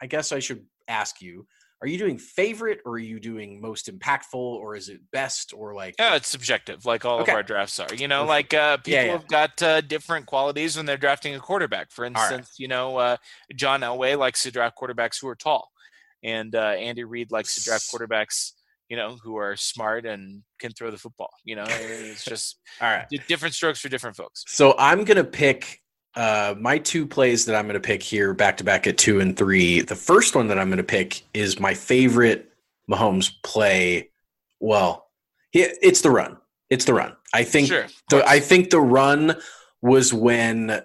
[0.00, 1.46] I guess I should ask you:
[1.82, 5.74] Are you doing favorite, or are you doing most impactful, or is it best, or
[5.74, 5.94] like?
[5.98, 7.32] Yeah, it's subjective, like all Okay.
[7.32, 7.94] of our drafts are.
[7.94, 9.12] You know, like uh, people Yeah, yeah.
[9.12, 11.90] have got uh, different qualities when they're drafting a quarterback.
[11.90, 12.08] For right.
[12.12, 13.16] instance, you know, uh,
[13.54, 15.70] John Elway likes to draft quarterbacks who are tall,
[16.22, 18.52] and uh, Andy Reid likes to draft quarterbacks,
[18.88, 21.30] you know, who are smart and can throw the football.
[21.44, 23.06] You know, it's just All right.
[23.10, 24.44] di- different strokes for different folks.
[24.48, 25.82] So I'm gonna pick
[26.16, 29.36] uh, my two plays that I'm gonna pick here back to back at two and
[29.36, 29.82] three.
[29.82, 32.50] The first one that I'm gonna pick is my favorite
[32.90, 34.10] Mahomes play.
[34.58, 35.08] Well,
[35.52, 36.38] it's the run.
[36.70, 37.14] It's the run.
[37.32, 38.26] I think Sure, the.
[38.26, 39.36] I think the run
[39.82, 40.82] was when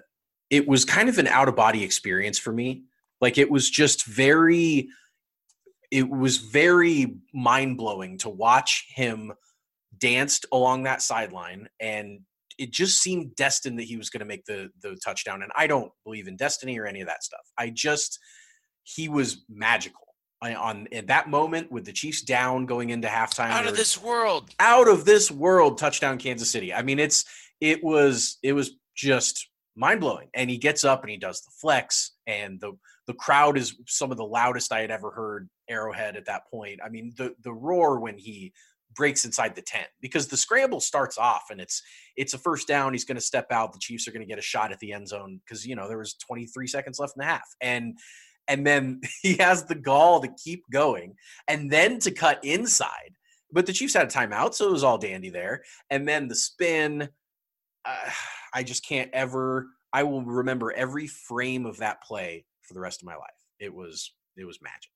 [0.50, 2.84] it was kind of an out of body experience for me.
[3.20, 4.88] Like it was just very
[5.90, 9.32] it was very mind-blowing to watch him
[9.98, 12.20] danced along that sideline and
[12.58, 15.66] it just seemed destined that he was going to make the the touchdown and I
[15.66, 17.40] don't believe in destiny or any of that stuff.
[17.58, 18.18] I just
[18.84, 20.06] he was magical
[20.40, 23.50] I, on in that moment with the Chiefs down going into halftime.
[23.50, 24.50] Out of this world.
[24.58, 26.74] Out of this world touchdown Kansas City.
[26.74, 27.24] I mean it's
[27.60, 30.28] it was it was just mind blowing.
[30.34, 32.72] And he gets up and he does the flex and the
[33.06, 36.80] the crowd is some of the loudest I had ever heard Arrowhead at that point.
[36.84, 38.52] I mean the the roar when he
[38.94, 41.82] breaks inside the 10 because the scramble starts off and it's
[42.16, 44.38] it's a first down he's going to step out the chiefs are going to get
[44.38, 47.20] a shot at the end zone because you know there was 23 seconds left in
[47.20, 47.98] the half and
[48.48, 51.14] and then he has the gall to keep going
[51.48, 53.16] and then to cut inside.
[53.54, 55.62] But the Chiefs had a timeout, so it was all dandy there.
[55.90, 57.08] And then the spin,
[57.84, 58.10] uh,
[58.54, 59.68] I just can't ever.
[59.94, 63.30] I will remember every frame of that play for the rest of my life.
[63.58, 64.90] It was it was magic.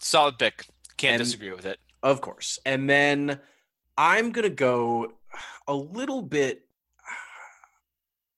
[0.00, 0.66] Solid pick.
[0.96, 1.78] Can't and, disagree with it.
[2.02, 2.58] Of course.
[2.66, 3.40] And then
[3.96, 5.12] I'm gonna go
[5.66, 6.66] a little bit.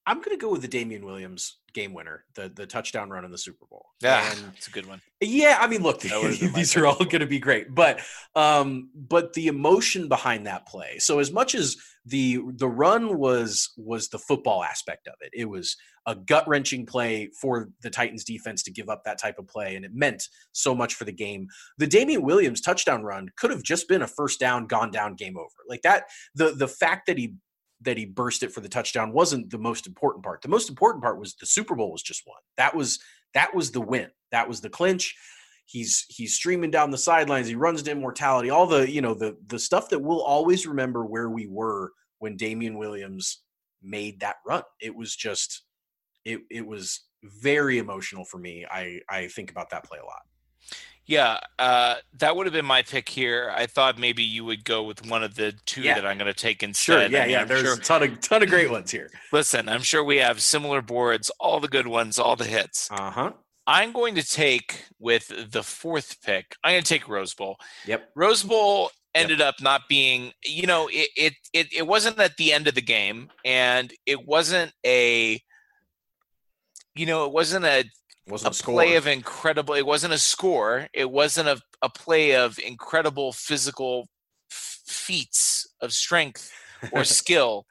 [0.07, 3.39] I'm gonna go with the Damien Williams game winner, the the touchdown run in the
[3.39, 3.87] Super Bowl.
[4.01, 5.03] Yeah, and, it's a good one.
[5.21, 6.01] Yeah, I mean, look,
[6.55, 8.01] these are all going to be great, but
[8.35, 10.99] um, but the emotion behind that play.
[10.99, 15.47] So as much as the the run was was the football aspect of it, it
[15.47, 15.77] was
[16.07, 19.75] a gut wrenching play for the Titans defense to give up that type of play,
[19.75, 21.49] and it meant so much for the game.
[21.79, 25.39] The Damien Williams touchdown run could have just been a first down, gone down, game
[25.39, 25.49] over.
[25.69, 26.05] Like that,
[26.35, 27.35] the the fact that he
[27.81, 30.43] that he burst it for the touchdown wasn't the most important part.
[30.43, 32.37] The most important part was the Super Bowl was just won.
[32.57, 32.99] That was
[33.35, 34.11] that was the win.
[34.31, 35.15] That was the clinch.
[35.67, 37.49] He's he's streaming down the sidelines.
[37.49, 38.51] He runs to immortality.
[38.51, 42.37] All the you know the the stuff that we'll always remember where we were when
[42.37, 43.43] Damien Williams
[43.83, 44.63] made that run.
[44.81, 45.63] It was just
[46.25, 48.67] it it was very emotional for me.
[48.71, 50.23] I I think about that play a lot.
[51.07, 53.53] Yeah, uh, that would have been my pick here.
[53.55, 55.97] I thought maybe you would go with one of the two yeah.
[55.97, 57.11] that I'm going to take instead.
[57.11, 57.41] Sure, yeah, I mean, yeah.
[57.43, 59.11] I'm There's sure, a ton of ton of great ones here.
[59.31, 62.89] Listen, I'm sure we have similar boards, all the good ones, all the hits.
[62.91, 63.33] Uh huh.
[63.67, 66.55] I'm going to take with the fourth pick.
[66.63, 67.57] I'm going to take Rose Bowl.
[67.87, 68.11] Yep.
[68.15, 69.49] Rose Bowl ended yep.
[69.49, 70.33] up not being.
[70.45, 74.27] You know, it, it it it wasn't at the end of the game, and it
[74.27, 75.41] wasn't a.
[76.95, 77.85] You know, it wasn't a
[78.29, 79.75] wasn't a, a play of incredible.
[79.75, 80.89] It wasn't a score.
[80.93, 84.09] It wasn't a, a play of incredible physical
[84.51, 86.51] f- feats of strength
[86.93, 87.67] or skill,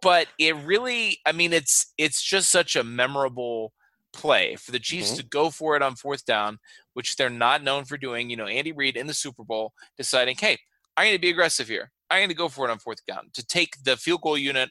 [0.00, 1.18] but it really.
[1.26, 3.72] I mean, it's it's just such a memorable
[4.18, 5.18] play for the Chiefs mm-hmm.
[5.18, 6.58] to go for it on fourth down,
[6.94, 8.28] which they're not known for doing.
[8.28, 10.58] You know, Andy Reid in the Super Bowl deciding, hey,
[10.96, 11.90] I'm going to be aggressive here.
[12.10, 14.70] I'm going to go for it on fourth down to take the field goal unit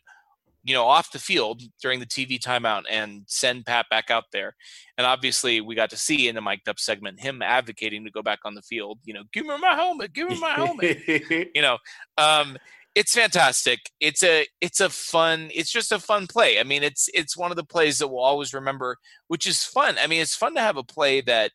[0.68, 4.54] you know, off the field during the TV timeout and send Pat back out there.
[4.98, 8.22] And obviously, we got to see in the mic'd up segment him advocating to go
[8.22, 9.00] back on the field.
[9.06, 11.00] You know, give me my helmet, give me my helmet.
[11.56, 11.78] you know,
[12.18, 12.58] um,
[12.98, 13.80] it's fantastic.
[14.00, 15.50] It's a it's a fun.
[15.54, 16.60] It's just a fun play.
[16.60, 18.98] I mean, it's it's one of the plays that we'll always remember,
[19.28, 19.98] which is fun.
[20.00, 21.52] I mean, it's fun to have a play that.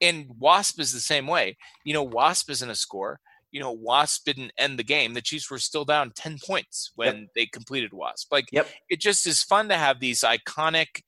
[0.00, 1.56] And Wasp is the same way.
[1.84, 3.20] You know, Wasp isn't a score
[3.52, 5.12] you know, Wasp didn't end the game.
[5.12, 7.28] The Chiefs were still down 10 points when yep.
[7.36, 8.32] they completed Wasp.
[8.32, 8.66] Like, yep.
[8.88, 11.02] it just is fun to have these iconic,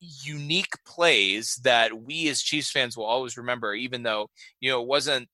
[0.00, 4.28] unique plays that we as Chiefs fans will always remember, even though,
[4.60, 5.28] you know, it wasn't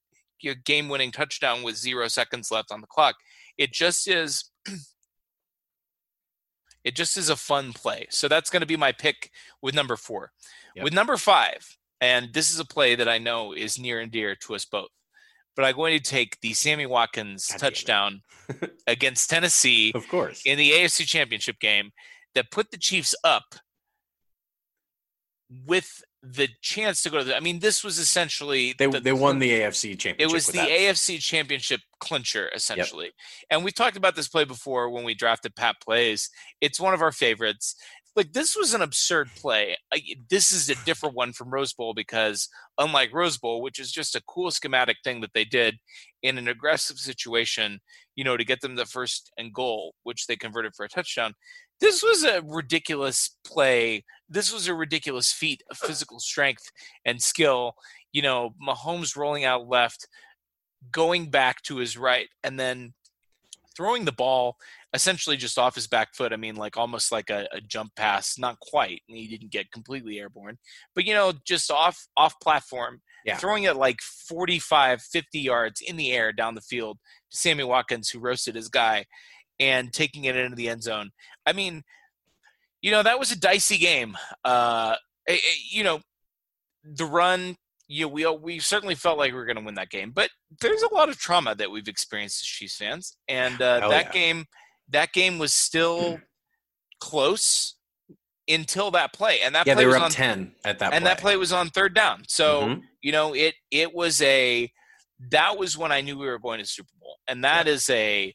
[0.45, 3.17] a game winning touchdown with zero seconds left on the clock.
[3.59, 4.51] It just is.
[6.85, 8.07] it just is a fun play.
[8.11, 9.31] So that's going to be my pick
[9.63, 10.33] with number four.
[10.77, 10.85] Yep.
[10.85, 14.35] With number five, and this is a play that I know is near and dear
[14.37, 14.89] to us both
[15.57, 18.23] but I'm going to take the Sammy Watkins God touchdown
[18.87, 21.91] against Tennessee, of course, in the AFC Championship game
[22.35, 23.55] that put the Chiefs up
[25.67, 27.37] with the chance to go to the.
[27.37, 30.21] I mean, this was essentially they the, they won the AFC championship.
[30.21, 30.69] It was the that.
[30.69, 33.15] AFC championship clincher essentially, yep.
[33.51, 36.29] and we talked about this play before when we drafted Pat plays.
[36.61, 37.75] It's one of our favorites
[38.17, 39.77] like this was an absurd play.
[39.93, 42.49] I, this is a different one from Rose Bowl because
[42.79, 45.79] unlike Rose Bowl, which is just a cool schematic thing that they did
[46.23, 47.81] in an aggressive situation,
[48.17, 51.35] you know, to get them the first and goal, which they converted for a touchdown.
[51.81, 54.05] This was a ridiculous play.
[54.29, 56.71] This was a ridiculous feat of physical strength
[57.05, 57.75] and skill.
[58.13, 60.07] You know, Mahomes rolling out left,
[60.93, 62.93] going back to his right, and then
[63.77, 64.57] throwing the ball
[64.93, 66.33] essentially just off his back foot.
[66.33, 69.03] I mean, like almost like a, a jump pass, not quite.
[69.07, 70.59] He didn't get completely airborne,
[70.95, 73.37] but you know, just off off platform, yeah.
[73.37, 76.99] throwing it like 45, 50 yards in the air down the field
[77.31, 79.07] to Sammy Watkins, who roasted his guy,
[79.61, 81.11] and taking it into the end zone.
[81.47, 81.85] I mean,
[82.83, 84.17] you know, that was a dicey game.
[84.43, 84.97] Uh,
[85.27, 86.01] it, it, you know,
[86.83, 87.57] the run,
[87.87, 90.31] you know, we we certainly felt like we were going to win that game, but
[90.61, 94.13] there's a lot of trauma that we've experienced as Chiefs fans, and uh, that yeah.
[94.13, 94.45] game,
[94.89, 96.19] that game was still
[97.01, 97.77] close
[98.49, 100.93] until that play, and that yeah, play they were was up on ten at that,
[100.95, 101.11] and play.
[101.11, 102.23] that play was on third down.
[102.29, 102.83] So Mhm.
[103.03, 104.73] you know, it it was a
[105.31, 108.35] that was when I knew we were going to Super Bowl, and that is a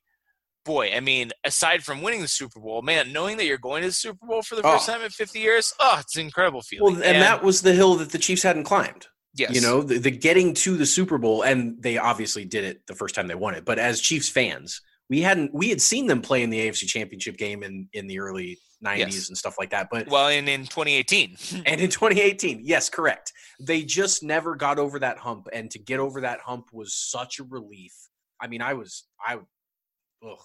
[0.66, 0.92] boy.
[0.94, 3.94] I mean, aside from winning the Super Bowl, man, knowing that you're going to the
[3.94, 4.74] Super Bowl for the oh.
[4.74, 4.94] first Oh.
[4.94, 6.96] time in 50 years, oh, it's an incredible feeling.
[6.96, 9.08] Well, and, that was the hill that the Chiefs hadn't climbed.
[9.36, 12.82] yes, You know, the, the getting to the Super Bowl, and they obviously did it
[12.88, 13.64] the first time they won it.
[13.64, 17.38] But as Chiefs fans, we hadn't we had seen them play in the AFC Championship
[17.38, 19.28] game in in the early '90s Yes.
[19.28, 19.90] and stuff like that.
[19.92, 21.38] But well, in in 2018,
[21.68, 23.32] and in 2018, yes, correct.
[23.60, 27.38] They just never got over that hump, and to get over that hump was such
[27.40, 27.94] a relief.
[28.42, 30.38] I mean, I was I, ugh,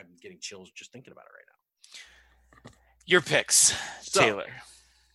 [0.00, 1.44] I'm getting chills just thinking about it right
[2.64, 2.70] now.
[3.06, 4.46] your picks, So, Taylor.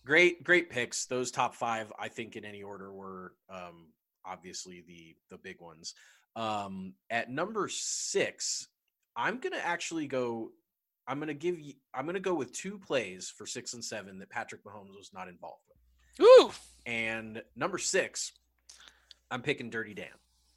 [0.04, 3.88] great great picks those top five i think in any order were um
[4.24, 5.94] obviously the the big ones
[6.36, 8.68] um at number six
[9.16, 10.50] i'm gonna actually go
[11.08, 14.30] i'm gonna give you i'm gonna go with two plays for six and seven that
[14.30, 16.50] patrick mahomes was not involved with Ooh,
[16.86, 18.30] and number six
[19.32, 20.06] i'm picking dirty dan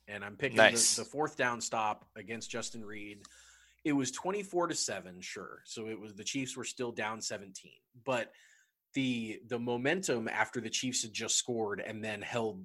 [0.08, 0.96] and i'm picking Nice.
[0.96, 3.20] the, the fourth down stop against justin reid
[3.86, 5.62] it was 24 to 7 sure.
[5.66, 7.72] So it was the chiefs were still down 17
[8.06, 8.32] but
[8.94, 12.64] the the momentum after the chiefs had just scored and then held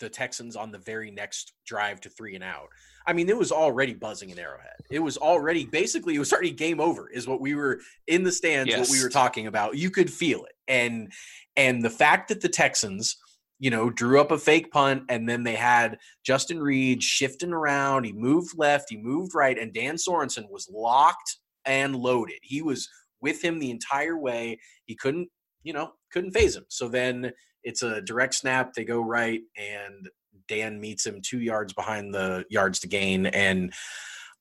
[0.00, 2.68] the texans on the very next drive to three and out.
[3.06, 4.76] I mean it was already buzzing in arrowhead.
[4.90, 8.32] It was already basically it was already game over is what we were in the
[8.32, 9.76] stands what we were talking about.
[9.76, 10.54] You could feel it.
[10.68, 11.12] And
[11.56, 13.16] and the fact that the texans
[13.58, 18.04] you know, drew up a fake punt, and then they had Justin Reid shifting around.
[18.04, 22.38] He moved left, he moved right, and Dan Sorensen was locked and loaded.
[22.42, 22.88] He was
[23.20, 24.60] with him the entire way.
[24.86, 25.28] He couldn't,
[25.64, 26.66] you know, couldn't phase him.
[26.68, 27.32] So then
[27.64, 28.74] it's a direct snap.
[28.74, 30.08] They go right, and
[30.46, 33.26] Dan meets him two yards behind the yards to gain.
[33.26, 33.72] And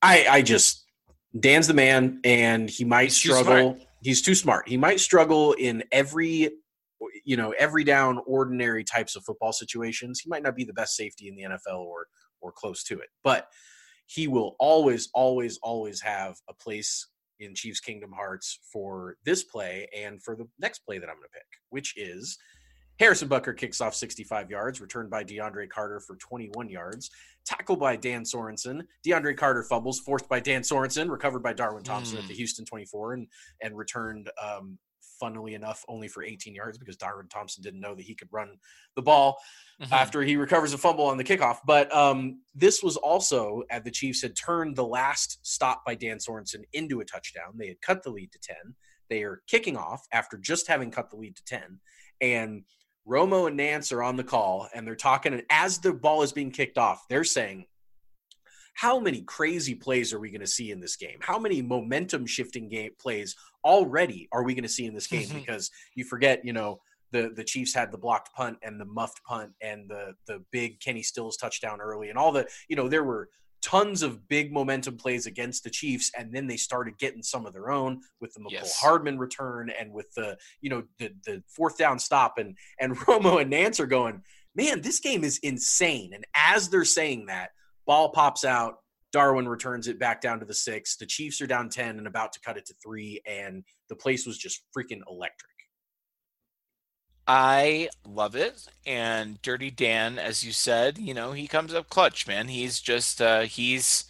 [0.01, 0.85] I, I just,
[1.37, 3.77] Dan's the man, and he might He's struggle.
[4.03, 4.69] He's too smart.
[4.69, 6.51] He might struggle in every
[7.27, 10.95] you know every down ordinary types of football situations he might not be the best
[10.95, 12.07] safety in the NFL or
[12.41, 13.47] or close to it but
[14.05, 17.09] he will always always always have a place
[17.39, 21.27] in Chiefs Kingdom Hearts for this play and for the next play that I'm going
[21.33, 22.37] to pick which is
[22.99, 27.11] Harrison Butker kicks off 65 yards, returned by DeAndre Carter for 21 yards.
[27.45, 28.81] Tackled by Dan Sorensen.
[29.05, 32.27] DeAndre Carter fumbles, forced by Dan Sorensen, recovered by Darwin Thompson at Mm.
[32.29, 33.27] the Houston 24, and
[33.61, 34.79] and returned um,
[35.19, 38.57] funnily enough only for 18 yards because Darwin Thompson didn't know that he could run
[38.95, 39.39] the ball
[39.81, 39.91] Mhm.
[39.91, 41.59] after he recovers a fumble on the kickoff.
[41.65, 46.17] But um, this was also at the Chiefs had turned the last stop by Dan
[46.17, 47.53] Sorensen into a touchdown.
[47.55, 48.75] They had cut the lead to 10.
[49.09, 51.79] They are kicking off after just having cut the lead to 10.
[52.21, 52.63] And
[53.07, 55.33] Romo and Nance are on the call and they're talking.
[55.33, 57.67] And as the ball is being kicked off, they're saying,
[58.77, 61.17] how many crazy plays are we going to see in this game?
[61.19, 63.35] How many momentum shifting game plays
[63.65, 65.27] already are we going to see in this game?
[65.27, 65.33] Mhm.
[65.33, 66.79] because you forget, you know,
[67.11, 70.79] the the Chiefs had the blocked punt and the muffed punt and the the big
[70.79, 73.29] Kenny Stills touchdown early and all the you know there were
[73.63, 77.53] tons of big momentum plays against the Chiefs and then they started getting some of
[77.53, 78.79] their own with the Mecole Yes.
[78.79, 83.41] Hardman return and with the you know the the fourth down stop and and Romo
[83.41, 84.21] and Nance are going
[84.53, 87.49] man this game is insane and as they're saying that
[87.87, 88.75] ball pops out
[89.13, 92.33] Darwin returns it back down to the six the Chiefs are down 10 and about
[92.33, 95.49] to cut it to three and the place was just freaking electric
[97.27, 98.65] I love it.
[98.85, 102.47] And Dirty Dan, as you said, you know, he comes up clutch, man.
[102.47, 104.05] He's just uh he's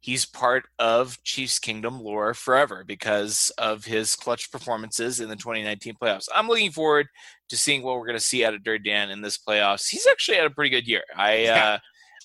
[0.00, 5.94] he's part of Chiefs Kingdom lore forever because of his clutch performances in the 2019
[6.00, 6.28] playoffs.
[6.34, 7.08] I'm looking forward
[7.50, 9.88] to seeing what we're going to see out of Dirty Dan in this playoffs.
[9.88, 11.02] He's actually had a pretty good year.
[11.14, 11.66] I Yeah.
[11.66, 11.78] uh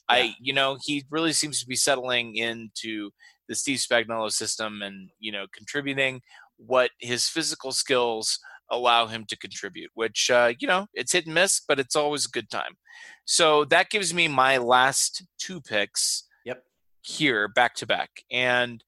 [0.09, 3.11] I you know, he really seems to be settling into
[3.47, 6.21] the Steve Spagnuolo system and, you know, contributing
[6.57, 8.39] what his physical skills
[8.71, 12.25] allow him to contribute, which, uh, you know, it's hit and miss, but it's always
[12.25, 12.77] a good time.
[13.25, 16.63] So that gives me my last two picks Yep.
[17.01, 18.09] here back to back.
[18.31, 18.83] And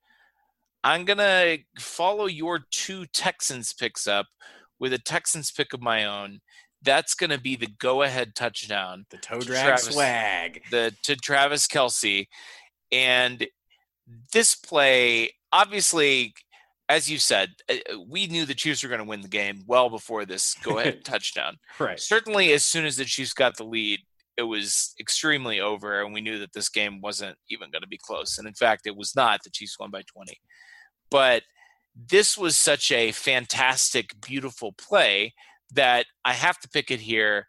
[0.83, 4.27] I'm going to follow your two Texans picks up
[4.79, 6.39] with a Texans pick of my own.
[6.85, 9.93] That's going to be the go ahead touchdown the toe drag Travis.
[9.93, 12.27] swag the to Travis Kelce,
[12.91, 13.45] and
[14.31, 16.33] this play obviously,
[16.89, 17.75] as you said, uh,
[18.07, 20.99] we knew the Chiefs were going to win the game well before this go ahead
[21.05, 21.57] touchdown.
[21.79, 23.99] right Certainly, as soon as the Chiefs got the lead,
[24.37, 27.97] it was extremely over, and we knew that this game wasn't even going to be
[27.97, 28.37] close.
[28.37, 29.41] And in fact, it was not.
[29.43, 30.39] The Chiefs won by twenty,
[31.09, 31.43] but
[31.95, 35.33] this was such a fantastic, beautiful play
[35.73, 37.47] that I have to pick it here.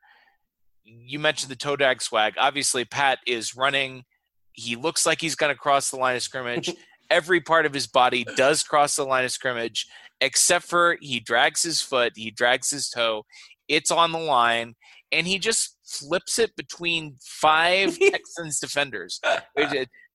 [0.84, 2.34] you mentioned the toe drag swag.
[2.38, 4.04] Obviously, Pat is running.
[4.52, 6.72] He looks like he's going to cross the line of scrimmage.
[7.10, 9.86] Every part of his body does cross the line of scrimmage,
[10.20, 13.24] except for he drags his foot, he drags his toe.
[13.68, 14.74] It's on the line,
[15.12, 19.20] and he just flips it between five Texans defenders.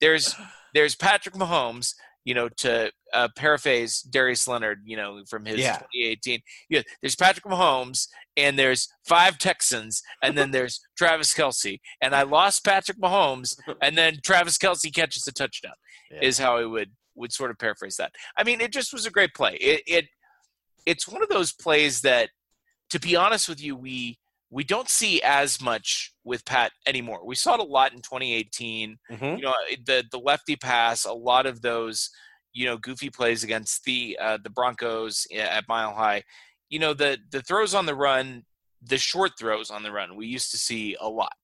[0.02, 0.36] There's
[0.74, 1.94] there's Patrick Mahomes,
[2.26, 5.78] you know, to uh, paraphrase Darius Leonard, you know, from his yeah.
[5.78, 6.40] 2018.
[6.70, 8.08] Yeah, there's Patrick Mahomes,
[8.38, 11.80] and there's five Texans, and then there's Travis Kelce.
[12.02, 15.74] And I lost Patrick Mahomes, and then Travis Kelce catches a touchdown.
[16.12, 16.20] Yeah.
[16.22, 18.12] Is how I would would sort of paraphrase that.
[18.38, 19.56] I mean, it just was a great play.
[19.56, 20.06] It, it
[20.86, 22.30] it's one of those plays that,
[22.90, 24.18] to be honest with you, we
[24.50, 27.26] we don't see as much with Pat anymore.
[27.26, 28.98] We saw it a lot in 2018.
[29.10, 29.24] Mm-hmm.
[29.24, 29.54] You know,
[29.86, 32.10] the the lefty pass, a lot of those,
[32.54, 36.24] you know, goofy plays against the uh, the Broncos at Mile High.
[36.70, 38.44] You know, the the throws on the run,
[38.82, 41.38] the short throws on the run, we used to see a lot.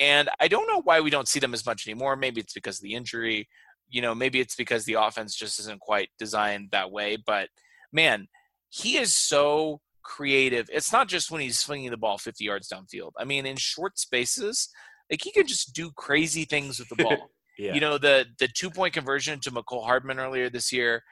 [0.00, 2.14] And I don't know why we don't see them as much anymore.
[2.16, 3.48] Maybe it's because of the injury.
[3.90, 7.16] You know, maybe it's because the offense just isn't quite designed that way.
[7.16, 7.48] But
[7.92, 8.28] man,
[8.68, 10.68] he is so creative.
[10.72, 13.12] It's not just when he's swinging the ball 50 yards downfield.
[13.18, 14.68] I mean, in short spaces,
[15.10, 17.30] like he can just do crazy things with the ball.
[17.58, 17.74] Yeah.
[17.74, 21.02] You know, the the two point conversion to Mecole Hardman earlier this year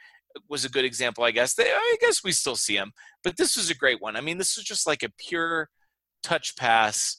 [0.48, 1.54] was a good example, I guess.
[1.54, 2.92] They, I guess we still see him,
[3.24, 4.16] but this was a great one.
[4.16, 5.68] I mean, this was just like a pure
[6.22, 7.18] touch pass.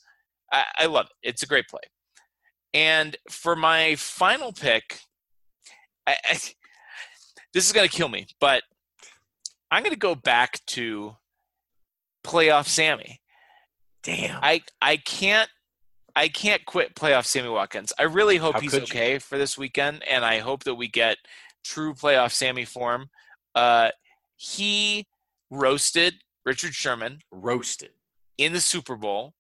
[0.52, 1.30] I, I love it.
[1.30, 1.82] It's a great play.
[2.74, 5.00] And for my final pick,
[6.06, 6.34] I, I,
[7.54, 8.64] this is going to kill me, but
[9.72, 11.16] I'm going to go back to
[12.26, 13.20] playoff Sammy.
[14.04, 14.40] Damn.
[14.42, 15.50] I I can't
[16.18, 17.94] I can't quit playoff Sammy Watkins.
[18.00, 19.20] I really hope How he's okay you?
[19.20, 21.18] for this weekend, and I hope that we get
[21.64, 23.12] true playoff Sammy form.
[23.54, 23.92] Uh,
[24.36, 25.06] he
[25.52, 27.20] roasted Richard Sherman.
[27.32, 27.92] Roasted
[28.40, 29.36] in the Super Bowl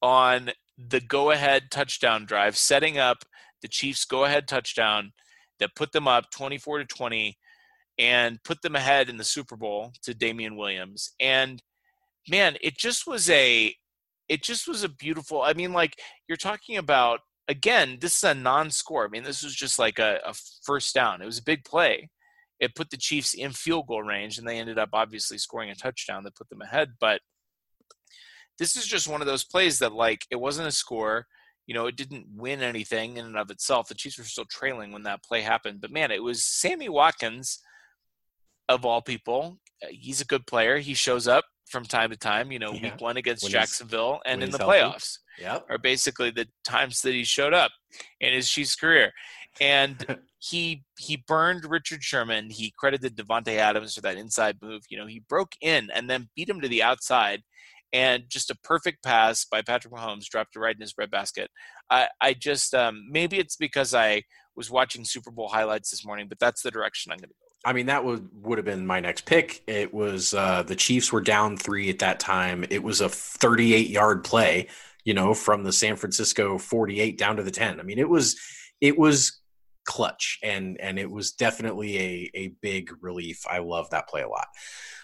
[0.00, 3.26] on the go-ahead touchdown drive, setting up
[3.60, 5.12] the Chiefs' go-ahead touchdown
[5.58, 7.36] that put them up 24 to 20
[7.98, 11.12] and put them ahead in the Super Bowl to Damien Williams.
[11.20, 11.62] And
[12.26, 13.74] man, it just was a
[14.32, 15.98] it just was a beautiful I mean, like
[16.28, 19.04] you're talking about again, this is a non-score.
[19.04, 20.34] I mean, this was just like a, a
[20.64, 21.20] first down.
[21.20, 22.10] It was a big play.
[22.60, 25.74] It put the Chiefs in field goal range, and they ended up obviously scoring a
[25.74, 26.92] touchdown that put them ahead.
[27.00, 27.20] But
[28.58, 31.26] this is just one of those plays that like it wasn't a score
[31.66, 33.86] you know, it didn't win anything in and of itself.
[33.88, 35.80] The Chiefs were still trailing when that play happened.
[35.80, 37.60] But man, it was Sammy Watkins,
[38.68, 39.58] of all people.
[39.90, 40.78] He's a good player.
[40.78, 42.52] He shows up from time to time.
[42.52, 42.82] You know, yeah.
[42.82, 44.78] week one against when Jacksonville and in the healthy.
[44.78, 45.18] playoffs.
[45.40, 45.66] Yep.
[45.70, 47.72] Are basically the times that he showed up
[48.20, 49.12] in his Chiefs career.
[49.60, 52.50] And he he burned Richard Sherman.
[52.50, 54.82] He credited Davante Adams for that inside move.
[54.88, 57.42] You know, he broke in and then beat him to the outside.
[57.94, 61.50] And just a perfect pass by Patrick Mahomes dropped it right in his breadbasket.
[61.90, 64.22] I, I just um, maybe it's because I
[64.56, 67.41] was watching Super Bowl highlights this morning, but that's the direction I'm going to.
[67.64, 69.62] I mean, that would would have been my next pick.
[69.66, 72.64] It was uh, the Chiefs were down three at that time.
[72.70, 74.68] It was a 38 yard play,
[75.04, 77.78] you know, from the San Francisco 48 down to the 10.
[77.78, 78.40] I mean, it was
[78.80, 79.40] it was
[79.84, 83.44] clutch and and it was definitely a a big relief.
[83.48, 84.48] I love that play a lot.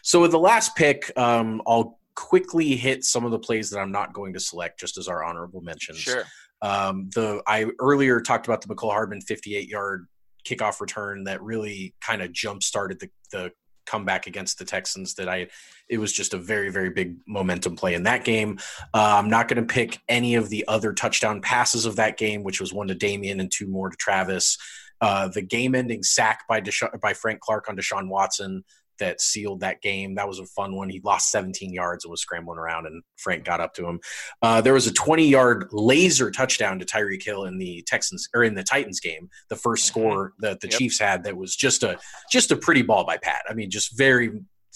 [0.02, 3.92] So with the last pick, um, I'll quickly hit some of the plays that I'm
[3.92, 5.98] not going to select, just as our honorable mentions.
[5.98, 6.24] Sure.
[6.60, 10.08] Um, the I earlier talked about the Mecole Hardman 58 yard
[10.46, 13.52] kickoff return that really kind of jump started the, the
[13.86, 15.48] comeback against the Texans that I
[15.88, 18.58] it was just a very very big momentum play in that game.
[18.92, 22.42] Uh, I'm not going to pick any of the other touchdown passes of that game,
[22.42, 24.58] which was one to Damien and two more to Travis.
[25.00, 28.64] Uh, the game-ending sack by Desha- by Frank Clark on Deshaun Watson
[28.98, 30.14] that sealed that game.
[30.14, 30.90] That was a fun one.
[30.90, 34.00] He lost 17 yards and was scrambling around, and Frank got up to him.
[34.42, 38.44] Uh, there was a 20 yard laser touchdown to Tyreek Hill in the Texans or
[38.44, 40.00] in the Titans game, the first mm-hmm.
[40.00, 40.78] score that the yep.
[40.78, 41.24] Chiefs had.
[41.24, 41.98] That was just a
[42.30, 43.42] just a pretty ball by Pat.
[43.48, 44.30] I mean, just very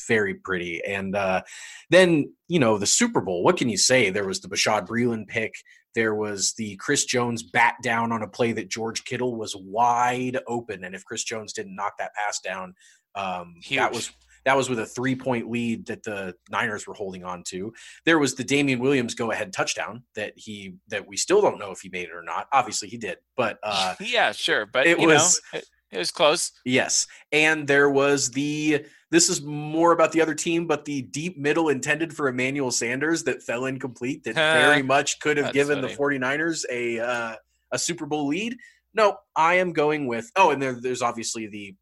[0.08, 0.82] very pretty.
[0.84, 1.42] And uh,
[1.90, 3.42] then you know the Super Bowl.
[3.42, 4.10] What can you say?
[4.10, 5.54] There was the Bashad Breeland pick.
[5.94, 10.38] There was the Chris Jones bat down on a play that George Kittle was wide
[10.46, 12.74] open, and if Chris Jones didn't knock that pass down,
[13.14, 14.12] um, that was
[14.44, 17.72] that was with a three point lead that the Niners were holding on to.
[18.04, 21.70] There was the Damien Williams go ahead touchdown that he that we still don't know
[21.70, 22.48] if he made it or not.
[22.52, 24.66] Obviously he did, but uh, yeah, sure.
[24.66, 26.52] But it was know, it, it was close.
[26.64, 28.84] Yes, and there was the.
[29.10, 33.24] This is more about the other team, but the deep middle intended for Emmanuel Sanders
[33.24, 35.94] that fell incomplete that very much could have given funny.
[35.94, 37.34] the 49ers a uh,
[37.72, 38.56] a Super Bowl lead.
[38.94, 40.30] No, I am going with.
[40.36, 41.74] Oh, and there, there's obviously the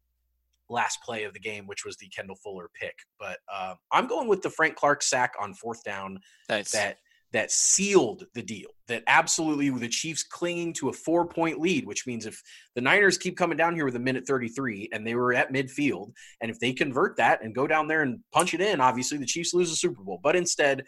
[0.71, 2.95] last play of the game, which was the Kendall Fuller pick.
[3.19, 6.19] But uh, I'm going with the Frank Clark sack on fourth down.
[6.49, 6.71] Nice.
[6.71, 6.97] That
[7.33, 8.69] that sealed the deal.
[8.87, 12.41] That absolutely with the Chiefs clinging to a four point lead, which means if
[12.75, 16.11] the Niners keep coming down here with a minute 33 and they were at midfield,
[16.41, 19.25] and if they convert that and go down there and punch it in, obviously the
[19.25, 20.19] Chiefs lose the Super Bowl.
[20.21, 20.83] But instead,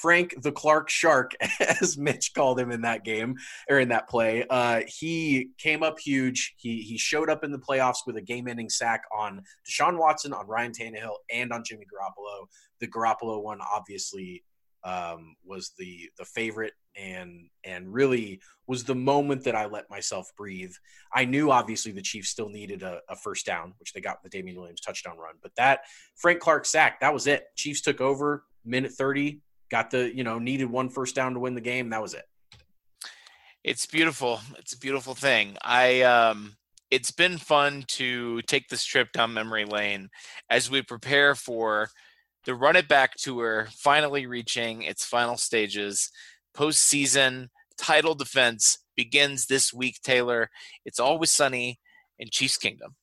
[0.00, 1.32] Frank the Clark Shark,
[1.80, 3.36] as Mitch called him in that game
[3.68, 4.44] or in that play.
[4.48, 6.54] Uh, he came up huge.
[6.58, 10.46] He he showed up in the playoffs with a game-ending sack on Deshaun Watson, on
[10.46, 12.46] Ryan Tannehill, and on Jimmy Garoppolo.
[12.80, 14.44] The Garoppolo one obviously
[14.84, 20.30] um, was the the favorite and and really was the moment that I let myself
[20.36, 20.72] breathe.
[21.12, 24.28] I knew obviously the Chiefs still needed a, a first down, which they got the
[24.28, 25.80] Damien Williams touchdown run, but that
[26.16, 27.44] Frank Clark sack that was it.
[27.56, 29.40] Chiefs took over minute thirty,
[29.70, 31.90] got the you know needed one first down to win the game.
[31.90, 32.24] That was it.
[33.64, 34.40] It's beautiful.
[34.58, 35.56] It's a beautiful thing.
[35.62, 36.56] I um
[36.90, 40.08] it's been fun to take this trip down memory lane
[40.48, 41.88] as we prepare for
[42.44, 46.10] the Run It Back Tour finally reaching its final stages.
[46.56, 50.48] Postseason title defense begins this week, Taylor.
[50.84, 51.80] It's always sunny
[52.18, 52.94] in Chiefs Kingdom.